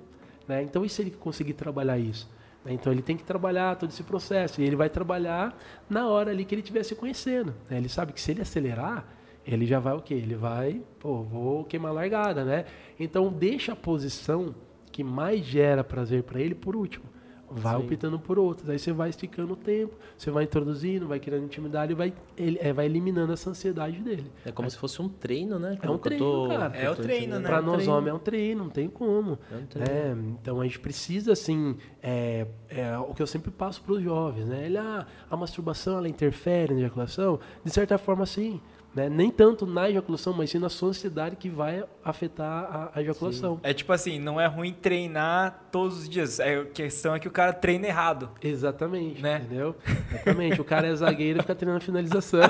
[0.46, 0.62] Né?
[0.62, 2.30] Então, e se ele conseguir trabalhar isso?
[2.64, 2.74] Né?
[2.74, 4.60] Então, ele tem que trabalhar todo esse processo.
[4.60, 7.54] E ele vai trabalhar na hora ali que ele estiver se conhecendo.
[7.70, 7.78] né?
[7.78, 9.06] Ele sabe que se ele acelerar,
[9.46, 10.14] ele já vai o quê?
[10.14, 12.66] Ele vai, pô, vou queimar a largada, né?
[13.00, 14.54] Então, deixa a posição
[14.92, 17.06] que mais gera prazer para ele por último.
[17.50, 17.82] Vai Sim.
[17.84, 18.68] optando por outras.
[18.68, 22.58] Aí você vai esticando o tempo, você vai introduzindo, vai criando intimidade e vai, ele,
[22.60, 24.30] é, vai eliminando essa ansiedade dele.
[24.44, 25.70] É como se fosse um treino, né?
[25.82, 26.70] É um Pelo que eu treino, cara.
[26.70, 27.42] que eu É o tô treino, entendendo.
[27.42, 27.48] né?
[27.48, 27.92] Para um nós treino.
[27.94, 29.38] homens é um treino, não tem como.
[29.50, 30.22] É um treino.
[30.22, 30.36] né?
[30.42, 34.46] Então a gente precisa, assim, é, é, o que eu sempre passo para os jovens,
[34.46, 34.66] né?
[34.66, 37.40] Ele, ah, a masturbação ela interfere na ejaculação?
[37.64, 38.60] De certa forma, sim.
[38.94, 39.08] Né?
[39.08, 43.60] Nem tanto na ejaculação, mas sim na sua ansiedade que vai afetar a, a ejaculação.
[43.62, 46.40] É tipo assim, não é ruim treinar todos os dias.
[46.40, 48.30] É, a questão é que o cara treina errado.
[48.42, 49.42] Exatamente, Né?
[49.44, 49.76] entendeu?
[50.10, 50.60] Exatamente.
[50.60, 52.40] O cara é zagueiro e fica treinando finalização.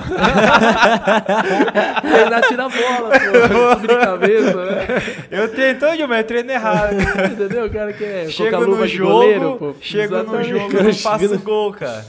[2.01, 3.75] Treinar tira a bola, pô.
[3.81, 4.87] De cabeça, né?
[5.29, 5.53] Eu
[5.95, 6.93] dia, mas eu treino errado.
[7.31, 7.65] Entendeu?
[7.65, 7.93] O cara
[8.29, 9.75] Chego colocar luva no jogo, goleiro, pô.
[9.81, 10.49] chego no Exatamente.
[10.49, 12.05] jogo e não faço gol, cara.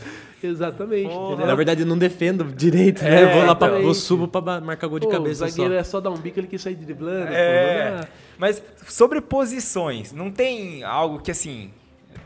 [0.47, 1.47] Exatamente, Porra.
[1.47, 3.23] Na verdade, eu não defendo direito, É, né?
[3.25, 5.81] Eu vou lá pra, vou subo pra marcar gol de Pô, cabeça o zagueiro só.
[5.81, 7.33] é só dar um bico, ele quis sair driblando.
[7.33, 8.09] É.
[8.39, 11.71] Mas sobre posições, não tem algo que assim,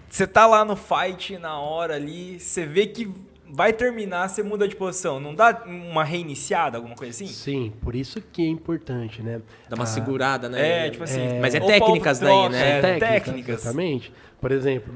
[0.08, 3.12] você tá lá no fight na hora ali, você vê que
[3.54, 5.20] vai terminar, você muda de posição.
[5.20, 7.26] Não dá uma reiniciada, alguma coisa assim?
[7.32, 9.40] Sim, por isso que é importante, né?
[9.68, 10.86] Dá uma Ah, segurada, né?
[10.86, 11.20] É, tipo assim.
[11.40, 12.78] Mas é técnicas daí, troca, né?
[12.78, 13.60] É, técnicas, técnicas.
[13.62, 14.12] Exatamente.
[14.40, 14.94] Por exemplo,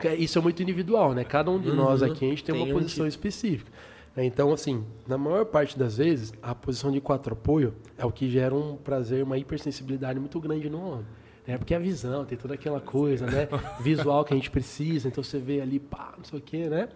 [0.00, 1.24] que isso é muito individual, né?
[1.24, 2.12] Cada um de nós Uhum.
[2.12, 3.70] aqui, a gente tem, Tem uma um posição específica.
[4.14, 4.24] né?
[4.24, 8.28] Então, assim, na maior parte das vezes, a posição de quatro apoio é o que
[8.30, 11.06] gera um prazer, uma hipersensibilidade muito grande no homem.
[11.46, 11.56] Né?
[11.58, 13.48] Porque a visão, tem toda aquela coisa, né?
[13.80, 16.88] Visual que a gente precisa, então você vê ali, pá, não sei o quê, né?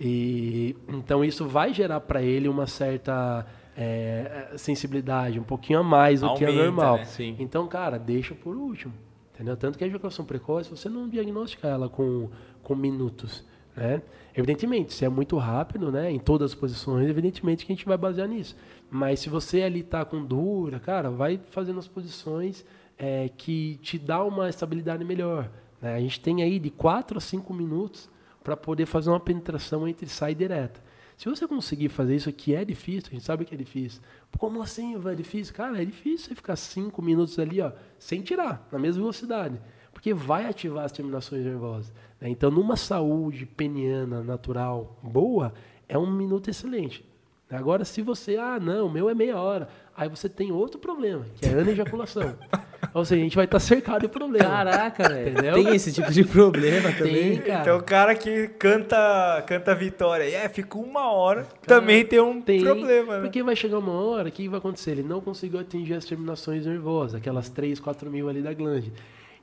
[0.00, 3.46] E então isso vai gerar para ele uma certa
[3.76, 6.96] é, sensibilidade, um pouquinho a mais do que é normal.
[6.96, 7.04] né?
[7.38, 8.92] Então, cara, deixa por último.
[9.34, 9.56] Entendeu?
[9.56, 12.28] Tanto que a ejaculação precoce, você não diagnostica ela com,
[12.60, 13.44] com minutos.
[13.76, 14.02] Né?
[14.34, 17.96] Evidentemente, se é muito rápido, né, em todas as posições, evidentemente que a gente vai
[17.96, 18.56] basear nisso.
[18.90, 22.64] Mas se você ali tá com dura, cara, vai fazendo as posições
[22.98, 25.48] é, que te dá uma estabilidade melhor.
[25.80, 25.94] né?
[25.94, 28.10] A gente tem aí de 4 a 5 minutos
[28.48, 30.82] para poder fazer uma penetração entre sai e direta.
[31.18, 34.00] Se você conseguir fazer isso, que é difícil, a gente sabe que é difícil.
[34.38, 35.52] Como assim, vai é difícil?
[35.52, 39.60] Cara, é difícil você ficar cinco minutos ali, ó, sem tirar, na mesma velocidade.
[39.92, 41.92] Porque vai ativar as terminações nervosas.
[42.18, 42.30] né?
[42.30, 45.52] Então, numa saúde peniana natural boa,
[45.86, 47.04] é um minuto excelente.
[47.50, 51.26] Agora, se você, ah, não, o meu é meia hora, aí você tem outro problema,
[51.34, 52.34] que é anejaculação.
[52.94, 54.48] Ou seja, a gente vai estar cercado de problema.
[54.48, 55.30] Caraca, velho.
[55.30, 55.54] Entendeu?
[55.54, 57.38] Tem esse tipo de problema também.
[57.38, 57.60] Tem, cara.
[57.60, 62.40] Então o cara que canta, canta vitória, e é, fica uma hora, também tem um
[62.40, 63.22] Tem, problema, né?
[63.22, 64.92] Porque vai chegar uma hora, o que vai acontecer?
[64.92, 68.92] Ele não conseguiu atingir as terminações nervosas, aquelas 3, 4 mil ali da glande.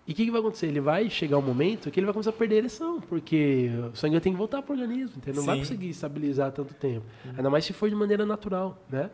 [0.08, 0.68] E o que, que vai acontecer?
[0.68, 3.96] Ele vai chegar um momento que ele vai começar a perder a ereção, porque o
[3.96, 5.40] sangue tem que voltar para o organismo, entendeu?
[5.42, 5.62] Não vai Sim.
[5.62, 7.04] conseguir estabilizar tanto tempo.
[7.36, 9.10] Ainda mais se for de maneira natural, né?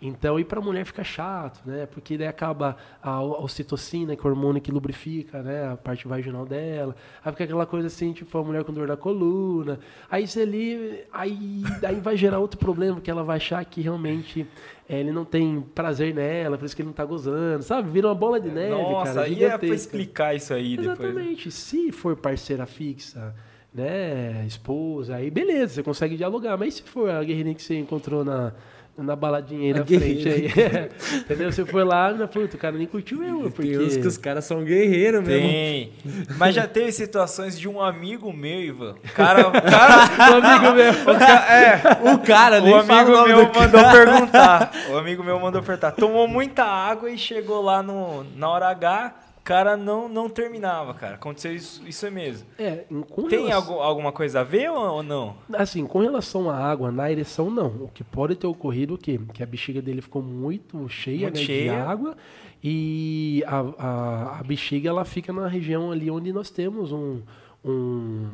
[0.00, 1.86] Então, e para a mulher fica chato, né?
[1.86, 5.72] Porque daí acaba a, a ocitocina, que é o hormônio que lubrifica, né?
[5.72, 6.94] A parte vaginal dela.
[7.24, 9.80] Aí fica aquela coisa assim, tipo, a mulher com dor na coluna.
[10.10, 14.46] Aí você ali, aí, aí vai gerar outro problema, que ela vai achar que realmente
[14.86, 17.90] é, ele não tem prazer nela, por isso que ele não tá gozando, sabe?
[17.90, 19.26] Vira uma bola de neve, Nossa, cara.
[19.26, 21.00] aí é pra explicar isso aí depois.
[21.00, 21.50] Exatamente.
[21.50, 23.34] Se for parceira fixa,
[23.72, 26.58] né, esposa, aí beleza, você consegue dialogar.
[26.58, 28.52] Mas se for a guerreirinha que você encontrou na,
[28.98, 30.90] na baladinha aí na frente guerreira.
[30.90, 31.52] aí, entendeu?
[31.52, 33.76] Você foi lá, na puta, o cara nem curtiu eu, porque...
[33.76, 35.48] Tem uns que os caras são guerreiros mesmo.
[35.48, 35.92] Tem.
[36.38, 38.94] Mas já teve situações de um amigo meu, Ivan.
[39.04, 39.48] O cara.
[39.48, 40.92] O cara Um amigo meu.
[41.14, 44.72] o ca- é, O cara nem o fala amigo o nome meu do mandou perguntar.
[44.90, 45.90] O amigo meu mandou perguntar.
[45.92, 49.14] Tomou muita água e chegou lá no, na hora H,
[49.46, 51.14] cara não, não terminava, cara.
[51.14, 52.46] Aconteceu isso, isso é mesmo.
[52.58, 52.84] É,
[53.28, 55.36] Tem relação- algu- alguma coisa a ver ou, ou não?
[55.52, 57.68] Assim, com relação à água na ereção, não.
[57.84, 59.20] O que pode ter ocorrido o quê?
[59.32, 61.84] Que a bexiga dele ficou muito cheia, Muito né, de cheia.
[61.84, 62.16] água
[62.62, 67.22] e a, a, a bexiga ela fica na região ali onde nós temos um,
[67.64, 68.28] um,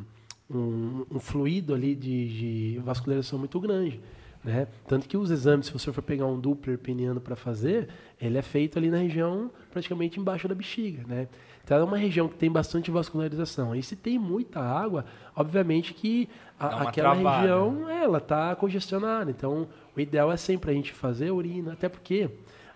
[0.51, 4.01] um, um fluido ali de, de vascularização muito grande.
[4.45, 4.67] Né?
[4.89, 7.89] Tanto que os exames, se você for pegar um Doppler peniano para fazer,
[8.21, 11.05] ele é feito ali na região praticamente embaixo da bexiga.
[11.07, 11.29] Né?
[11.65, 13.75] Então é uma região que tem bastante vascularização.
[13.75, 15.05] E se tem muita água,
[15.37, 16.29] obviamente que
[16.59, 17.39] a- aquela travada.
[17.41, 19.31] região ela está congestionada.
[19.31, 22.29] Então o ideal é sempre a gente fazer urina, até porque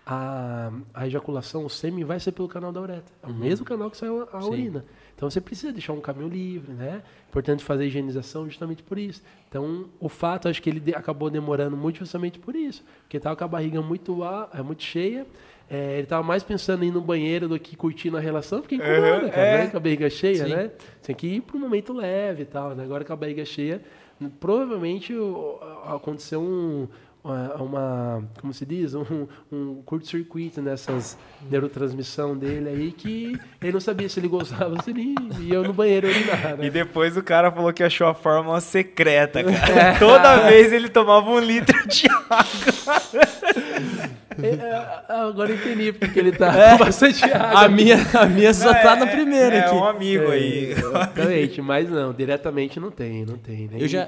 [0.05, 3.13] a, a ejaculação, o sêmen vai ser pelo canal da uretra.
[3.21, 4.85] É o mesmo canal que sai a, a urina.
[5.17, 7.01] Então você precisa deixar um caminho livre, né?
[7.27, 9.23] Importante fazer a higienização justamente por isso.
[9.49, 12.83] Então, o fato, acho que ele de- acabou demorando muito justamente por isso.
[13.01, 15.25] Porque estava com a barriga muito, a- é, muito cheia.
[15.69, 18.75] é, ele estava mais pensando em ir no banheiro do que curtindo a relação, porque
[18.75, 19.57] incomoda, Uhum, cara, é.
[19.65, 19.67] né?
[19.67, 20.55] Com a barriga cheia, Sim.
[20.55, 20.71] né?
[21.03, 22.85] Tem que ir para um momento leve e tal, né?
[22.85, 23.81] Agora com a barriga cheia,
[24.39, 25.13] provavelmente
[25.85, 26.87] aconteceu um,
[27.23, 31.17] uma, uma- como se diz, um, um curto-circuito nessas
[31.49, 35.73] neurotransmissão dele aí que ele não sabia se ele gostava ou se ele ia no
[35.73, 36.65] banheiro urinar, né?
[36.65, 39.97] E depois o cara falou que achou a fórmula secreta, cara.
[39.99, 42.45] Toda vez ele tomava um litro de água.
[44.41, 47.61] É, é, Agora eu entendi porque que ele tá com bastante água.
[47.61, 49.75] A minha, a minha só tá na primeira é, aqui.
[49.75, 50.71] um amigo aí.
[50.71, 53.67] Exatamente, mas não, diretamente não tem, não tem.
[53.67, 53.81] Nem...
[53.81, 54.07] Eu já,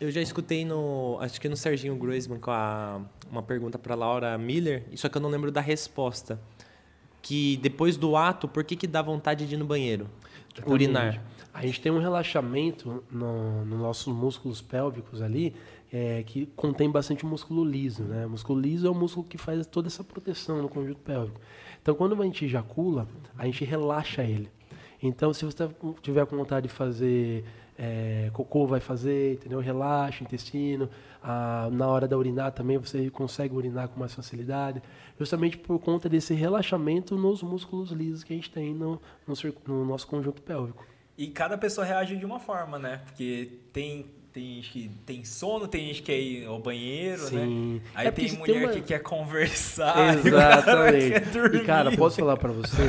[0.00, 1.18] eu já escutei no.
[1.20, 5.20] Acho que no Serginho Groisman com a, uma pergunta pra Laura Miller, só que eu
[5.22, 6.40] não lembro da resposta.
[7.20, 10.08] Que depois do ato, por que, que dá vontade de ir no banheiro?
[10.54, 10.72] Exatamente.
[10.72, 11.22] Urinar.
[11.52, 15.54] A gente tem um relaxamento no- nos nossos músculos pélvicos ali,
[15.92, 18.24] é, que contém bastante músculo liso, né?
[18.26, 21.40] O músculo liso é o músculo que faz toda essa proteção no conjunto pélvico.
[21.82, 24.48] Então, quando a gente ejacula, a gente relaxa ele.
[25.02, 25.68] Então, se você
[26.02, 27.44] tiver com vontade de fazer
[27.78, 29.60] é, cocô, vai fazer, entendeu?
[29.60, 30.90] Relaxa o intestino.
[31.22, 34.82] Ah, na hora da urinar também, você consegue urinar com mais facilidade.
[35.18, 39.34] Justamente por conta desse relaxamento nos músculos lisos que a gente tem no, no
[39.66, 40.84] no nosso conjunto pélvico.
[41.16, 43.02] E cada pessoa reage de uma forma, né?
[43.04, 44.06] Porque tem,
[44.38, 47.28] tem gente que tem sono, tem gente que quer ir ao banheiro, né?
[47.28, 47.80] Sim.
[47.92, 50.14] Aí É tem mulher tem uma- que quer conversar.
[50.24, 51.30] e o cara Exatamente.
[51.32, 51.54] quer.
[51.56, 52.88] E cara, posso falar pra você?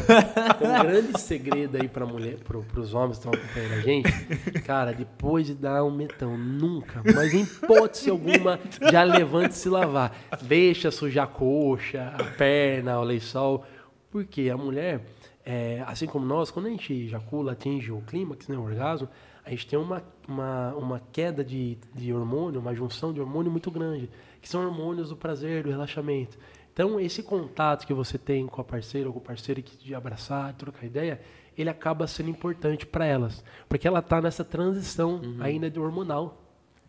[0.60, 4.62] Tem um grande segredo aí pra mulher, pro, pros homens que estão acompanhando a gente.
[4.62, 8.60] Cara, depois de dar um metão, nunca, mas em hipótese alguma,
[8.92, 10.16] já levante e se lavar.
[10.44, 13.66] Deixa sujar a coxa, a perna, o lençol.
[14.12, 15.02] Porque a mulher,
[15.46, 19.08] é, assim como nós, quando a gente ejacula, atinge o clímax, né, o orgasmo,
[19.50, 23.72] a gente tem uma, uma, uma queda de, de hormônio, uma junção de hormônio muito
[23.72, 24.08] grande,
[24.40, 26.38] que são hormônios do prazer, do relaxamento.
[26.72, 29.96] Então, esse contato que você tem com a parceira ou com o parceiro que te
[29.96, 31.20] abraçar, trocar ideia,
[31.58, 36.44] ele acaba sendo importante para elas, porque ela está nessa transição ainda de hormonal.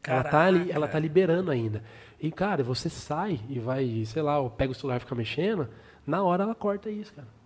[0.05, 0.77] Ela tá ali, Caraca.
[0.77, 1.83] ela tá liberando ainda.
[2.21, 5.67] E cara, você sai e vai, sei lá, pega o celular e fica mexendo,
[6.07, 7.40] na hora ela corta isso, cara.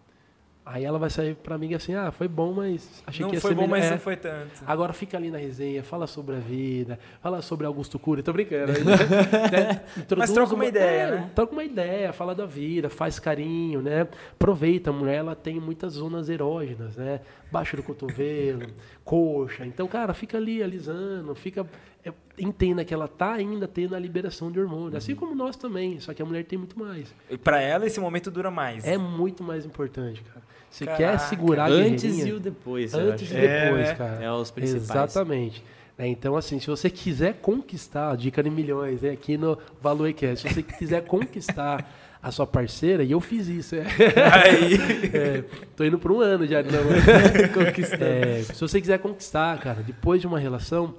[0.67, 3.41] Aí ela vai sair pra mim assim, ah, foi bom, mas achei Não que ia
[3.41, 3.77] foi ser bom, melhor.
[3.81, 3.91] mas É.
[3.91, 4.65] não foi tanto.
[4.67, 8.73] Agora fica ali na resenha, fala sobre a vida, fala sobre Augusto Cury, tô brincando.
[9.53, 9.83] né?
[9.97, 11.31] Introduz troca uma ideia, é, né?
[11.35, 14.09] Troca uma ideia, fala da vida, faz carinho, né?
[14.33, 17.21] Aproveita, a mulher ela tem muitas zonas erógenas, né?
[17.53, 18.67] Baixo do cotovelo,
[19.05, 19.67] coxa.
[19.67, 21.67] Então, cara, fica ali alisando, fica
[22.05, 24.97] é, entenda que ela tá ainda tendo a liberação de hormônio, Uhum.
[24.97, 27.15] assim como nós também, só que a mulher tem muito mais.
[27.29, 28.87] E pra ela esse momento dura mais.
[28.87, 30.43] É muito mais importante, cara.
[30.75, 31.05] Você Caraca.
[31.05, 32.93] quer segurar a Antes e o depois.
[32.95, 33.37] Antes e.
[33.37, 33.95] É, depois, né?
[33.95, 34.25] cara.
[34.25, 34.91] É os principais.
[34.91, 35.63] Exatamente.
[35.97, 40.53] Né, Então, assim, se você quiser conquistar, dica de milhões, né, aqui no Valuecast, se
[40.53, 41.89] você quiser conquistar
[42.21, 43.85] a sua parceira, e eu fiz isso, é.
[44.33, 44.75] Aí.
[45.15, 45.45] É,
[45.77, 46.59] tô indo por um ano já.
[46.65, 48.05] Não, conquistar.
[48.05, 50.93] É, se você quiser conquistar, cara, depois de uma relação,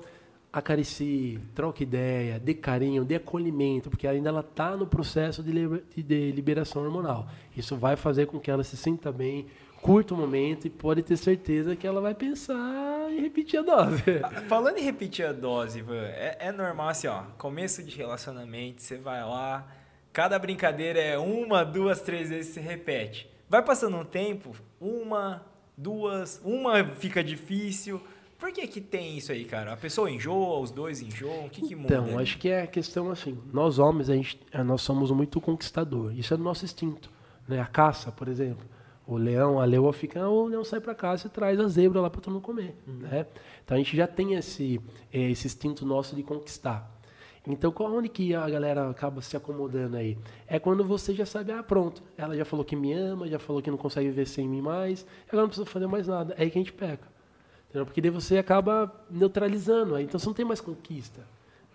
[0.53, 5.83] acaricie, troque ideia, dê carinho, dê acolhimento, porque ainda ela está no processo de, liber,
[5.97, 7.27] de liberação hormonal.
[7.57, 9.47] Isso vai fazer com que ela se sinta bem,
[9.85, 14.01] curta o momento e pode ter certeza que ela vai pensar em repetir a dose.
[14.49, 19.23] Falando em repetir a dose, é, é normal assim, ó, começo de relacionamento, você vai
[19.23, 19.67] lá,
[20.11, 23.29] cada brincadeira é uma, duas, três vezes você repete.
[23.47, 25.45] Vai passando um tempo, uma,
[25.77, 28.01] duas, uma fica difícil,
[28.39, 29.73] por que que tem isso aí, cara?
[29.73, 31.93] A pessoa enjoa, os dois enjoam, o que que muda?
[31.93, 35.39] Então, acho que é a questão assim, nós homens, a gente, eh, nós somos muito
[35.39, 37.11] conquistador, isso é do nosso instinto,
[37.47, 37.61] né?
[37.61, 38.65] A caça, por exemplo,
[39.07, 42.09] o leão, a leoa fica, o leão sai para casa e traz a zebra lá
[42.09, 42.97] para todo mundo comer, uhum.
[42.97, 43.27] né?
[43.63, 44.81] Então a gente já tem esse,
[45.13, 46.91] eh, esse instinto nosso de conquistar.
[47.47, 50.17] Então, onde que a galera acaba se acomodando aí?
[50.47, 53.61] É quando você já sabe, ah, pronto, ela já falou que me ama, já falou
[53.61, 56.33] que não consegue viver sem mim mais, ela não precisa fazer mais nada.
[56.37, 57.07] É aí que a gente peca.
[57.69, 57.85] Entendeu?
[57.85, 61.21] Porque daí você acaba neutralizando, então você não tem mais conquista.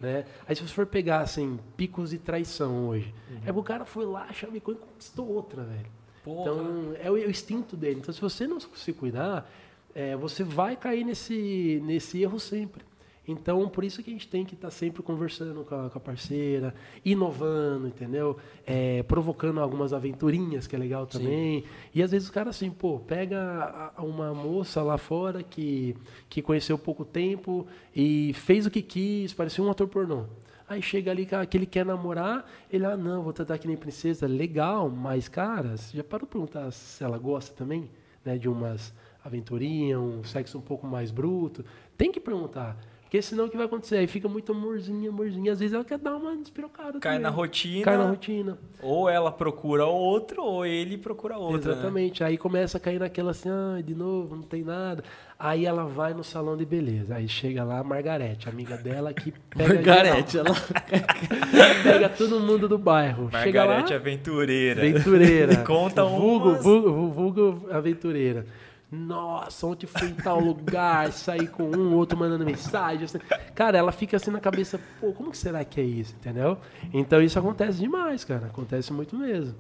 [0.01, 0.25] Né?
[0.49, 3.41] Aí se você for pegar assim, picos de traição hoje, uhum.
[3.47, 6.00] é que o cara foi lá, chamecou e conquistou outra, velho.
[6.25, 6.41] Porra.
[6.43, 8.01] Então é o, é o, instinto dele.
[8.01, 9.51] Então se você não se cuidar,
[9.95, 12.85] é, você vai cair nesse, nesse erro sempre.
[13.31, 15.99] Então, por isso que a gente tem que estar tá sempre conversando com a, com
[15.99, 18.37] a, parceira, inovando, entendeu?
[18.67, 21.61] É, provocando algumas aventurinhas, que é legal também.
[21.61, 21.67] Sim.
[21.95, 25.95] E às vezes o cara assim, pô, pega uma moça lá fora que,
[26.29, 30.25] que conheceu pouco tempo e fez o que quis, parecia um ator pornô.
[30.71, 34.29] Aí chega ali que ele quer namorar, ele, ah, não, vou tratar que nem princesa.
[34.29, 37.91] Legal, mas, cara, você já parou para perguntar se ela gosta também,
[38.25, 38.95] né, de umas
[39.25, 41.65] aventurinhas, um sexo um pouco mais bruto?
[41.99, 42.77] Tem que perguntar.
[43.11, 43.97] Porque senão o que vai acontecer?
[43.97, 45.51] Aí fica muito amorzinho, amorzinho.
[45.51, 47.01] Às vezes ela quer dar uma despirocada.
[47.01, 47.19] Cai também.
[47.19, 47.85] na rotina.
[47.85, 48.57] Cai na rotina.
[48.81, 51.71] Ou ela procura outro, ou ele procura outro.
[51.71, 51.73] Né?
[51.73, 52.21] Exatamente.
[52.23, 52.29] Né?
[52.29, 55.03] Aí começa a cair naquela assim, ah, de novo, não tem nada.
[55.37, 57.17] Aí ela vai no salão de beleza.
[57.17, 59.75] Aí chega lá a Margarete, amiga dela, que pega.
[59.75, 60.55] Margarete, ela
[61.83, 63.29] pega todo mundo do bairro.
[63.33, 64.83] Margarete aventureira.
[64.83, 65.57] Aventureira.
[65.67, 66.17] Conta um.
[66.17, 68.47] Vulgo, vulgo, vulgo aventureira.
[68.91, 73.05] Nossa, ontem fui em tal lugar, saí com um, outro mandando mensagem.
[73.05, 73.19] Assim.
[73.55, 76.59] Cara, ela fica assim na cabeça, pô, como que será que é isso, entendeu?
[76.93, 78.47] Então isso acontece demais, cara.
[78.47, 79.55] Acontece muito mesmo.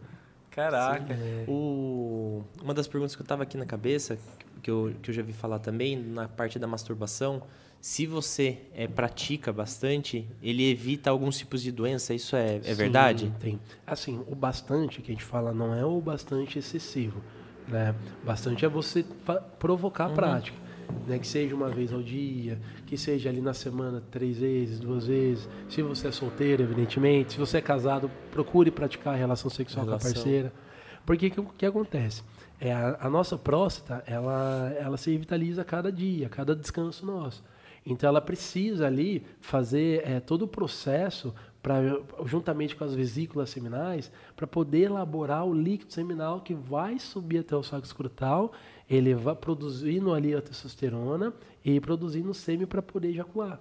[0.50, 1.14] Caraca.
[1.14, 1.44] Sim, é.
[1.46, 2.42] o...
[2.60, 4.18] Uma das perguntas que eu tava aqui na cabeça,
[4.60, 7.40] que eu, que eu já vi falar também, na parte da masturbação,
[7.80, 12.74] se você é, pratica bastante, ele evita alguns tipos de doença, isso é, é Sim,
[12.74, 13.32] verdade?
[13.38, 13.60] Tem.
[13.86, 17.22] Assim, o bastante que a gente fala não é o bastante excessivo
[17.70, 17.94] né?
[18.24, 19.04] Bastante é você
[19.58, 20.14] provocar a uhum.
[20.14, 20.70] prática.
[21.06, 25.06] Né, que seja uma vez ao dia, que seja ali na semana três vezes, duas
[25.06, 25.48] vezes.
[25.68, 27.34] Se você é solteiro, evidentemente.
[27.34, 30.10] Se você é casado, procure praticar a relação sexual relação.
[30.10, 30.52] com a parceira.
[31.06, 32.24] Porque o que, que, acontece?
[32.60, 37.06] É, a, a, nossa próstata, ela, ela se revitaliza a cada dia, a cada descanso
[37.06, 37.42] nosso.
[37.84, 41.80] Então ela precisa ali fazer é, todo o processo pra,
[42.24, 47.56] juntamente com as vesículas seminais, para poder elaborar o líquido seminal que vai subir até
[47.56, 48.52] o saco escrotal,
[48.88, 51.32] ele vai produzindo ali a testosterona
[51.64, 53.60] e produzindo sêmen para poder ejacular.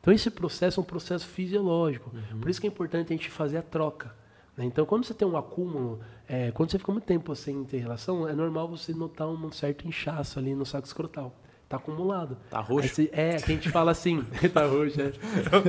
[0.00, 2.10] Então esse processo é um processo fisiológico.
[2.14, 2.40] Uhum.
[2.40, 4.14] Por isso que é importante a gente fazer a troca.
[4.56, 4.64] Né?
[4.64, 8.26] Então quando você tem um acúmulo, é, quando você fica muito tempo sem ter relação,
[8.26, 11.34] é normal você notar um certo inchaço ali no saco escrotal.
[11.70, 12.36] Tá acumulado.
[12.50, 13.02] Tá roxo?
[13.12, 14.24] É, que a gente fala assim.
[14.52, 15.12] tá roxo, é.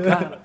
[0.02, 0.41] Cara,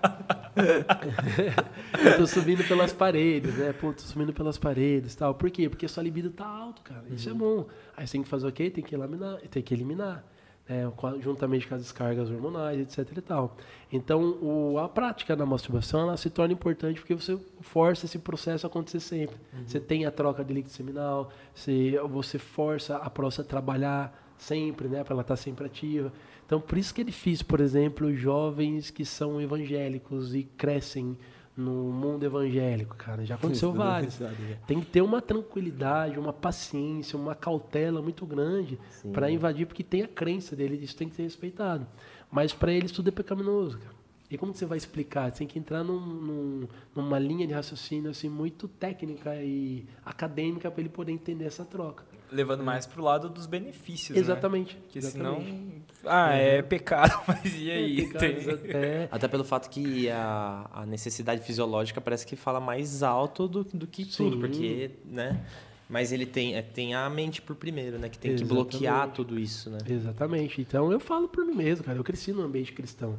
[2.05, 3.73] eu tô subindo pelas paredes, né?
[3.73, 5.35] Pô, tô subindo pelas paredes tal.
[5.35, 5.71] Por quê?
[5.71, 7.05] Porque sua libido tá alto, cara.
[7.11, 7.39] Isso é uhum.
[7.39, 7.67] é bom.
[7.97, 8.69] Aí você tem que fazer o quê?
[8.69, 10.23] Tem que eliminar, tem que eliminar.
[10.69, 10.93] Né?
[11.21, 13.57] juntamente com as descargas hormonais, etc e tal.
[13.91, 18.67] Então, o, a prática da masturbação, ela se torna importante porque você força esse processo
[18.67, 19.37] a acontecer sempre.
[19.55, 19.63] Uhum.
[19.65, 24.89] Você tem a troca de líquido seminal, você, você força a próstata a trabalhar, sempre,
[24.89, 26.13] né, para ela estar tá sempre ativa.
[26.45, 31.19] Então, por isso que é difícil, por exemplo, jovens que são evangélicos e crescem
[31.57, 33.25] no mundo evangélico, cara.
[33.25, 34.21] Já aconteceu vários.
[34.21, 34.59] É.
[34.67, 38.79] Tem que ter uma tranquilidade, uma paciência, uma cautela muito grande
[39.13, 41.87] para invadir, porque tem a crença dele, isso tem que ser respeitado.
[42.31, 43.97] Mas para eles tudo é pecaminoso, cara.
[44.31, 45.31] E como você vai explicar?
[45.31, 50.69] Você tem que entrar num, num, numa linha de raciocínio assim muito técnica e acadêmica
[50.71, 54.75] para ele poder entender essa troca levando mais pro lado dos benefícios, Exatamente.
[54.75, 54.81] Né?
[54.83, 55.45] Porque exatamente.
[55.45, 55.73] senão...
[56.05, 58.01] Ah, é, é pecado, mas e aí?
[58.01, 59.09] É pecado, até...
[59.11, 63.87] até pelo fato que a, a necessidade fisiológica parece que fala mais alto do, do
[63.87, 64.31] que Sim.
[64.31, 65.45] tudo, porque, né...
[65.89, 68.09] Mas ele tem, é, tem a mente por primeiro, né?
[68.09, 68.49] Que tem Exatamente.
[68.49, 69.79] que bloquear tudo isso, né?
[69.89, 70.61] Exatamente.
[70.61, 71.97] Então eu falo por mim mesmo, cara.
[71.97, 73.17] Eu cresci num ambiente cristão.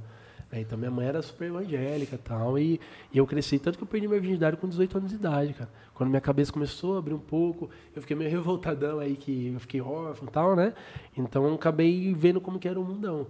[0.52, 0.62] Né?
[0.62, 2.58] Então minha mãe era super evangélica e tal.
[2.58, 2.80] E,
[3.12, 5.70] e eu cresci, tanto que eu perdi minha virgindade com 18 anos de idade, cara.
[5.94, 9.60] Quando minha cabeça começou a abrir um pouco, eu fiquei meio revoltadão aí, que eu
[9.60, 10.74] fiquei órfão e tal, né?
[11.16, 13.28] Então eu acabei vendo como que era o mundão.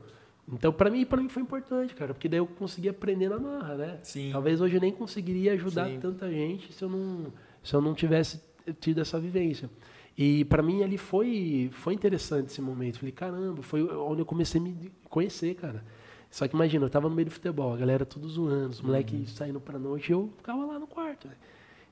[0.52, 3.76] Então, para mim, para mim foi importante, cara, porque daí eu consegui aprender na marra,
[3.76, 4.00] né?
[4.02, 4.30] Sim.
[4.32, 6.00] Talvez hoje eu nem conseguiria ajudar Sim.
[6.00, 8.42] tanta gente se eu não, se eu não tivesse
[8.80, 9.70] tido essa vivência.
[10.18, 13.00] E para mim ali foi foi interessante esse momento.
[13.00, 15.84] Falei, caramba, foi onde eu comecei a me conhecer, cara.
[16.30, 19.32] Só que imagina, eu tava no meio do futebol, a galera tudo zoando, os moleques
[19.32, 21.36] saindo pra noite, e eu ficava lá no quarto, né?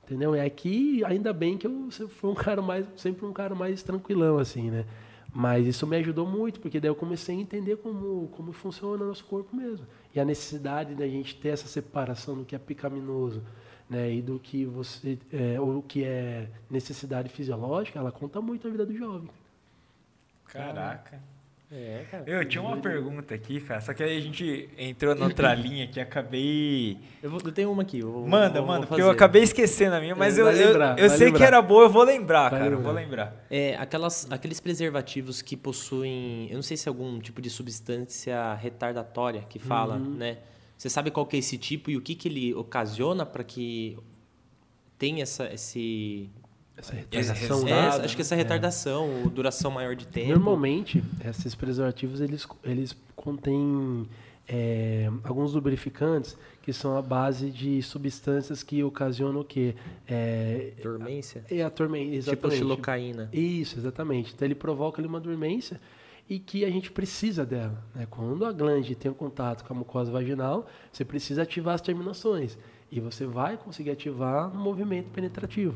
[0.04, 0.36] Entendeu?
[0.36, 3.82] É que ainda bem que eu sempre fui um cara mais, sempre um cara mais
[3.82, 4.86] tranquilão assim, né?
[5.34, 9.08] Mas isso me ajudou muito, porque daí eu comecei a entender como, como funciona o
[9.08, 9.86] nosso corpo mesmo.
[10.14, 13.44] E a necessidade da gente ter essa separação do que é pecaminoso
[13.90, 18.66] né, e do que você é, ou o que é necessidade fisiológica, ela conta muito
[18.66, 19.30] na vida do jovem.
[20.46, 21.22] Caraca.
[21.72, 22.24] É, cara.
[22.28, 26.00] Eu tinha uma pergunta aqui, cara, só que aí a gente entrou noutra linha que
[26.00, 26.98] acabei.
[27.24, 28.00] Eu, vou- eu tenho uma aqui.
[28.00, 30.68] eu vou- Manda, vou- manda, porque eu acabei esquecendo a minha, mas É, eu, eu,
[30.68, 31.48] lembrar, eu vai sei que lembrar.
[31.48, 32.84] era boa, eu vou lembrar, Vai cara, eu lembrar.
[32.84, 33.46] vou lembrar.
[33.50, 38.54] É, aquelas, aqueles preservativos que possuem, eu não sei se é algum tipo de substância
[38.54, 40.14] retardatória que fala, Uhum.
[40.16, 40.38] né?
[40.78, 43.98] Você sabe qual que é esse tipo e o que, que ele ocasiona para que
[45.00, 46.30] tenha essa, esse,
[46.78, 47.62] Essa Esse retardação.
[47.62, 47.82] é, né?
[47.82, 50.30] Nada, acho que essa retardação, ou duração maior de tempo.
[50.30, 54.08] Normalmente, esses preservativos eles, eles contêm
[54.48, 59.76] é, alguns lubrificantes que são a base de substâncias que ocasionam o quê?
[60.08, 61.44] É, Dormência?
[61.50, 62.58] é a dormência, Tipo exatamente.
[62.58, 63.30] xilocaína.
[63.32, 64.34] Isso, exatamente.
[64.34, 65.80] Então ele provoca ali uma dormência
[66.28, 67.84] e que a gente precisa dela.
[67.94, 68.08] Né?
[68.10, 72.58] Quando a glande tem um contato com a mucosa vaginal, você precisa ativar as terminações.
[72.92, 75.76] E você vai conseguir ativar no movimento penetrativo.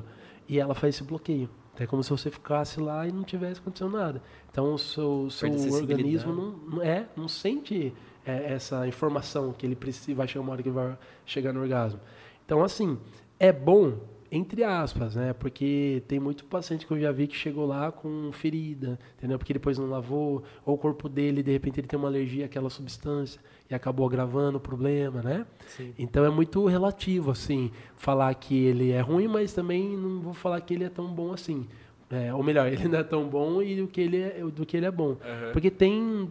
[0.49, 1.49] E ela faz esse bloqueio.
[1.79, 4.21] É como se você ficasse lá e não tivesse acontecendo nada.
[4.51, 7.93] Então o seu, seu organismo não, não, é, não sente
[8.25, 11.99] é, essa informação que ele precisa, vai chegar uma hora que vai chegar no orgasmo.
[12.45, 12.97] Então, assim,
[13.39, 13.97] é bom,
[14.31, 15.33] entre aspas, né?
[15.33, 19.37] Porque tem muito paciente que eu já vi que chegou lá com ferida, entendeu?
[19.37, 22.69] Porque depois não lavou, ou o corpo dele, de repente, ele tem uma alergia àquela
[22.69, 25.45] substância e acabou agravando o problema, né?
[25.67, 25.93] Sim.
[25.97, 30.59] Então é muito relativo, assim, falar que ele é ruim, mas também não vou falar
[30.61, 31.67] que ele é tão bom assim.
[32.09, 34.75] É, ou melhor, ele não é tão bom e do que ele é, do que
[34.75, 35.17] ele é bom.
[35.53, 36.29] Porque tem,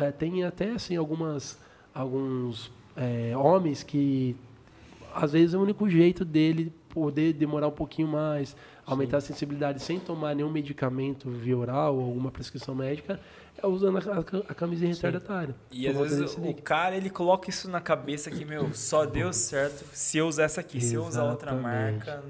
[0.00, 1.58] é, tem até assim algumas
[1.92, 4.36] alguns é, homens que
[5.14, 9.80] às vezes é o único jeito dele poder demorar um pouquinho mais, aumentar a sensibilidade
[9.80, 13.18] sem tomar nenhum medicamento via oral ou alguma prescrição médica,
[13.62, 14.18] é usando a, a,
[14.50, 15.54] a camisinha retardatária.
[15.70, 19.84] E às vezes o cara ele coloca isso na cabeça que, meu, só deu certo
[19.92, 20.80] se eu usar essa aqui.
[20.80, 22.06] Se eu usar outra Exatamente.
[22.06, 22.22] marca.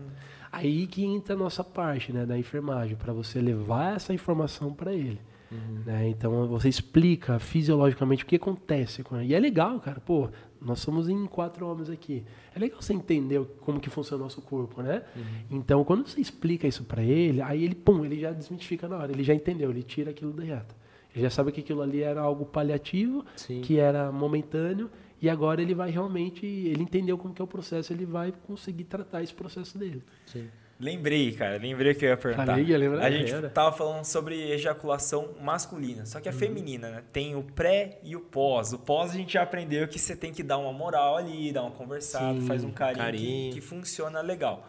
[0.53, 4.93] Aí que entra a nossa parte, né, da enfermagem, para você levar essa informação para
[4.93, 5.21] ele.
[5.51, 5.83] Uhum.
[5.85, 6.09] Né?
[6.09, 9.31] Então você explica fisiologicamente o que acontece com ele.
[9.31, 10.01] E é legal, cara.
[10.01, 10.29] Pô,
[10.61, 12.25] nós somos em quatro homens aqui.
[12.55, 15.03] É legal você entender como que funciona o nosso corpo, né?
[15.17, 15.59] Uhum.
[15.59, 19.13] Então quando você explica isso para ele, aí ele, pum, ele já desmitifica na hora.
[19.13, 20.75] Ele já entendeu, ele tira aquilo da reta.
[21.15, 23.63] Ele já sabe que aquilo ali era algo paliativo, Sim.
[23.63, 24.91] que era momentâneo,
[25.21, 28.85] e agora ele vai realmente, ele entendeu como que é o processo, ele vai conseguir
[28.85, 30.03] tratar esse processo dele.
[30.27, 30.49] Sim.
[30.81, 32.47] Lembrei, cara, lembrei que eu ia perguntar.
[32.47, 33.51] Falei que ia lembrar, a gente era.
[33.51, 36.35] tava falando sobre ejaculação masculina, só que Uhum.
[36.35, 37.03] a feminina, né?
[37.13, 38.73] Tem o pré e o pós.
[38.73, 41.63] O pós a gente já aprendeu que você tem que dar uma moral ali, dar
[41.63, 43.53] uma conversada, Sim, faz um carinho, carinho.
[43.53, 44.67] Que, que funciona legal.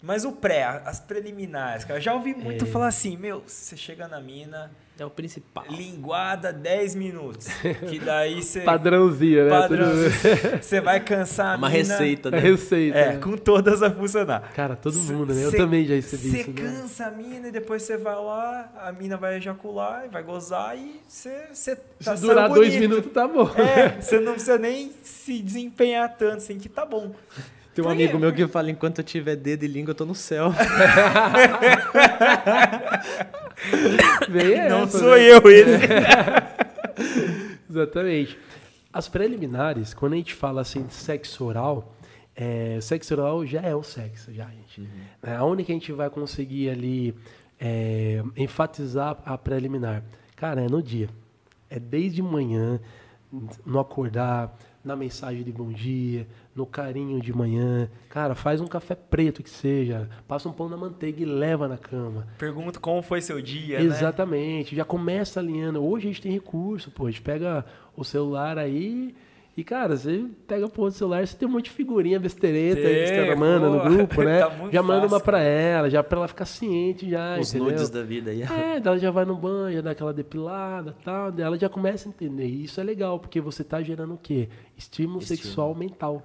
[0.00, 2.68] Mas o pré, as preliminares, cara, eu já ouvi muito É.
[2.68, 4.70] falar assim, meu, você chega na mina,
[5.00, 5.64] É o principal.
[5.70, 7.46] linguada 10 minutos,
[7.88, 8.60] que daí você...
[8.60, 9.50] Padrãozinho, né?
[9.50, 10.10] Padrão, Tudo-
[10.62, 12.38] você vai cansar a Uma mina, receita, É né?
[12.38, 12.98] receita.
[12.98, 13.16] É, né?
[13.18, 14.52] com todas a funcionar.
[14.54, 15.42] Cara, todo mundo, né?
[15.42, 16.52] Eu Cê- também já recebi Você né?
[16.54, 20.76] cansa a mina e depois você vai lá, a mina vai ejacular e vai gozar
[20.76, 22.80] e você, tá Se durar dois bonito.
[22.90, 23.50] minutos, tá bom.
[23.56, 27.10] É, você não precisa nem se desempenhar tanto, assim, que tá bom.
[27.74, 28.02] Tem um Por quê?
[28.02, 30.52] amigo meu que fala, enquanto eu tiver dedo e língua, eu tô no céu.
[34.28, 35.32] Bem não essa, sou né?
[35.32, 35.86] eu esse.
[37.68, 38.38] Exatamente.
[38.92, 41.94] As preliminares, quando a gente fala assim de sexo oral,
[42.34, 44.88] é, sexo oral já é o sexo, já, gente.
[45.22, 47.14] É, Aonde que a gente vai conseguir ali
[47.60, 50.02] é, enfatizar a preliminar?
[50.34, 51.08] Cara, é no dia.
[51.68, 52.80] É desde manhã,
[53.64, 57.88] no acordar, na mensagem de bom dia, no carinho de manhã.
[58.08, 61.76] Cara, faz um café preto que seja, passa um pão na manteiga e leva na
[61.76, 62.26] cama.
[62.38, 63.84] Pergunto como foi seu dia, né?
[63.84, 65.84] Exatamente, já começa alinhando.
[65.84, 67.64] Hoje a gente tem recurso, pô, a gente pega
[67.96, 69.14] o celular aí
[69.56, 73.04] e, cara, você pega pô, o celular, você tem um monte de figurinha besteireta aí
[73.04, 74.40] que você manda no grupo, né?
[74.40, 75.24] tá já manda uma fácil.
[75.24, 77.72] pra ela, já pra ela ficar ciente já, Os entendeu?
[77.72, 78.42] nudes da vida aí.
[78.42, 81.68] É, ela já vai no banho, já dá aquela depilada e tal, daí ela já
[81.68, 82.46] começa a entender.
[82.46, 84.48] E isso é legal, porque você tá gerando o quê?
[84.78, 85.42] Estímulo, Estímulo.
[85.42, 86.22] sexual mental.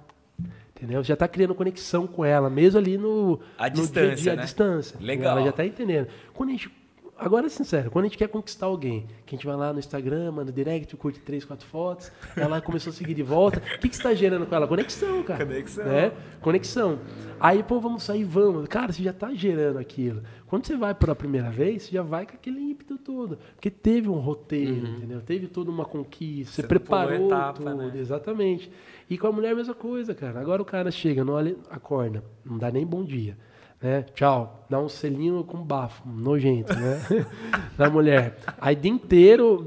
[0.76, 1.02] Entendeu?
[1.02, 4.36] Já tá criando conexão com ela, mesmo ali no, À no distância, dia a dia,
[4.36, 4.42] né?
[4.42, 4.98] à distância.
[5.00, 5.36] Legal.
[5.38, 6.06] Ela já tá entendendo.
[6.34, 6.70] Quando a gente
[7.18, 9.78] agora é sincero, quando a gente quer conquistar alguém, que a gente vai lá no
[9.78, 13.88] Instagram, manda direct, curte três, quatro fotos, ela começou a seguir de volta, o que,
[13.88, 14.66] que você tá gerando com ela?
[14.66, 15.44] Conexão, cara.
[15.44, 15.84] Conexão.
[15.84, 16.12] Né?
[16.40, 16.98] Conexão.
[17.40, 18.66] Aí, pô, vamos sair, vamos.
[18.68, 20.22] Cara, você já tá gerando aquilo.
[20.46, 23.38] Quando você vai pela primeira vez, você já vai com aquele ímpeto todo.
[23.54, 25.20] Porque teve um roteiro, entendeu?
[25.20, 27.76] Teve toda uma conquista, você, Você preparou etapa, tudo.
[27.76, 27.92] né?
[27.96, 28.70] Exatamente.
[29.10, 30.40] E com a mulher a mesma coisa, cara.
[30.40, 33.36] Agora o cara chega, não olha, acorda, não dá nem bom dia.
[33.80, 34.04] Né?
[34.14, 34.66] Tchau.
[34.68, 37.00] Dá um selinho com bafo, nojento, né?
[37.76, 38.36] da mulher.
[38.60, 39.66] Aí dia inteiro,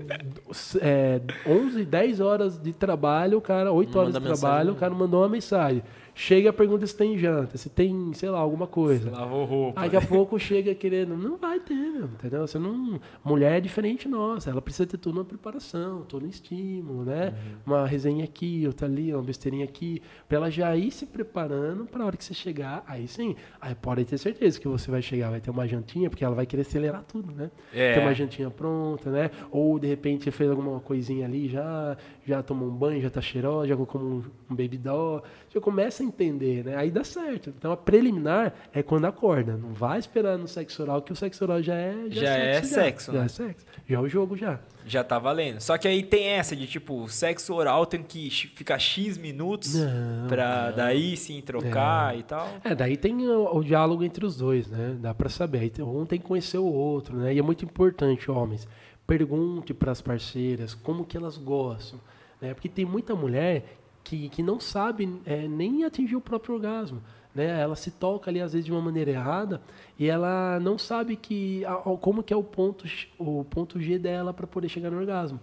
[0.81, 4.71] é, 11, 10 horas de trabalho, o cara, 8 horas de trabalho, mensagem.
[4.71, 5.83] o cara mandou uma mensagem.
[6.21, 9.09] Chega e pergunta se tem janta, se tem, sei lá, alguma coisa.
[9.09, 9.79] Lavou roupa.
[9.79, 11.15] Aí daqui a pouco chega querendo.
[11.15, 12.45] Não vai ter, meu, entendeu?
[12.45, 12.99] Você não.
[13.23, 14.49] Mulher é diferente nossa.
[14.49, 17.33] Ela precisa ter toda uma preparação, todo um estímulo, né?
[17.65, 20.01] Uma resenha aqui, outra ali, uma besteirinha aqui.
[20.27, 22.83] Pra ela já ir se preparando pra hora que você chegar.
[22.85, 23.37] Aí sim.
[23.61, 26.45] Aí pode ter certeza que você vai chegar, vai ter uma jantinha, porque ela vai
[26.45, 27.49] querer acelerar tudo, né?
[27.73, 27.93] É.
[27.93, 29.31] Ter uma jantinha pronta, né?
[29.49, 31.95] Ou de repente você fez alguma coisinha ali, já,
[32.29, 35.23] já tomou um banho, já tá cheirosa, já colocou um, um baby doll.
[35.49, 36.75] Você começa a entender, né?
[36.75, 37.49] Aí dá certo.
[37.57, 39.57] Então a preliminar é quando acorda.
[39.57, 43.11] Não vai esperar no sexo oral, que o sexo oral já é Já é sexo,
[43.11, 43.25] Já né?
[43.25, 43.65] é sexo.
[43.87, 44.59] Já é o jogo já.
[44.85, 45.59] Já tá valendo.
[45.59, 50.27] Só que aí tem essa de tipo, sexo oral tem que ficar X minutos Não,
[50.27, 52.47] pra daí sim trocar e tal.
[52.63, 54.95] É, daí tem o, o diálogo entre os dois, né?
[54.99, 55.59] Dá pra saber.
[55.59, 57.33] Aí um tem que conhecer o outro, né?
[57.33, 58.67] E é muito importante, homens,
[59.09, 61.99] pergunte pras parceiras como que elas gostam,
[62.41, 62.53] né?
[62.53, 67.01] Porque tem muita mulher que, que não sabe é, nem atingir o próprio orgasmo.
[67.33, 67.61] Né?
[67.61, 69.61] Ela se toca ali às vezes de uma maneira errada
[69.97, 71.63] e ela não sabe que
[72.01, 72.85] como que é o ponto
[73.19, 75.39] o ponto G dela para poder chegar no orgasmo.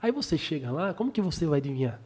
[0.00, 2.00] Aí você chega lá, como que você vai adivinhar?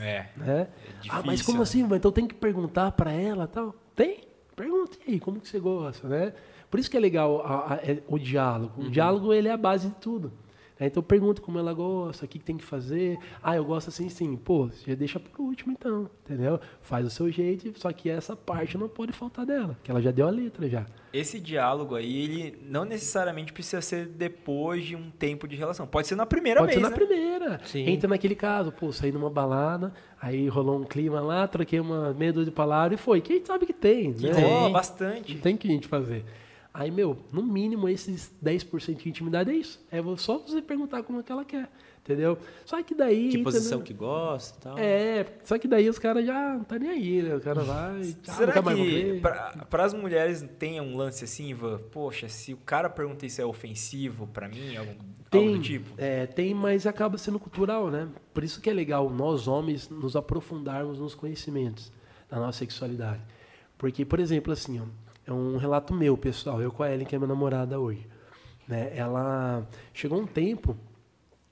[0.00, 0.26] É.
[0.36, 0.68] né?
[1.00, 1.62] difícil, ah, mas como né?
[1.62, 1.82] assim?
[1.94, 3.74] Então tem que perguntar para ela tal?
[3.96, 4.20] Tem?
[4.54, 6.32] Pergunta e aí, como que você gosta, né?
[6.70, 8.82] Por isso que é legal a- a- é o diálogo.
[8.82, 10.32] O diálogo ele é a base de tudo.
[10.80, 13.18] Então pergunta como ela gosta, o que, que tem que fazer.
[13.42, 14.36] Ah, eu gosto assim, sim.
[14.36, 16.60] Pô, já deixa por último então, entendeu?
[16.80, 20.10] Faz o seu jeito, só que essa parte não pode faltar dela, que ela já
[20.10, 20.86] deu a letra já.
[21.12, 25.86] Esse diálogo aí, ele não necessariamente precisa ser depois de um tempo de relação.
[25.86, 26.94] Pode ser na primeira Pode vez, ser na né?
[26.96, 27.60] primeira.
[27.64, 27.88] Sim.
[27.88, 32.32] Entra naquele caso, pô, saí numa balada, aí rolou um clima lá, troquei uma meia
[32.32, 33.20] dúzia de palavras e foi.
[33.22, 34.32] Quem sabe que tem, Que né?
[34.40, 35.34] rola bastante.
[35.34, 36.24] Não tem o que a gente fazer.
[36.78, 39.84] Aí, meu, no mínimo esses 10% de intimidade é isso.
[39.90, 41.68] É só você perguntar como é que ela quer,
[42.04, 42.38] entendeu?
[42.64, 43.30] Só que daí...
[43.30, 43.84] Que posição entendeu?
[43.84, 44.78] que gosta e tal.
[44.78, 47.34] É, só que daí os caras já não tá nem aí, né?
[47.34, 48.14] O cara vai...
[48.22, 49.20] tchau, Será nunca mais vou que
[49.68, 51.80] para as mulheres tem um lance assim, Ivan?
[51.90, 55.90] Poxa, se o cara pergunta isso é ofensivo pra mim, algum, algo Tem, do tipo?
[55.98, 58.06] é, tem, mas acaba sendo cultural, né?
[58.32, 61.90] Por isso que é legal nós homens nos aprofundarmos nos conhecimentos
[62.30, 63.20] da nossa sexualidade.
[63.76, 64.84] Porque, por exemplo, assim, ó,
[65.28, 68.06] é um relato meu, pessoal, eu com a Ellen, que é minha namorada hoje.
[68.66, 68.92] Né?
[68.96, 70.74] Ela chegou um tempo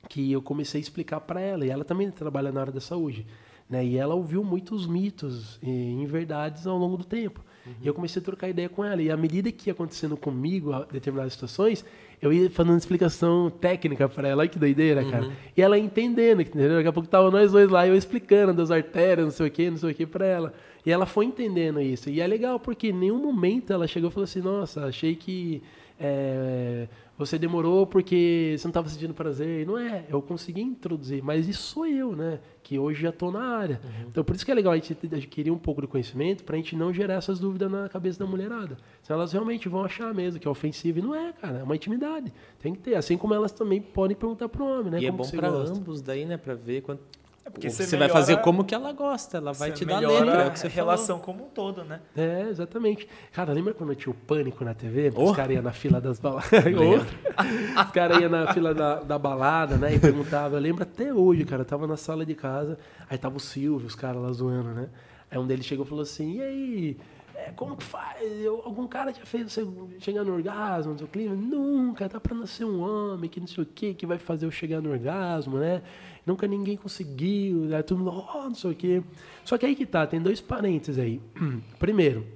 [0.09, 3.27] que eu comecei a explicar para ela, e ela também trabalha na área da saúde,
[3.69, 3.85] né?
[3.85, 7.45] E ela ouviu muitos mitos e inverdades ao longo do tempo.
[7.83, 10.73] E eu comecei a trocar ideia com ela, e à medida que ia acontecendo comigo
[10.93, 11.85] determinadas situações,
[12.23, 15.33] eu ia fazendo explicação técnica para ela, olha que doideira, cara.
[15.57, 16.77] E ela entendendo, entendeu?
[16.77, 19.69] Daqui a pouco tava nós dois lá, eu explicando das artérias, não sei o que,
[19.69, 20.55] não sei o que para ela.
[20.87, 22.09] E ela foi entendendo isso.
[22.09, 25.61] E é legal, porque em nenhum momento ela chegou e falou assim, nossa, achei que
[25.99, 26.87] é,
[27.19, 29.63] você demorou porque você não estava sentindo prazer.
[29.63, 32.39] E não é, eu consegui introduzir, mas isso sou eu, né?
[32.63, 33.81] Que hoje já estou na área.
[34.07, 36.59] Então por isso que é legal a gente adquirir um pouco de conhecimento para a
[36.59, 38.77] gente não gerar essas dúvidas na cabeça da mulherada.
[39.03, 41.01] Senão elas realmente vão achar mesmo que é ofensivo.
[41.01, 42.33] E não é, cara, é uma intimidade.
[42.61, 42.95] Tem que ter.
[42.95, 45.01] Assim como elas também podem perguntar pro homem, né?
[45.01, 45.77] E é como bom você pra gosta.
[45.77, 46.37] ambos daí, né?
[46.37, 47.03] Pra ver quanto.
[47.47, 49.37] É porque você você vai fazer como que ela gosta.
[49.37, 52.01] Ela vai te dar letra, é o a que você relação como um todo, né?
[52.17, 53.09] É, exatamente.
[53.33, 55.13] Cara, lembra quando tinha o pânico na TV?
[55.15, 55.31] Oh.
[55.31, 56.51] Os caras iam na fila das baladas.
[57.87, 59.95] Os caras iam na fila da, da balada, né?
[59.95, 60.59] E perguntavam.
[60.59, 61.63] Eu lembro até hoje, cara.
[61.63, 62.79] Eu tava na sala de casa,
[63.09, 64.89] aí tava o Silvio, os caras lá zoando, né?
[65.31, 66.97] Aí um deles chegou e falou assim: e aí?
[67.37, 68.21] é, como que faz?
[68.43, 69.65] Eu- algum cara já fez você
[70.01, 71.35] chegar no orgasmo, no seu clima?
[71.35, 74.51] Nunca, tá pra nascer um homem que não sei o que, que vai fazer eu
[74.51, 75.83] chegar no orgasmo, né?
[76.27, 79.03] Nunca ninguém conseguiu, aí todo mundo, oh, não sei o que.
[79.45, 81.21] Só que aí que tá, tem dois parênteses aí.
[81.79, 82.27] Primeiro,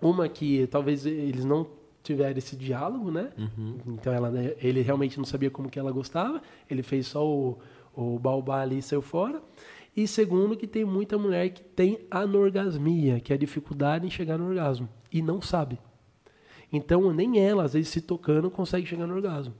[0.00, 1.66] uma que talvez eles não
[2.02, 3.30] tiveram esse diálogo, né?
[3.86, 7.58] Então ela, né, ele realmente não sabia como que ela gostava, ele fez só o,
[7.94, 9.42] o baobá ali e saiu fora.
[9.96, 14.38] E segundo, que tem muita mulher que tem anorgasmia, que é a dificuldade em chegar
[14.38, 15.78] no orgasmo, e não sabe.
[16.72, 19.52] Então, nem ela, às vezes, se tocando, consegue chegar no orgasmo.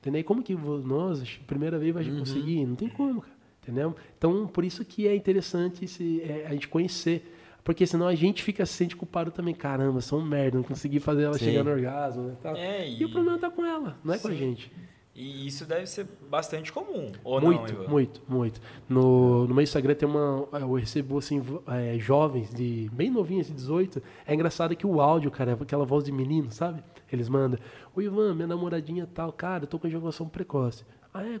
[0.00, 0.20] Entendeu?
[0.20, 2.64] E Como que nós, primeira vez, vai conseguir?
[2.64, 3.34] Não tem como, cara.
[3.62, 3.94] Entendeu?
[4.16, 7.22] Então, por isso que é interessante se, é, a gente conhecer
[7.62, 9.54] Porque senão a gente fica se sente culpado também.
[9.54, 11.44] Caramba, sou um merda, não consegui fazer ela Sim.
[11.44, 12.36] chegar no orgasmo, né?
[12.42, 12.56] tal.
[12.56, 13.04] É, e...
[13.04, 14.38] o problema tá com ela, não é com a Sim.
[14.38, 14.72] gente.
[15.20, 18.58] E isso deve ser bastante comum, ou muito, não, muito, muito.
[18.88, 20.48] No, no meu Instagram tem uma.
[20.50, 24.02] Eu recebo assim, é, jovens de bem novinhos, de 18.
[24.26, 26.82] É engraçado que o áudio, cara, é aquela voz de menino, sabe?
[27.12, 27.60] Eles mandam.
[27.94, 30.86] Ô Ivan, minha namoradinha tal, cara, eu tô com ejaculação precoce.
[31.12, 31.38] Ah, é?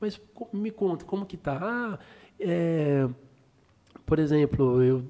[0.00, 0.20] Mas
[0.52, 1.58] me conta, como que tá?
[1.60, 1.98] Ah,
[2.38, 3.08] é.
[4.06, 5.04] Por exemplo, eu,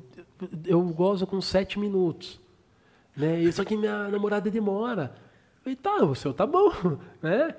[0.65, 2.41] eu gozo com sete minutos.
[3.15, 3.43] Né?
[3.43, 5.15] E Só que minha namorada demora.
[5.63, 6.73] Falei, tá, o seu tá bom,
[7.21, 7.55] né?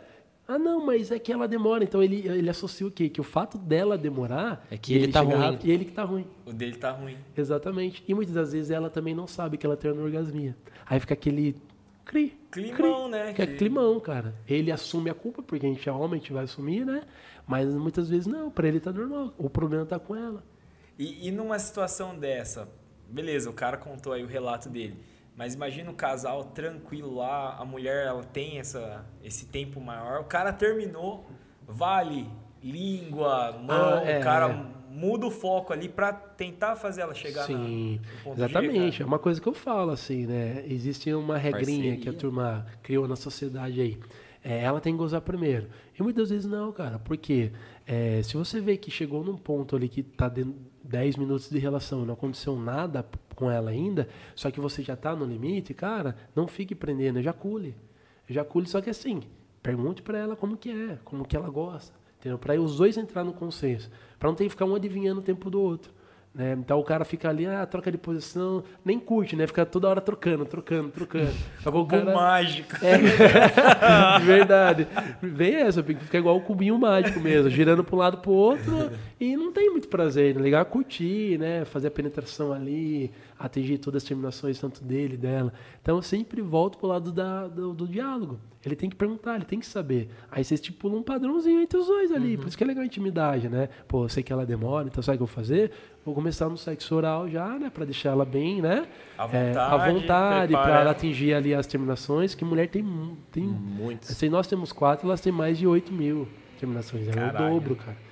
[0.47, 1.83] Ah, não, mas é que ela demora.
[1.83, 3.09] Então ele, ele associa o quê?
[3.09, 4.65] Que o fato dela demorar.
[4.71, 5.35] É que e ele tá ruim.
[5.35, 6.25] rápido, E ele que tá ruim.
[6.45, 7.17] O dele tá ruim.
[7.35, 8.03] Exatamente.
[8.07, 10.55] E muitas das vezes ela também não sabe que ela tem anorgasmia.
[10.85, 11.55] Aí fica aquele.
[12.05, 13.33] Cri, Climão, né?
[13.33, 14.33] Que é climão, cara.
[14.47, 17.01] Ele assume a culpa, porque a gente é homem, a gente vai assumir, né?
[17.45, 19.33] Mas muitas vezes não, pra ele tá normal.
[19.37, 20.41] O problema tá com ela.
[20.97, 22.69] E, e numa situação dessa,
[23.09, 24.95] beleza, o cara contou aí o relato dele.
[25.37, 30.23] Mas imagina um casal tranquilo lá, a mulher ela tem essa, esse tempo maior, o
[30.23, 31.29] cara terminou,
[31.67, 32.27] vale,
[32.61, 34.93] língua, mão, Ah, é, o cara é.
[34.93, 39.01] muda o foco ali pra tentar fazer ela chegar na- Sim, no ponto G, exatamente.
[39.01, 40.63] É uma coisa que eu falo, assim, né?
[40.67, 42.19] Existe uma regrinha que a Parceria.
[42.19, 43.99] turma criou na sociedade aí.
[44.43, 45.67] É, ela tem que gozar primeiro.
[45.99, 46.99] E muitas vezes não, cara.
[46.99, 47.51] Porque
[47.85, 50.55] é, se você vê que chegou num ponto ali que tá dentro
[50.87, 53.05] 10 minutos de relação e não aconteceu nada
[53.35, 57.75] com ela ainda, só que você já tá no limite, cara, não fique prendendo, ejacule.
[58.29, 59.21] Ejacule, só que assim,
[59.61, 61.95] pergunte pra ela como que é, como que ela gosta.
[62.19, 62.39] Entendeu?
[62.39, 63.91] Pra os dois entrar no consenso.
[64.17, 65.93] Pra não ter que ficar um adivinhando o tempo do outro.
[66.33, 66.53] Né?
[66.53, 69.45] Então o cara fica ali, ah, troca de posição, nem curte, né?
[69.47, 71.31] Fica toda hora trocando, trocando, trocando.
[71.57, 72.75] Daqui a pouco o cara- mágico.
[72.83, 74.87] é, verdade.
[75.21, 79.35] Vem essa, fica igual o cubinho mágico mesmo, girando para um lado pro outro e
[79.35, 80.41] não tem muito prazer, né?
[80.41, 81.65] Ligar, curtir, né?
[81.65, 85.51] Fazer a penetração ali, atingir todas as terminações, tanto dele e dela.
[85.81, 88.39] Então eu sempre volto pro lado da, do, do diálogo.
[88.65, 90.09] Ele tem que perguntar, ele tem que saber.
[90.29, 92.35] Aí você estipula um padrãozinho entre os dois ali.
[92.37, 93.69] Por isso que é legal a intimidade, né?
[93.87, 95.71] Pô, eu sei que ela demora, então sabe o que eu vou fazer?
[96.05, 97.69] Vou começar no sexo oral já, né?
[97.73, 98.85] Pra deixar ela bem, né?
[99.17, 100.81] À É, à vontade, vontade, pra prepara.
[100.81, 102.83] ela atingir ali as terminações, que mulher tem,
[103.31, 104.09] tem Muitos.
[104.09, 106.27] Se nós temos quatro, elas têm mais de 8 mil
[106.59, 107.07] terminações.
[107.07, 108.06] É o dobro, cara.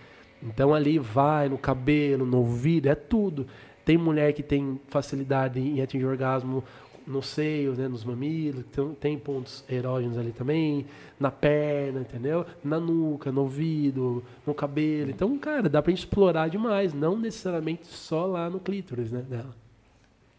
[0.45, 3.47] Então ali vai no cabelo, no ouvido, é tudo.
[3.83, 6.63] Tem mulher que tem facilidade em atingir orgasmo
[7.05, 10.87] nos seios, né, nos mamilos, tem, tem pontos erógenos ali também,
[11.19, 12.45] na perna, entendeu?
[12.63, 15.11] Na nuca, no ouvido, no cabelo.
[15.11, 19.64] Então, cara, dá pra gente explorar demais, não necessariamente só lá no clítoris, né, dela.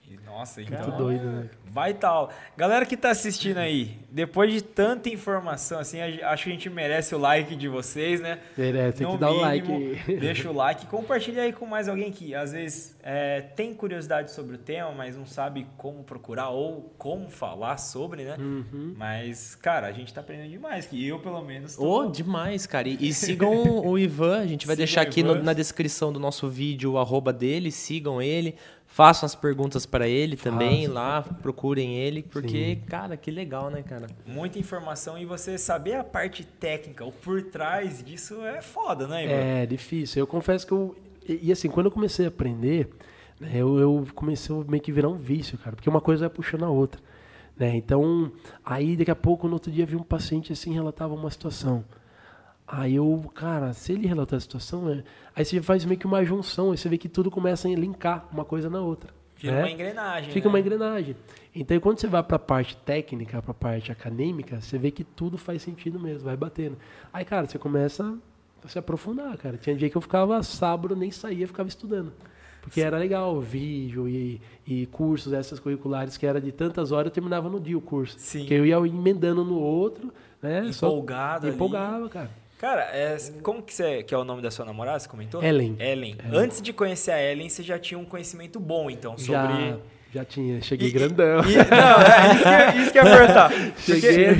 [0.08, 1.50] E, Nossa, Muito então, doido, né?
[1.66, 2.30] Vai tal.
[2.56, 7.14] Galera que tá assistindo aí, depois de tanta informação, assim, acho que a gente merece
[7.14, 8.38] o like de vocês, né?
[8.56, 9.68] É, tem No que dar o like.
[9.70, 14.30] mínimo, Deixa o like, compartilha aí com mais alguém que às vezes é, tem curiosidade
[14.30, 18.36] sobre o tema, mas não sabe como procurar ou como falar sobre, né?
[18.38, 18.94] Uhum.
[18.96, 21.82] Mas, cara, a gente tá aprendendo demais, que eu pelo menos tô...
[22.04, 22.88] Oh, demais, cara.
[22.88, 26.48] E, e sigam o Ivan, a gente vai deixar aqui no- na descrição do nosso
[26.48, 28.54] vídeo o arroba dele, sigam ele,
[28.96, 30.94] façam as perguntas pra ele também Façam.
[30.94, 34.06] lá, procurem ele, porque, cara, que legal, né, cara?
[34.24, 39.24] muita informação e você saber a parte técnica, o por trás disso é foda, né,
[39.24, 39.34] Ivan?
[39.34, 40.20] É, difícil.
[40.20, 40.96] Eu confesso que eu.
[41.28, 42.88] E, e assim, quando eu comecei a aprender,
[43.38, 46.34] né, eu, eu comecei a meio que virar um vício, cara, porque uma coisa vai
[46.34, 46.98] puxando a outra.
[47.54, 47.76] Né?
[47.76, 48.32] Então,
[48.64, 51.84] aí daqui a pouco, no outro dia, vi um paciente assim, relatava uma situação.
[52.66, 55.04] Aí eu, cara, se ele relatar a situação, é...
[55.34, 58.26] aí você faz meio que uma junção, aí você vê que tudo começa a linkar
[58.32, 59.10] uma coisa na outra.
[59.36, 59.62] Vira né?
[59.62, 60.52] uma engrenagem, Fica né?
[60.52, 61.16] uma engrenagem.
[61.54, 65.04] Então, quando você vai para a parte técnica, para a parte acadêmica, você vê que
[65.04, 66.76] tudo faz sentido mesmo, vai batendo.
[67.12, 68.16] Aí, cara, você começa
[68.64, 69.56] a se aprofundar, cara.
[69.56, 72.12] Tinha dia que eu ficava sábado, nem saía, ficava estudando.
[72.62, 77.12] Porque era legal, vídeo e, e cursos essas curriculares que era de tantas horas, eu
[77.12, 78.16] terminava no dia o curso.
[78.18, 78.40] Sim.
[78.40, 80.12] Porque eu ia emendando no outro,
[80.42, 80.72] né?
[80.72, 81.54] só- Empolgado ali.
[81.54, 82.30] Empolgava, cara.
[82.58, 84.98] Cara, é, como que, você, que é o nome da sua namorada?
[84.98, 85.42] Você comentou?
[85.42, 85.76] Ellen.
[85.78, 86.16] Ellen.
[86.32, 89.70] Antes de conhecer a Ellen, você já tinha um conhecimento bom, então, sobre...
[89.70, 89.78] Já,
[90.12, 91.40] já tinha, cheguei E- grandão.
[91.44, 93.52] e- não, é isso que, isso que eu ia perguntar.
[93.76, 94.34] Cheguei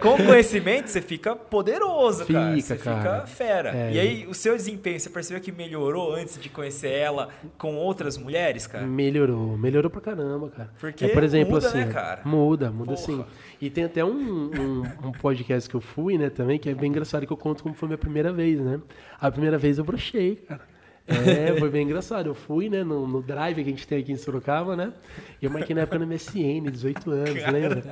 [0.00, 2.54] com, com conhecimento você fica poderoso, cara.
[2.54, 2.96] Fica, Você cara.
[2.98, 3.76] fica fera.
[3.76, 3.92] É.
[3.92, 8.16] E aí, o seu desempenho, você percebeu que melhorou antes de conhecer ela com outras
[8.16, 8.86] mulheres, cara?
[8.86, 10.70] Melhorou, melhorou pra caramba, cara.
[10.78, 12.20] Porque é, por exemplo, muda, assim, né, cara?
[12.24, 13.04] Muda, muda Porra.
[13.04, 13.24] sim.
[13.60, 16.90] E tem até um, um, um podcast que eu fui, né, também, que é bem
[16.90, 18.78] engraçado que eu conto como foi a minha primeira vez, né?
[19.20, 20.60] A primeira vez eu brochei, cara.
[21.08, 22.26] É, foi bem engraçado.
[22.26, 24.92] Eu fui, né, no, no drive que a gente tem aqui em Sorocaba, né?
[25.40, 27.82] E eu marquei na época no MSN, 18 anos, lembra?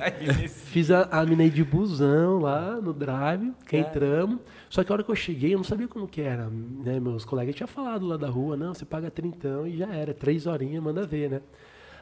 [0.49, 4.39] Fiz a, a mina de busão lá no drive, que entramos.
[4.69, 6.47] Só que a hora que eu cheguei, eu não sabia como que era.
[6.47, 6.99] Né?
[6.99, 10.13] Meus colegas tinham falado lá da rua, não, você paga trintão e já era.
[10.13, 11.41] Três horinhas, manda ver, né?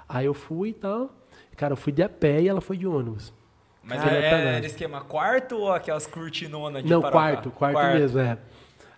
[0.07, 1.09] Aí eu fui e tal.
[1.55, 3.33] Cara, eu fui de a pé e ela foi de ônibus.
[3.81, 7.33] Mas Cara, é, era esquema quarto ou aquelas cortinonas de Não, Paraná?
[7.35, 8.37] quarto, quarto, mesmo, é.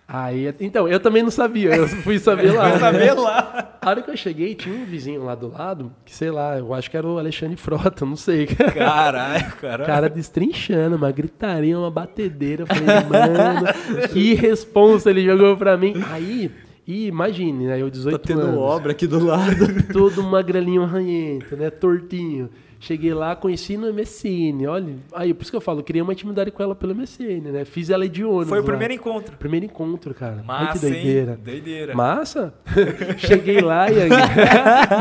[0.09, 2.69] Aí, então, eu também não sabia, eu fui saber lá.
[2.69, 3.77] Vai saber lá.
[3.81, 6.73] A hora que eu cheguei, tinha um vizinho lá do lado, que sei lá, eu
[6.73, 8.45] acho que era o Alexandre Frota, não sei.
[8.47, 9.85] Caralho, caralho.
[9.85, 12.63] cara destrinchando, uma gritaria, uma batedeira.
[12.63, 15.93] Eu falei, mano, que responsa ele jogou pra mim.
[16.09, 16.49] Aí,
[16.87, 17.81] e imagine, né?
[17.81, 18.57] Eu 18 Tá tendo anos.
[18.57, 19.83] obra aqui do lado.
[19.91, 21.69] Todo magrelinho ranhento, né?
[21.69, 22.49] Tortinho.
[22.79, 24.65] Cheguei lá, conheci no MSN.
[24.67, 27.65] Olha, aí, por isso que eu falo, criei uma intimidade com ela pelo MSN, né?
[27.65, 28.49] Fiz ela de ônibus.
[28.49, 28.67] Foi o lá.
[28.67, 29.35] primeiro encontro.
[29.37, 30.43] Primeiro encontro, cara.
[30.43, 31.31] Massa, doideira.
[31.31, 31.37] hein?
[31.43, 31.95] Doideira.
[31.95, 32.53] Massa?
[33.17, 33.95] cheguei lá e.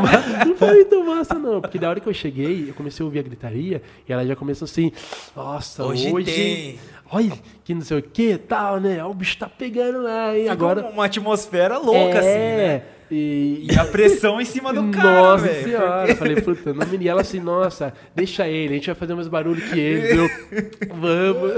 [0.03, 1.61] Mas não foi muito massa, não.
[1.61, 4.35] Porque da hora que eu cheguei, eu comecei a ouvir a gritaria e ela já
[4.35, 4.91] começou assim,
[5.35, 6.79] nossa, Hoje hoje...
[7.11, 7.33] Olha,
[7.65, 9.03] que não sei o que tal, né?
[9.05, 10.33] O bicho tá pegando lá?
[10.35, 10.87] Fica Agora...
[10.87, 12.65] uma atmosfera louca, assim, né?
[12.65, 13.67] É, E...
[13.71, 16.97] E a pressão em cima do cara, Nossa senhora, eu falei, puta, não me...
[16.99, 20.21] E ela assim, nossa, deixa ele, a gente vai fazer mais barulho que ele.
[20.21, 20.29] Eu,
[20.97, 21.53] vamos,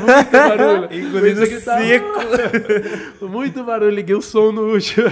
[0.00, 1.06] muito barulho.
[1.06, 2.08] Engolindo seco.
[3.28, 5.06] Muito barulho, liguei o som no último.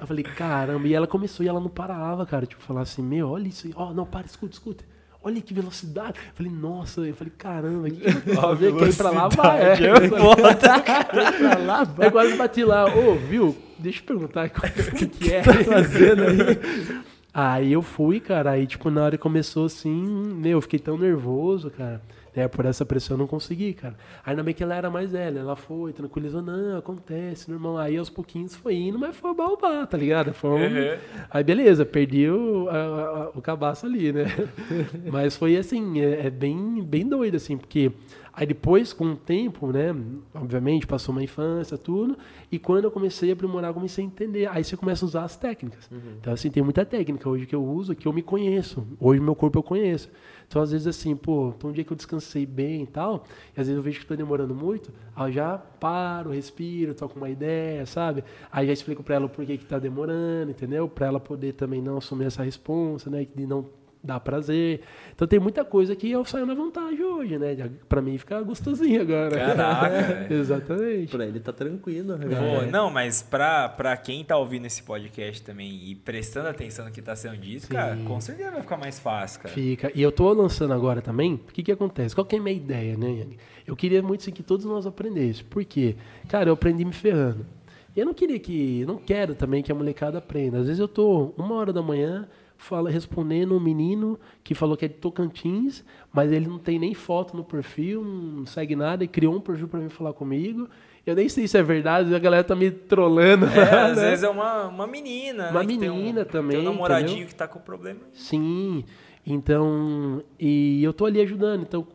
[0.00, 2.46] Eu falei, caramba, e ela começou e ela não parava, cara.
[2.46, 3.72] Tipo, falar assim, meu, olha isso aí.
[3.76, 4.84] Ó, não, para, escuta, escuta.
[5.24, 6.18] Olha que velocidade.
[6.18, 8.74] Eu falei, nossa, eu falei, caramba, que, que eu fazer?
[8.74, 9.62] Quer ir pra lá, vai.
[9.62, 12.08] É, é pra lá, vai.
[12.08, 13.56] Eu quase bati lá, ô, viu?
[13.78, 17.02] Deixa eu perguntar o que, que é fazendo aí.
[17.34, 20.02] Aí eu fui, cara, aí tipo, na hora que começou assim,
[20.34, 22.02] meu, eu fiquei tão nervoso, cara.
[22.34, 23.94] Né, por essa pressão eu não consegui, cara.
[24.24, 27.76] Ainda bem que ela era mais velha, ela foi, tranquilizou, não, acontece, normal.
[27.76, 30.32] Aí aos pouquinhos foi indo, mas foi balbá, tá ligado?
[30.32, 30.54] Foi um...
[30.54, 30.98] Uhum.
[31.30, 34.24] Aí beleza, perdi o, a- a- o cabaço ali, né?
[35.12, 37.92] mas foi assim, é, é bem, bem doido, assim, porque
[38.32, 39.94] aí depois, com o tempo, né,
[40.34, 42.16] obviamente, passou uma infância, tudo,
[42.50, 44.48] e quando eu comecei a aprimorar, comecei a entender.
[44.50, 45.90] Aí você começa a usar as técnicas.
[46.18, 48.86] Então, assim, tem muita técnica hoje que eu uso, que eu me conheço.
[48.98, 50.08] Hoje meu corpo eu conheço.
[50.52, 53.24] Então, às vezes, assim, pô, um dia que eu descansei bem e tal,
[53.56, 57.16] e às vezes eu vejo que tô demorando muito, aí eu já paro, respiro, toco
[57.16, 58.22] uma ideia, sabe?
[58.52, 60.86] Aí já explico pra ela o porquê que tá demorando, entendeu?
[60.90, 63.26] Pra ela poder também não assumir essa responsa, né?
[63.34, 63.64] De não
[64.02, 64.80] dar prazer.
[65.14, 67.70] Então tem muita coisa que eu saio na vantagem hoje, né?
[67.88, 69.36] Pra mim fica gostosinho agora.
[69.36, 70.26] Caraca.
[70.34, 71.10] Exatamente.
[71.10, 72.16] Pra ele tá tranquilo.
[72.16, 72.26] né?
[72.26, 76.90] Pô, não, mas pra, pra quem tá ouvindo esse podcast também e prestando atenção no
[76.90, 79.54] que tá sendo dito, cara, com certeza vai ficar mais fácil, cara.
[79.54, 79.92] Fica.
[79.94, 81.34] E eu tô lançando agora também.
[81.34, 82.14] O que que acontece?
[82.14, 83.38] Qual que é a minha ideia, né, Yanni?
[83.66, 85.42] Eu queria muito assim, que todos nós aprendêssemos.
[85.42, 85.94] Por quê?
[86.28, 87.46] Cara, eu aprendi me ferrando.
[87.94, 88.80] E eu não queria que.
[88.80, 90.58] Eu não quero também que a molecada aprenda.
[90.58, 92.26] Às vezes eu tô uma hora da manhã
[92.62, 96.94] fala, respondendo um menino que falou que é de Tocantins, mas ele não tem nem
[96.94, 100.68] foto no perfil, não segue nada, e criou um perfil pra mim falar comigo.
[101.04, 103.46] Eu nem sei se é verdade, a galera tá me trolando.
[103.46, 104.10] É, às né?
[104.10, 107.28] vezes é uma, uma menina, Uma né, tem um- menina também, Tem um namoradinho entendeu?
[107.28, 108.00] que tá com problema.
[108.12, 108.84] Sim.
[109.26, 111.62] Então, e eu tô ali ajudando.
[111.62, 111.86] Então,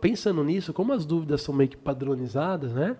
[0.00, 2.96] pensando nisso, como as dúvidas são meio que padronizadas, né?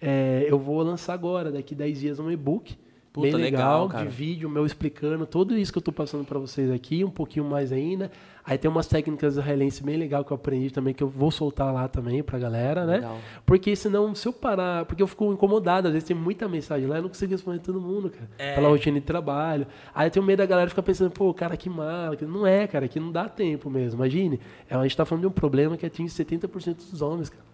[0.00, 2.76] É, eu vou lançar agora, daqui 10 dias, um e-book.
[3.14, 4.04] Puta, bem legal, legal, cara.
[4.06, 7.44] de vídeo meu explicando tudo isso que eu tô passando para vocês aqui, um pouquinho
[7.44, 8.10] mais ainda.
[8.44, 11.72] Aí tem umas técnicas israelense bem legal que eu aprendi também, que eu vou soltar
[11.72, 12.94] lá também pra galera, né?
[12.96, 13.16] Legal.
[13.46, 16.96] Porque senão, se eu parar, porque eu fico incomodado, às vezes tem muita mensagem lá,
[16.96, 18.28] eu não consigo responder todo mundo, cara.
[18.36, 18.54] É.
[18.56, 19.64] Pela rotina de trabalho.
[19.94, 22.16] Aí eu tenho medo da galera ficar pensando, pô, cara, que mala.
[22.16, 23.98] que- Não é, cara, que não dá tempo mesmo.
[24.00, 27.53] Imagine, é, a gente tá falando de um problema que atinge 70% dos homens, cara.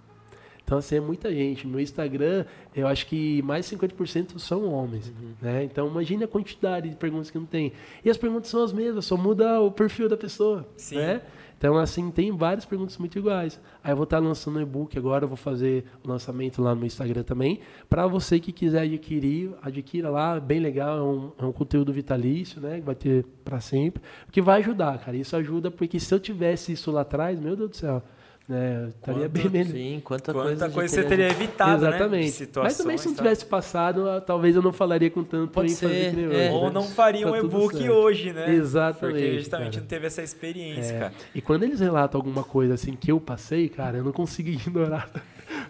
[0.70, 1.66] Então, assim, é muita gente.
[1.66, 2.44] Meu Instagram,
[2.76, 5.12] eu acho que mais de 50% são homens.
[5.42, 5.64] Né?
[5.64, 7.72] Então, imagine a quantidade de perguntas que não tem.
[8.04, 10.64] E as perguntas são as mesmas, só muda o perfil da pessoa.
[10.76, 10.98] Sim.
[10.98, 11.22] Né?
[11.58, 13.60] Então, assim, tem várias perguntas muito iguais.
[13.82, 16.86] Aí eu vou estar lançando um e-book agora, eu vou fazer o lançamento lá no
[16.86, 17.58] Instagram também.
[17.88, 22.60] Para você que quiser adquirir, adquira lá, bem legal, é um, é um conteúdo vitalício,
[22.60, 22.78] né?
[22.78, 24.00] Que vai ter para sempre.
[24.30, 25.16] Que vai ajudar, cara.
[25.16, 28.00] Isso ajuda, porque se eu tivesse isso lá atrás, meu Deus do céu,
[28.50, 28.82] né?
[28.84, 29.72] eu Estaria Quanto- bem menos.
[29.72, 32.24] Sim, quanta, Quanta coisa, coisa, você teria evitado, Exatamente.
[32.26, 32.30] né?
[32.30, 33.22] Situações, Mas também se não tá?
[33.22, 36.28] tivesse passado, talvez eu não falaria com tanto Pode ênfase ser, que nem é.
[36.28, 36.70] hoje, Ou né?
[36.74, 38.54] não faria um Tá tudo e-book hoje, né?
[38.54, 39.80] Exatamente, Porque justamente cara.
[39.82, 40.98] não teve essa experiência, É.
[40.98, 41.12] cara.
[41.34, 45.08] E quando eles relatam alguma coisa assim que eu passei, cara, eu não consigo ignorar.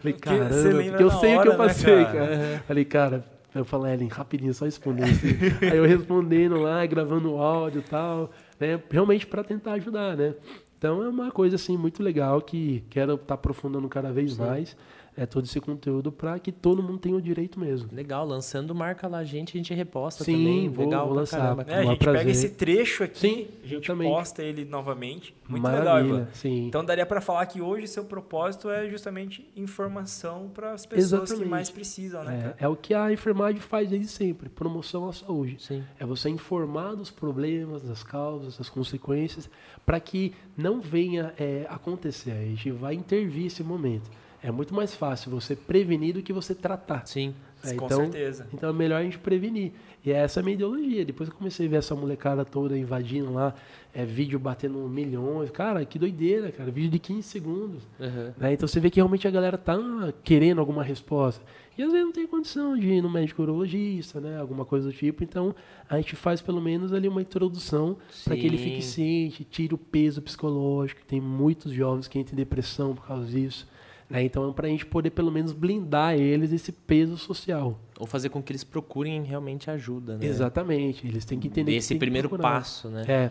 [0.00, 0.48] Falei, caramba,
[0.88, 2.12] porque eu sei o que eu hora, né, passei, cara?
[2.12, 2.62] cara.
[2.66, 3.24] Falei, cara,
[3.54, 5.04] eu falei, Ellen, rapidinho, só responder.
[5.04, 5.28] assim.
[5.70, 8.80] Aí eu respondendo lá, gravando o áudio e tal, né?
[8.90, 10.34] Realmente para tentar ajudar, né?
[10.80, 14.74] Então é uma coisa assim muito legal que quero estar aprofundando cada vez mais.
[15.16, 17.88] É, todo esse conteúdo para que todo mundo tenha o direito mesmo.
[17.92, 20.68] Legal, lançando marca lá, gente, a gente reposta Sim, também.
[20.68, 21.58] vou- Legal vou lançar.
[21.68, 22.18] É, a gente prazer.
[22.20, 24.10] pega esse trecho aqui, Sim, a gente exatamente.
[24.10, 25.34] posta ele novamente.
[25.48, 26.28] Muito legal, Maravilha, Ivan.
[26.32, 26.66] sim.
[26.66, 31.16] Então daria para falar que hoje seu propósito é justamente informação para as pessoas que
[31.26, 31.48] Exatamente.
[31.50, 32.54] mais precisam, né?
[32.58, 35.56] É, é o que a enfermagem faz desde sempre, promoção à saúde.
[35.60, 35.82] Sim.
[35.98, 39.50] É você informar dos problemas, das causas, das consequências,
[39.84, 42.30] para que não venha é, acontecer.
[42.30, 44.10] A gente vai intervir esse momento.
[44.42, 47.06] É muito mais fácil você prevenir do que você tratar.
[47.06, 47.34] Sim.
[47.62, 48.46] É, Com então, certeza.
[48.54, 49.72] Então é melhor a gente prevenir.
[50.04, 51.04] E essa é a minha ideologia.
[51.04, 53.54] Depois que eu comecei a ver essa molecada toda invadindo lá,
[53.94, 55.50] é, vídeo batendo milhões.
[55.50, 56.70] Cara, que doideira, cara.
[56.70, 57.82] Vídeo de 15 segundos.
[57.98, 58.32] Uhum.
[58.38, 58.54] né?
[58.54, 59.76] Então você vê que realmente a galera tá
[60.24, 61.44] querendo alguma resposta.
[61.76, 64.38] E às vezes não tem condição de ir no médico urologista, né?
[64.38, 65.22] Alguma coisa do tipo.
[65.22, 65.54] Então
[65.88, 69.78] a gente faz pelo menos ali uma introdução para que ele fique ciente, tire o
[69.78, 71.02] peso psicológico.
[71.06, 73.68] Tem muitos jovens que entram em depressão por causa disso.
[74.10, 74.24] Né?
[74.24, 77.78] Então é para a gente poder pelo menos blindar eles desse peso social.
[77.98, 80.26] Ou fazer com que eles procurem realmente ajuda, né?
[80.26, 81.06] Exatamente.
[81.06, 82.50] Eles têm que entender que Esse tem que primeiro procurar.
[82.50, 83.04] passo, né?
[83.06, 83.30] É,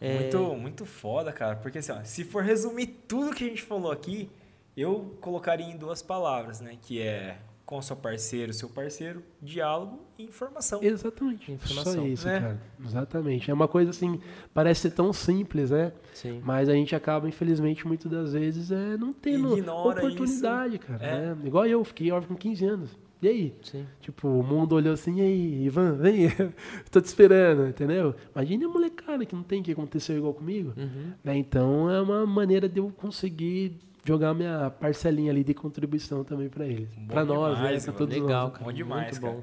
[0.00, 1.54] É, Muito, muito foda, cara.
[1.54, 4.28] Porque assim, ó, se for resumir tudo que a gente falou aqui,
[4.76, 6.76] eu colocaria em duas palavras, né?
[6.82, 7.38] Que é
[7.72, 10.82] com seu parceiro, seu parceiro, diálogo e informação.
[10.82, 11.52] exatamente.
[11.52, 12.38] Informação, Só isso, né?
[12.38, 12.60] cara.
[12.84, 13.50] Exatamente.
[13.50, 14.20] É uma coisa assim,
[14.52, 15.90] parece ser tão simples, né?
[16.12, 16.42] Sim.
[16.44, 21.02] Mas a gente acaba, infelizmente, muitas das vezes é, não tendo Ignora oportunidade, cara.
[21.02, 21.34] É.
[21.34, 21.36] né?
[21.46, 22.90] Igual eu, fiquei órfão com 15 anos.
[23.22, 23.54] E aí?
[23.62, 23.86] Sim.
[24.02, 26.28] Tipo, o mundo olhou assim, e aí, Ivan, vem,
[26.92, 28.14] tô te esperando, entendeu?
[28.34, 30.74] Imagina a molecada que não tem que acontecer igual comigo.
[30.76, 31.12] Uhum.
[31.24, 31.38] Né?
[31.38, 36.66] Então é uma maneira de eu conseguir jogar minha parcelinha ali de contribuição também pra
[36.66, 36.88] eles.
[37.08, 37.92] Pra nós, demais, né?
[37.92, 38.52] Pra todos Legal, nós.
[38.52, 38.64] cara.
[38.64, 39.32] Bom demais, Muito cara.
[39.34, 39.42] bom.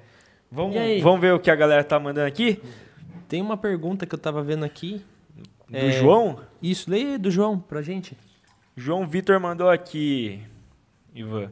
[0.51, 1.01] Vamos, E aí?
[1.01, 2.59] vamos ver o que a galera tá mandando aqui?
[3.27, 5.01] Tem uma pergunta que eu tava vendo aqui.
[5.69, 6.39] Do É, João?
[6.61, 8.17] Isso, lê do João pra gente.
[8.75, 10.41] João Vitor mandou aqui,
[11.13, 11.51] Ivan.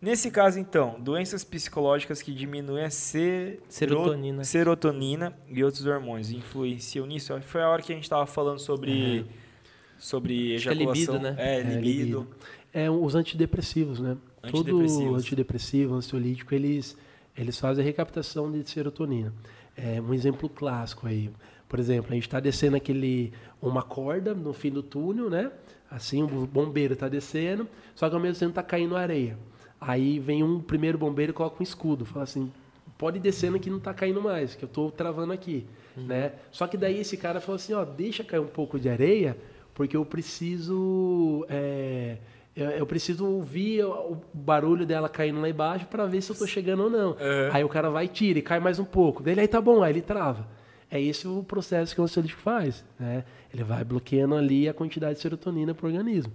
[0.00, 4.44] Nesse caso, então, doenças psicológicas que diminuem a sero- Serotonina.
[4.44, 7.38] serotonina e outros hormônios influenciam nisso.
[7.42, 9.26] Foi a hora que a gente estava falando sobre,
[10.00, 10.92] sobre que é ejaculação.
[10.92, 11.34] libido, né?
[11.38, 11.80] É, É, libido.
[11.80, 12.26] libido.
[12.72, 14.16] É, os antidepressivos, né?
[14.50, 15.18] Todo Antidepressivos.
[15.22, 16.96] antidepressivo, ansiolítico, eles,
[17.36, 19.32] eles fazem a recaptação de serotonina.
[19.76, 21.30] É um exemplo clássico aí.
[21.68, 23.32] Por exemplo, a gente está descendo aquele,
[23.62, 25.52] uma corda no fim do túnel, né?
[25.90, 29.36] Assim, o bombeiro está descendo, só que ao mesmo tempo está caindo areia.
[29.80, 32.50] Aí vem um primeiro bombeiro e coloca um escudo, fala assim,
[32.98, 35.66] pode ir descendo que não está caindo mais, que eu estou travando aqui,
[35.96, 36.32] né?
[36.52, 39.36] Só que daí esse cara falou assim, ó, deixa cair um pouco de areia,
[39.74, 42.18] porque eu preciso é,
[42.56, 46.46] eu, preciso ouvir o o barulho dela caindo lá embaixo para ver se eu tô
[46.46, 47.16] chegando ou não.
[47.18, 47.50] É.
[47.52, 49.22] Aí o cara vai e tira e cai mais um pouco.
[49.22, 50.46] Dele aí tá bom, aí ele trava.
[50.90, 53.24] É esse o processo que o ansiolítico faz, né?
[53.52, 56.32] Ele vai bloqueando ali a quantidade de serotonina pro organismo.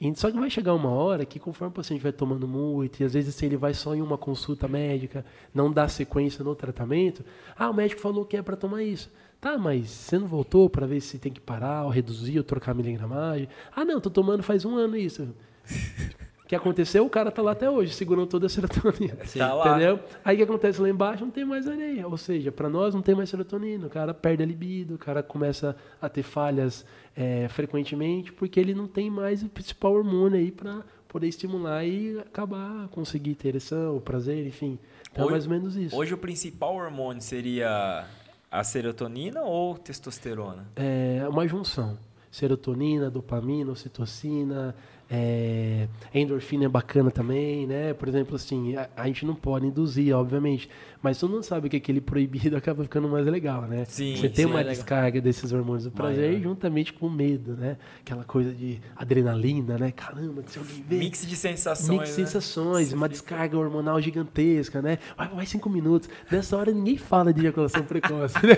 [0.00, 3.04] E só que vai chegar uma hora que conforme o paciente vai tomando muito, e
[3.04, 7.24] às vezes se ele vai só em uma consulta médica, não dá sequência no tratamento,
[7.56, 9.08] ah, o médico falou que é para tomar isso.
[9.42, 12.70] Tá, mas você não voltou para ver se tem que parar, ou reduzir, ou trocar
[12.70, 13.48] a miligramagem?
[13.74, 15.28] Ah, não, tô tomando faz um ano isso.
[16.44, 17.06] O que aconteceu?
[17.06, 19.16] O cara tá lá até hoje, segurando toda a serotonina.
[19.38, 19.70] Tá lá.
[19.70, 19.98] Entendeu?
[20.22, 21.24] Aí o que acontece lá embaixo?
[21.24, 22.06] Não tem mais areia.
[22.06, 23.86] Ou seja, para nós não tem mais serotonina.
[23.86, 26.84] O cara perde a libido, o cara começa a ter falhas
[27.16, 32.18] é, frequentemente, porque ele não tem mais o principal hormônio aí para poder estimular e
[32.18, 34.78] acabar, conseguir ter ereção, prazer, enfim.
[35.10, 35.96] Então é Hoje- mais ou menos isso.
[35.96, 38.04] Hoje o principal hormônio seria
[38.52, 40.68] a serotonina ou testosterona?
[40.76, 41.98] É uma junção.
[42.30, 44.74] Serotonina, dopamina, ocitocina,
[45.10, 47.94] é, endorfina é bacana também, né?
[47.94, 50.68] Por exemplo, assim, a, a gente não pode induzir, obviamente,
[51.02, 53.84] mas todo mundo sabe que aquele proibido acaba ficando mais legal, né?
[53.88, 54.74] Sim, Você tem sim, uma é legal.
[54.74, 56.42] descarga desses hormônios do prazer Maior.
[56.42, 57.76] juntamente com o medo, né?
[58.00, 59.90] Aquela coisa de adrenalina, né?
[59.92, 60.96] Caramba, se alguém vê...
[60.98, 61.88] Mix de sensações.
[61.88, 62.26] Mix de né?
[62.26, 64.98] sensações, Você uma descarga hormonal gigantesca, né?
[65.16, 66.08] Vai, vai cinco minutos.
[66.30, 68.54] Nessa hora ninguém fala de ejaculação precoce, né?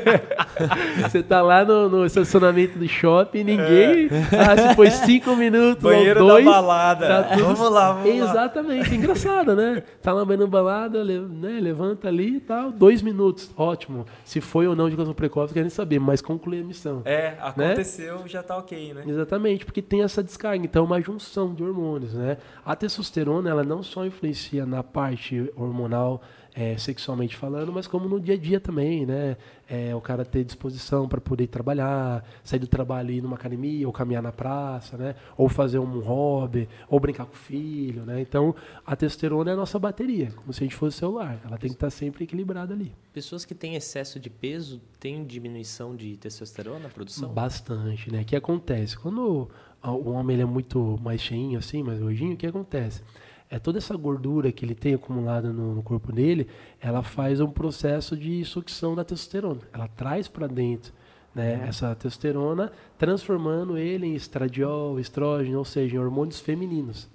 [1.08, 4.08] Você tá lá no, no estacionamento do shopping, ninguém.
[4.32, 6.44] Ah, se foi cinco minutos Banheiro ou dois.
[6.44, 7.06] da balada.
[7.06, 8.30] tá tudo- Vamos lá, vamos lá.
[8.30, 9.82] Exatamente, engraçado, né?
[10.02, 11.60] Tá lá vendo balada, né?
[11.60, 14.06] levanta ali e tal, dois minutos, ótimo.
[14.24, 17.02] Se foi ou não de ejaculação precoce, querem saber, mas conclui a missão.
[17.04, 19.04] É, aconteceu, já tá ok, né?
[19.06, 22.38] Exatamente, porque tem essa descarga, então é uma junção de hormônios, né?
[22.64, 26.22] A testosterona, ela não só influencia na parte hormonal,
[26.54, 29.36] é, sexualmente falando, mas como no dia a dia também, né?
[29.68, 33.86] É, o cara ter disposição para poder trabalhar, sair do trabalho e ir numa academia,
[33.86, 35.16] ou caminhar na praça, né?
[35.36, 38.20] Ou fazer um hobby, ou brincar com o filho, né?
[38.20, 38.54] Então,
[38.86, 41.40] a testosterona é a nossa bateria, como se a gente fosse celular.
[41.44, 42.92] Ela tem que estar sempre equilibrada ali.
[43.12, 47.32] Pessoas que têm excesso de peso têm diminuição de testosterona na produção?
[47.32, 48.20] Bastante, né?
[48.20, 48.96] O que acontece?
[48.96, 49.48] Quando
[49.82, 53.02] o homem é muito mais cheinho, assim, mais gordinho, o que acontece?
[53.50, 56.48] É toda essa gordura que ele tem acumulada no, no corpo dele,
[56.80, 59.60] ela faz um processo de sucção da testosterona.
[59.72, 60.92] Ela traz para dentro
[61.34, 67.08] né, essa testosterona, transformando ele em estradiol, estrógeno, ou seja, em hormônios femininos.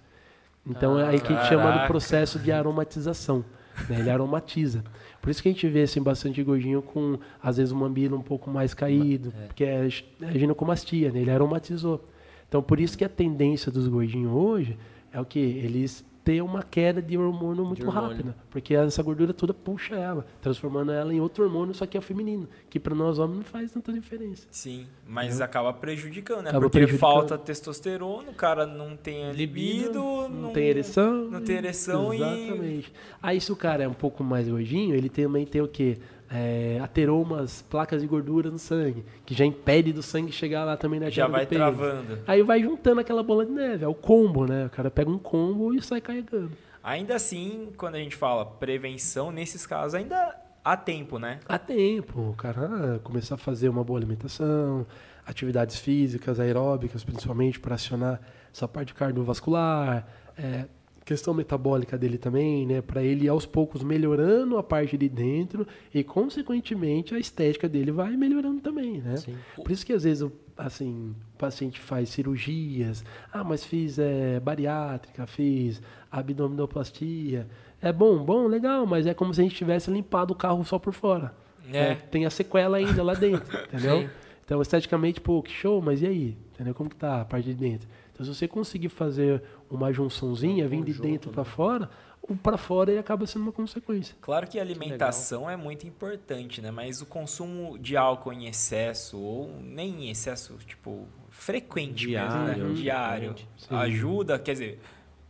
[0.65, 3.43] Então é aí que a gente chama do processo de aromatização.
[3.89, 4.83] né, Ele aromatiza.
[5.21, 8.21] Por isso que a gente vê assim, bastante gordinho com, às vezes, o mamilo um
[8.21, 11.19] pouco mais caído, porque é, é ginecomastia, né?
[11.19, 12.07] ele aromatizou.
[12.47, 14.77] Então, por isso que a tendência dos gordinhos hoje
[15.11, 15.39] é o que?
[15.39, 18.09] Eles têm uma queda de hormônio muito hormônio.
[18.09, 22.01] rápida, porque essa gordura toda puxa ela, transformando ela em outro hormônio, só que é
[22.01, 24.45] feminino, que para nós homens não faz tanta diferença.
[24.51, 26.49] Sim, mas acaba prejudicando, né?
[26.51, 26.99] Acaba Porque prejudicando.
[26.99, 31.25] falta testosterona, o cara não tem libido, Não, não, tem ereção.
[31.31, 32.17] Não tem ereção e.
[32.17, 32.93] Exatamente.
[33.23, 35.97] Aí se o cara é um pouco mais gordinho, ele também tem o quê?
[36.31, 40.99] É, ateromas, placas de gordura no sangue, que já impede do sangue chegar lá também
[40.99, 42.19] na Já vai travando.
[42.27, 44.67] Aí vai juntando aquela bola de neve, é o combo, né?
[44.67, 46.51] O cara pega um combo e sai carregando.
[46.83, 51.39] Ainda assim, quando a gente fala prevenção, nesses casos ainda há tempo, né?
[51.47, 54.85] Há tempo, o cara ah, começar a fazer uma boa alimentação,
[55.25, 58.21] atividades físicas, aeróbicas, principalmente para acionar
[58.53, 60.07] essa parte cardiovascular,
[60.37, 60.65] é,
[61.09, 62.83] questão metabólica dele também, né?
[62.83, 68.15] Para ele aos poucos melhorando a parte de dentro e, consequentemente, a estética dele vai
[68.15, 69.17] melhorando também, né?
[69.17, 69.35] Sim.
[69.55, 73.03] Por isso que às vezes o, assim, o paciente faz cirurgias,
[73.33, 75.81] ah, mas fiz é, bariátrica, fiz
[76.11, 77.47] abdominoplastia.
[77.81, 80.77] É bom, bom, legal, mas é como se a gente tivesse limpado o carro só
[80.77, 81.33] por fora.
[81.73, 81.89] É.
[81.89, 81.95] né?
[82.11, 84.07] Tem a sequela ainda lá dentro, entendeu?
[84.45, 86.37] Então, esteticamente, pô, que show, mas e aí?
[86.53, 86.75] Entendeu?
[86.75, 87.87] Como que tá a parte de dentro?
[88.19, 89.41] Então, se você conseguir fazer
[89.71, 91.89] uma junçãozinha, vir de dentro para fora,
[92.21, 94.13] o para fora ele acaba sendo uma consequência.
[94.19, 96.69] Claro que a alimentação é muito importante, né?
[96.69, 102.67] Mas o consumo de álcool em excesso, ou nem em excesso, tipo, frequente Diário, mesmo,
[102.67, 102.73] né?
[102.73, 103.73] Diário, Sim.
[103.73, 104.81] ajuda, quer dizer,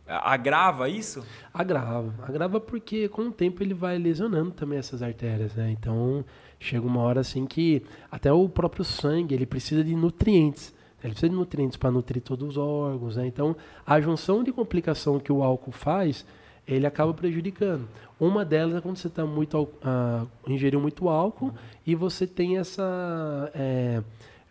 [0.04, 1.24] agrava isso?
[1.54, 2.12] Agrava.
[2.26, 5.70] Agrava porque com o tempo ele vai lesionando também essas artérias, né?
[5.70, 6.24] Então
[6.58, 10.74] chega uma hora assim que até o próprio sangue ele precisa de nutrientes.
[11.02, 13.26] Ele precisa de nutrientes para nutrir todos os órgãos, né?
[13.26, 13.56] Então
[13.86, 16.24] a junção de complicação que o álcool faz,
[16.68, 17.88] ele acaba prejudicando.
[18.18, 21.52] Uma delas é quando você está muito ah, ingeriu muito álcool
[21.86, 24.02] e você tem essa é,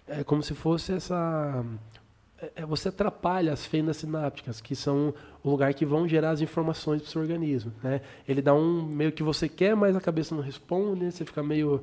[0.07, 1.63] é como se fosse essa
[2.41, 5.13] é- é, você atrapalha as fendas sinápticas, que são
[5.43, 7.71] o lugar que vão gerar as informações para o seu organismo.
[7.83, 8.01] Né?
[8.27, 11.81] Ele dá um meio que você quer, mas a cabeça não responde, você fica meio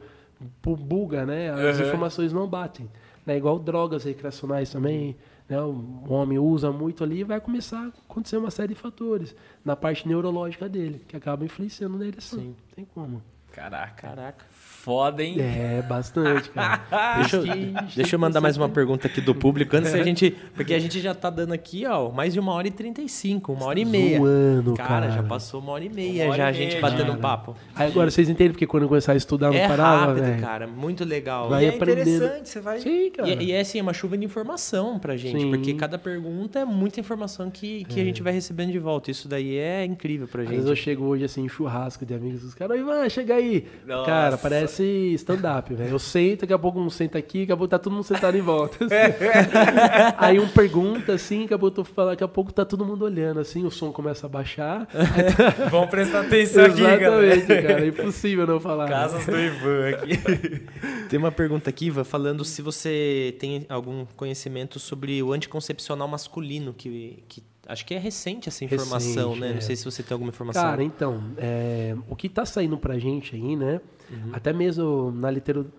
[0.63, 1.51] bu- buga, né?
[1.51, 1.87] As Uhum.
[1.87, 2.91] informações não batem.
[3.27, 3.37] Né?
[3.37, 5.17] Igual drogas recreacionais também.
[5.49, 5.61] Né?
[5.61, 9.35] O homem usa muito ali e vai começar a acontecer uma série de fatores
[9.65, 12.39] na parte neurológica dele, que acaba influenciando na ereção.
[12.39, 12.47] Sim.
[12.47, 13.23] Não tem como.
[13.57, 14.45] Caraca, Caraca.
[14.51, 15.37] foda, hein?
[15.41, 16.83] É, bastante, cara.
[17.17, 19.93] Deixa eu, a gente deixa eu mandar que mais uma pergunta aqui do público, antes
[19.93, 20.31] da gente.
[20.55, 23.09] Porque a gente já tá dando aqui, ó, mais de uma hora e trinta e
[23.09, 24.19] cinco, uma hora e meia.
[24.19, 25.11] Zoando, cara, cara.
[25.11, 27.57] já passou uma hora e meia hora já e a gente meia, batendo um papo.
[27.75, 30.41] Aí agora vocês entendem porque quando eu começar a estudar não É parava, rápido, velho.
[30.43, 31.49] cara, muito legal.
[31.49, 32.09] Vai e é aprendendo.
[32.11, 32.79] interessante, você vai...
[32.81, 33.29] Sim, cara.
[33.29, 35.51] E, e é assim, é uma chuva de informação pra gente, Sim.
[35.51, 39.11] porque cada pergunta é muita informação que, que a gente vai recebendo de volta.
[39.11, 40.85] Isso daí é incrível pra Às vezes eu gente.
[40.85, 43.46] chego hoje assim, em churrasco de amigos, os caras, Ivan, chega aí.
[43.87, 44.07] Nossa.
[44.07, 45.91] Cara, parece stand-up, velho.
[45.91, 48.37] Eu sento, daqui a pouco um senta aqui, daqui a pouco tá todo mundo sentado
[48.37, 48.85] em volta.
[48.85, 48.95] assim.
[50.19, 52.85] aí um pergunta assim, daqui a pouco eu tô falando, daqui a pouco tá todo
[52.85, 54.89] mundo olhando, assim, o som começa a baixar.
[55.71, 57.27] Vamos prestar atenção aqui, galera.
[57.27, 57.85] Exatamente, cara.
[57.85, 58.89] É impossível não falar.
[58.89, 60.19] Casas do Ivan aqui.
[61.09, 66.75] Tem uma pergunta aqui, Iva, falando se você tem algum conhecimento sobre o anticoncepcional masculino,
[66.75, 69.51] que, que acho que é recente essa informação, Recente, né?
[69.51, 69.61] Não é.
[69.61, 70.63] sei se você tem alguma informação.
[70.63, 73.81] Cara, então, é, o que tá saindo pra gente aí, né?
[74.11, 74.31] Uhum.
[74.33, 75.29] Até mesmo na,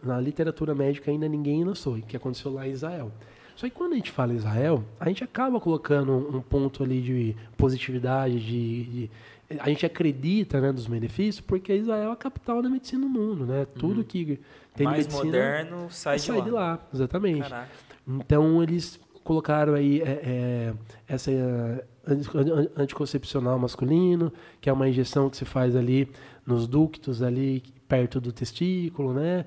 [0.04, 3.12] na literatura médica ainda ninguém lançou, o que aconteceu lá em Israel.
[3.56, 7.36] Só que quando a gente fala Israel, a gente acaba colocando um ponto ali de
[7.58, 9.10] positividade, de, de-
[9.60, 13.46] a gente acredita né, dos benefícios, porque Israel é a capital da medicina no mundo,
[13.46, 13.66] né?
[13.80, 14.40] Tudo que
[14.76, 17.42] tem de Mais medicina moderno, sai, sai de lá, exatamente.
[17.42, 17.70] Caraca.
[18.08, 20.74] Então eles colocaram aí é, é,
[21.08, 24.32] essa é, anti- an- anticoncepcional masculino,
[24.62, 26.10] que é uma injeção que se faz ali
[26.45, 29.44] nos ductos ali perto do testículo, né?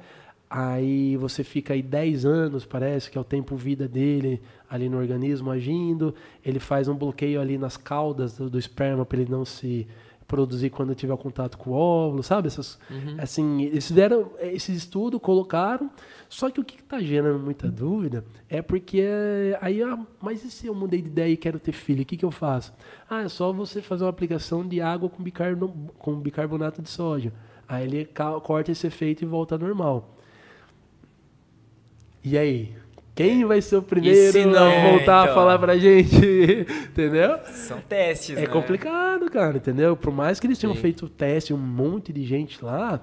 [0.48, 4.98] Aí você fica aí 10 anos, parece que é o tempo vida dele ali no
[4.98, 6.12] organismo agindo.
[6.44, 9.86] Ele faz um bloqueio ali nas caudas do, do esperma para ele não se
[10.26, 12.48] produzir quando tiver contato com o óvulo, sabe?
[12.48, 12.78] Essas,
[13.18, 15.88] Assim, eles fizeram esse estudo, colocaram,
[16.32, 19.02] só que o que está gerando muita dúvida é porque
[19.60, 22.16] aí, ah, mas e se eu mudei de ideia e quero ter filho, o que,
[22.16, 22.72] que eu faço?
[23.08, 27.32] Ah, é só você fazer uma aplicação de água com, bicarbo, com bicarbonato de sódio.
[27.68, 28.08] Aí ele
[28.44, 30.16] corta esse efeito e volta normal.
[32.22, 32.74] E aí?
[33.14, 35.14] Quem vai ser o primeiro se não- a voltar É, então.
[35.32, 36.16] a falar pra gente?
[36.90, 37.38] Entendeu?
[37.46, 38.46] São testes, É né?
[38.46, 39.96] complicado, cara, entendeu?
[39.96, 40.80] Por mais que eles tenham Sim.
[40.80, 43.00] feito teste, um monte de gente lá,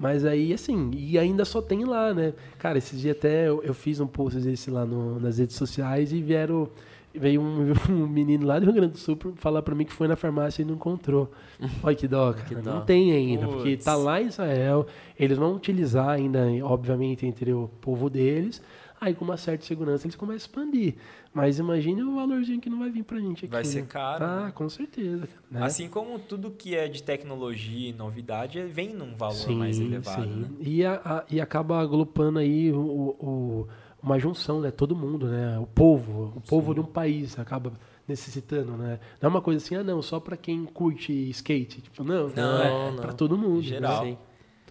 [0.00, 2.32] mas aí, assim, e ainda só tem lá, né?
[2.58, 6.10] Cara, esses dias até eu, eu fiz um post desse lá no- nas redes sociais
[6.12, 6.68] e vieram.
[7.12, 10.06] Veio um, um menino lá do Rio Grande do Sul falar pra mim que foi
[10.08, 11.30] na farmácia e não encontrou.
[11.82, 12.44] Olha que dó, cara.
[12.46, 12.74] Que dó.
[12.74, 13.84] Não tem ainda, porque Puts.
[13.84, 14.86] tá lá em Israel,
[15.18, 18.62] eles vão utilizar ainda, obviamente, entre o povo deles.
[19.00, 20.94] Aí, com uma certa segurança, eles começam a expandir.
[21.32, 23.52] Mas imagine o valorzinho que não vai vir pra gente aqui.
[23.52, 23.86] Vai ser né?
[23.88, 24.52] caro, Ah, né?
[24.52, 25.28] com certeza.
[25.50, 25.62] né?
[25.62, 30.24] Assim como tudo que é de tecnologia e novidade vem num valor mais elevado.
[30.24, 30.28] sim.
[30.28, 30.48] Né?
[30.58, 33.68] E, a- a- e acaba agrupando aí o, o-
[34.02, 34.70] uma junção, né?
[34.72, 35.56] Todo mundo, né?
[35.60, 37.72] O povo, o povo de um país acaba
[38.08, 38.98] necessitando, né?
[39.20, 41.80] Não é uma coisa assim, ah, não, só pra quem curte skate.
[41.82, 43.62] Tipo, não, não, Não, é pra todo mundo.
[43.62, 44.04] Geral.
[44.04, 44.10] né?
[44.10, 44.18] Sim.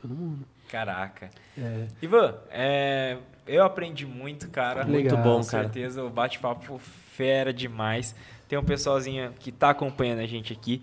[0.02, 0.46] Todo mundo.
[0.70, 1.30] Caraca.
[1.58, 1.88] É.
[2.02, 3.18] Ivan, é,
[3.50, 4.86] eu aprendi muito, cara.
[4.86, 5.24] Muito Legal.
[5.24, 5.64] bom, Com cara.
[5.64, 8.16] certeza, o bate-papo fera demais.
[8.48, 10.82] Tem um pessoalzinho que tá acompanhando a gente aqui.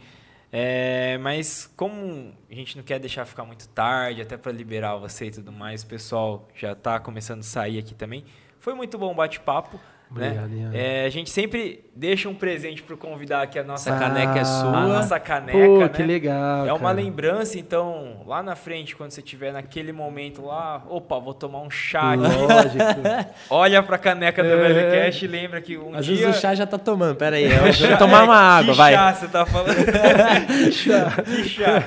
[0.53, 5.27] É, mas como a gente não quer deixar ficar muito tarde, até para liberar você
[5.27, 8.25] e tudo mais, o pessoal já tá começando a sair aqui também.
[8.61, 9.81] Foi muito bom o bate-papo.
[10.09, 10.29] Né?
[10.29, 10.71] Obrigado, Ian.
[10.73, 14.45] É, a gente sempre deixa um presente pro convidar aqui a nossa Essa caneca é
[14.45, 14.77] sua.
[14.77, 15.89] A nossa caneca, Pô, né?
[15.89, 16.67] que legal.
[16.67, 16.93] É uma cara.
[16.93, 21.71] lembrança, então, lá na frente, quando você estiver naquele momento lá, opa, vou tomar um
[21.71, 22.23] chá aqui.
[22.23, 23.01] Lógico.
[23.51, 24.57] Olha pra caneca do É.
[24.57, 26.17] Velhocast e lembra que um Às dia...
[26.17, 27.17] vezes o chá já tá tomando.
[27.17, 28.95] Pera aí, eu vou tomar uma água, que vai.
[28.95, 29.75] chá você tá falando?
[29.75, 31.11] que chá.
[31.25, 31.83] que chá.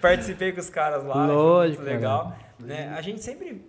[0.00, 2.36] Participei com os caras lá, Lógico, foi muito legal.
[2.58, 2.92] Né?
[2.96, 3.62] A gente sempre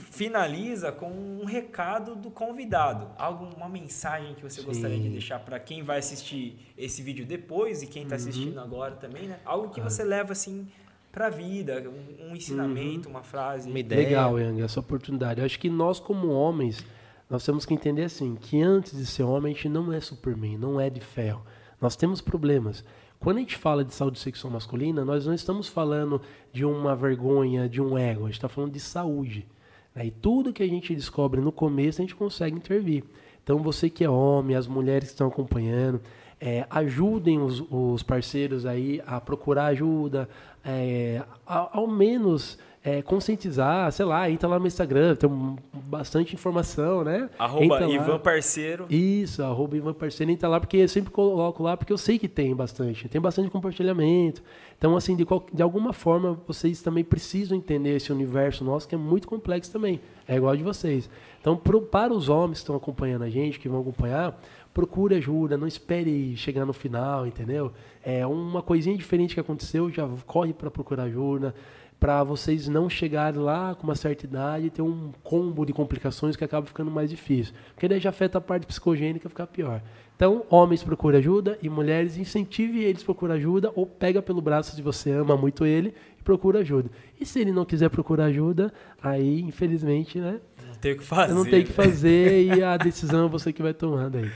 [0.00, 3.08] finaliza com um recado do convidado.
[3.18, 5.10] Alguma mensagem que você gostaria de Sim.
[5.12, 8.62] deixar para quem vai assistir esse vídeo depois e quem está assistindo Uhum.
[8.62, 9.38] agora também, né?
[9.44, 10.66] Algo que você leva assim
[11.12, 13.14] para a vida, um, um ensinamento, Uhum.
[13.14, 13.68] uma frase.
[13.68, 14.00] Uma ideia.
[14.08, 15.40] Legal, Yang, essa oportunidade.
[15.40, 16.84] Eu acho que nós, como homens,
[17.28, 20.56] nós temos que entender assim, que antes de ser homem, a gente não é Superman,
[20.58, 21.42] não é de ferro.
[21.80, 22.84] Nós temos problemas.
[23.18, 26.22] Quando a gente fala de saúde sexual masculina, nós não estamos falando
[26.52, 29.46] de uma vergonha, de um ego, a gente está falando de saúde.
[29.94, 30.06] Né?
[30.06, 33.04] E tudo que a gente descobre no começo, a gente consegue intervir.
[33.42, 36.00] Então, você que é homem, as mulheres que estão acompanhando,
[36.40, 40.28] é, ajudem os, os parceiros aí a procurar ajuda,
[40.64, 46.34] é, a- ao menos é, conscientizar, sei lá, entra lá no Instagram, tem um- bastante
[46.34, 47.28] informação, né?
[47.38, 47.64] Arroba.
[47.94, 48.86] Ivan Parceiro.
[48.88, 52.26] Isso, arroba Ivan Parceiro, entra lá, porque eu sempre coloco lá, porque eu sei que
[52.26, 54.42] tem bastante, tem bastante compartilhamento.
[54.78, 58.94] Então, assim, de, qual- de alguma forma, vocês também precisam entender esse universo nosso, que
[58.94, 61.10] é muito complexo também, é igual de vocês.
[61.38, 64.38] Então, pro- para os homens que estão acompanhando a gente, que vão acompanhar,
[64.72, 67.72] procure ajuda, não espere chegar no final, entendeu?
[68.02, 71.54] É uma coisinha diferente que aconteceu, já corre para procurar ajuda,
[72.00, 76.34] para vocês não chegarem lá com uma certa idade e ter um combo de complicações
[76.34, 77.54] que acaba ficando mais difícil.
[77.74, 79.82] Porque daí já afeta a parte psicogênica ficar pior.
[80.16, 84.74] Então, homens procurem ajuda e mulheres incentive eles a procurar ajuda ou pega pelo braço
[84.74, 86.90] se você ama muito ele e procura ajuda.
[87.20, 88.72] E se ele não quiser procurar ajuda,
[89.02, 90.40] aí, infelizmente, né?
[90.66, 91.34] Não tem o que fazer.
[91.34, 91.74] Não tem o que né?
[91.74, 94.30] fazer e a decisão é você que vai tomando aí.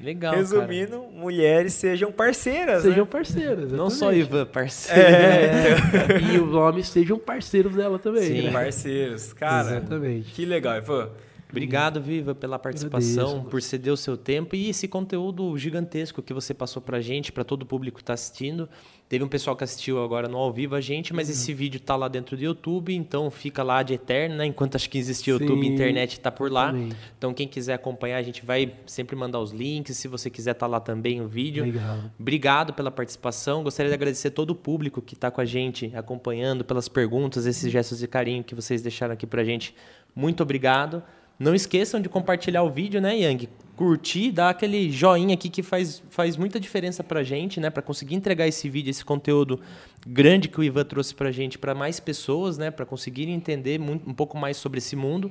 [0.00, 3.10] Legal, Resumindo, mulheres sejam parceiras, Sejam né?
[3.10, 3.64] parceiras.
[3.64, 3.76] cara.
[3.76, 4.12] Não só.
[4.12, 5.00] Ivan, parceiro.
[5.00, 5.76] É,
[6.34, 8.22] e os homens sejam parceiros dela também.
[8.22, 8.42] Sim.
[8.42, 8.52] né?
[8.52, 9.32] Parceiros.
[9.32, 10.30] Cara, Exatamente.
[10.32, 11.08] que legal, Ivan.
[11.50, 13.50] Obrigado, Viva, pela participação, Agradeço.
[13.50, 17.42] por ceder o seu tempo e esse conteúdo gigantesco que você passou pra gente, pra
[17.44, 18.68] todo o público que está assistindo.
[19.08, 21.96] Teve um pessoal que assistiu agora no ao vivo a gente, mas esse vídeo tá
[21.96, 24.44] lá dentro do YouTube, então fica lá de eterno, né?
[24.44, 26.64] Enquanto acho que existe YouTube, Sim, internet tá por lá.
[26.64, 26.96] exatamente.
[27.16, 30.66] Então quem quiser acompanhar, a gente vai sempre mandar os links, se você quiser tá
[30.66, 31.64] lá também o vídeo.
[31.64, 31.98] Legal.
[32.20, 33.62] Obrigado pela participação.
[33.62, 37.72] Gostaria de agradecer todo o público que está com a gente, acompanhando, pelas perguntas, esses
[37.72, 39.74] gestos de carinho que vocês deixaram aqui pra gente.
[40.14, 41.02] Muito obrigado.
[41.38, 43.48] Não esqueçam de compartilhar o vídeo, né, Yang?
[43.76, 47.70] Curtir, dar aquele joinha aqui que faz, faz muita diferença pra gente, né?
[47.70, 49.60] Pra conseguir entregar esse vídeo, esse conteúdo
[50.04, 52.72] grande que o Ivan trouxe pra gente, pra mais pessoas, né?
[52.72, 55.30] Pra conseguirem entender um pouco mais sobre esse mundo.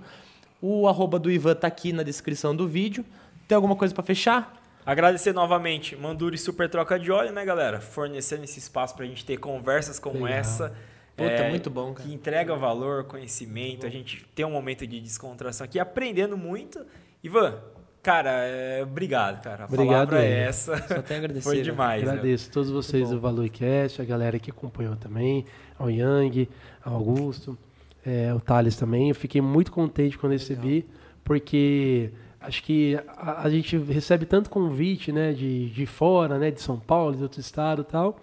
[0.61, 3.03] O arroba do Ivan tá aqui na descrição do vídeo.
[3.45, 4.55] Tem alguma coisa pra fechar?
[4.85, 7.81] Agradecer novamente Manduri Super Troca de Óleo, né, galera?
[7.81, 10.39] Fornecendo esse espaço pra gente ter conversas como Legal.
[10.39, 10.73] essa.
[11.17, 12.07] Puta, é, muito bom, cara.
[12.07, 16.85] Que entrega valor, conhecimento, a gente tem um momento de descontração aqui, aprendendo muito.
[17.23, 17.59] Ivan,
[18.03, 19.63] cara, é, obrigado, cara.
[19.63, 20.77] A Obrigado, palavra é essa.
[20.87, 21.43] Só tenho a agradecer.
[21.43, 21.63] Foi né?
[21.63, 22.03] demais.
[22.03, 22.11] né?
[22.11, 25.43] Agradeço a todos vocês do Valuecast, a galera que acompanhou também,
[25.79, 26.47] ao Yang,
[26.85, 27.57] ao Augusto,
[28.05, 29.09] é, o Thales também.
[29.09, 30.85] Eu fiquei muito contente quando recebi,
[31.23, 32.11] porque
[32.47, 36.79] acho que a, a gente recebe tanto convite, né, de, de fora, né, de São
[36.79, 38.17] Paulo, de outro estado e tal,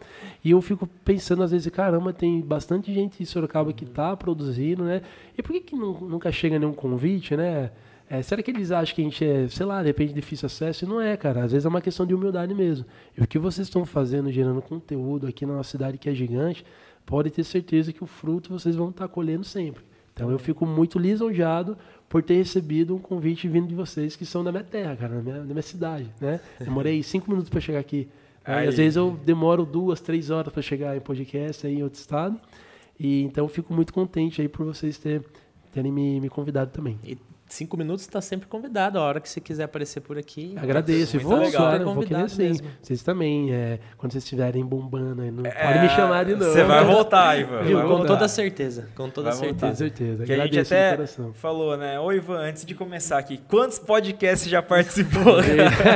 [0.44, 4.82] e eu fico pensando às vezes, caramba, tem bastante gente em Sorocaba que está produzindo,
[4.84, 5.02] né,
[5.38, 7.70] e por que, que nu- nunca chega nenhum convite, né,
[8.06, 10.84] É, será que eles acham que a gente é, sei lá, de repente difícil acesso?
[10.84, 11.42] E não é, cara.
[11.42, 12.84] Às vezes é uma questão de humildade mesmo.
[13.16, 16.66] E o que vocês estão fazendo, gerando conteúdo aqui na nossa cidade que é gigante,
[17.06, 19.82] pode ter certeza que o fruto vocês vão estar colhendo sempre.
[20.12, 24.44] Então eu fico muito lisonjeado por ter recebido um convite vindo de vocês que são
[24.44, 26.40] da minha terra, cara, da minha, da minha cidade, né?
[26.58, 28.08] Demorei cinco minutos para chegar aqui.
[28.44, 28.68] Aí.
[28.68, 32.38] Às vezes eu demoro duas, três horas para chegar em podcast aí em outro estado.
[32.98, 35.24] E então eu fico muito contente aí por vocês ter,
[35.72, 36.98] terem me, me convidado também.
[37.02, 37.16] E
[37.54, 38.98] cinco minutos está sempre convidado.
[38.98, 40.54] A hora que você quiser aparecer por aqui.
[40.56, 41.62] Agradeço, e Muito vou, legal.
[41.62, 42.42] claro, Super vou querer convidado sim.
[42.42, 42.66] mesmo.
[42.82, 46.50] Vocês também, é, quando vocês estiverem bombando não pode me chamar de novo.
[46.52, 47.62] Você vai voltar, Ivan.
[47.62, 47.76] Viu?
[47.78, 48.06] vai Com voltar.
[48.08, 48.88] toda certeza.
[48.94, 49.70] Com toda Vai voltar.
[49.70, 50.16] Com certeza.
[50.16, 50.24] certeza.
[50.24, 51.32] Que a gente Agradeço de até coração.
[51.34, 51.98] falou, né?
[52.00, 55.36] Ô Ivan, antes de começar aqui, quantos podcasts já participou?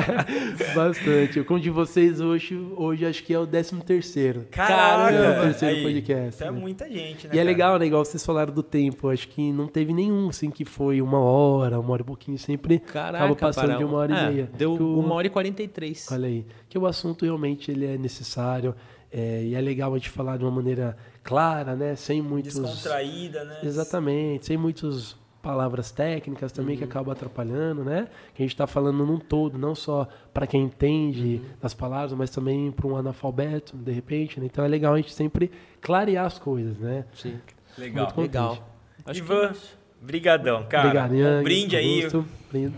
[0.75, 1.43] Bastante.
[1.43, 4.47] Com o de vocês hoje, hoje acho que é o 13 terceiro.
[4.51, 6.51] Caraca, É o terceiro Aí, podcast, é né?
[6.53, 7.35] muita gente, né?
[7.35, 7.45] E é cara?
[7.45, 7.87] legal, né?
[7.87, 9.09] Igual vocês falaram do tempo.
[9.09, 12.39] Acho que não teve nenhum, assim, que foi uma hora, uma hora e pouquinho.
[12.39, 13.79] Sempre Caraca, acaba passando Parão.
[13.79, 14.51] de uma hora É, e meia.
[14.57, 16.07] Deu Que o- uma hora e 43.
[16.13, 16.47] Olha aí.
[16.69, 18.75] Que o assunto realmente ele é necessário.
[19.11, 21.97] é, e é legal a gente falar de uma maneira clara, né?
[21.97, 22.59] Sem muitos...
[22.59, 23.61] Descontraída, né?
[23.63, 26.79] Exatamente, sem muitas palavras técnicas também Uhum.
[26.81, 28.09] que acabam atrapalhando, né?
[28.35, 31.51] Que a gente está falando num todo, não só para quem entende Uhum.
[31.63, 34.39] das palavras, mas também para um analfabeto, de repente.
[34.41, 34.45] Né?
[34.45, 35.51] Então é legal a gente sempre
[35.81, 37.07] clarear as coisas, né?
[37.15, 37.39] Sim.
[37.79, 38.05] Legal.
[38.05, 38.33] Muito contente.
[38.33, 38.69] Legal.
[39.07, 39.78] Acho que Ivan, é isso.
[40.01, 40.87] Brigadão, cara.
[40.89, 41.97] Obrigado, um Yang, brinde aí.
[41.99, 42.25] Augusto.
[42.51, 42.75] Brinde.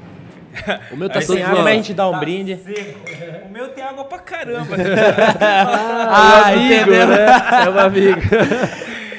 [0.93, 2.57] O meu tá Aí sem água, mas a gente dá um tá brinde.
[2.57, 3.01] seco.
[3.51, 4.77] O meu tem água pra caramba.
[5.41, 7.07] Ah, entendeu?
[7.07, 7.27] né?
[7.67, 8.21] É um amigo.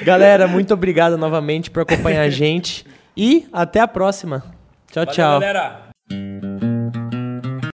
[0.04, 2.84] Galera, muito obrigado novamente por acompanhar a gente.
[3.16, 4.42] E até a próxima.
[4.90, 5.40] Tchau, Valeu, tchau.
[5.40, 6.71] galera.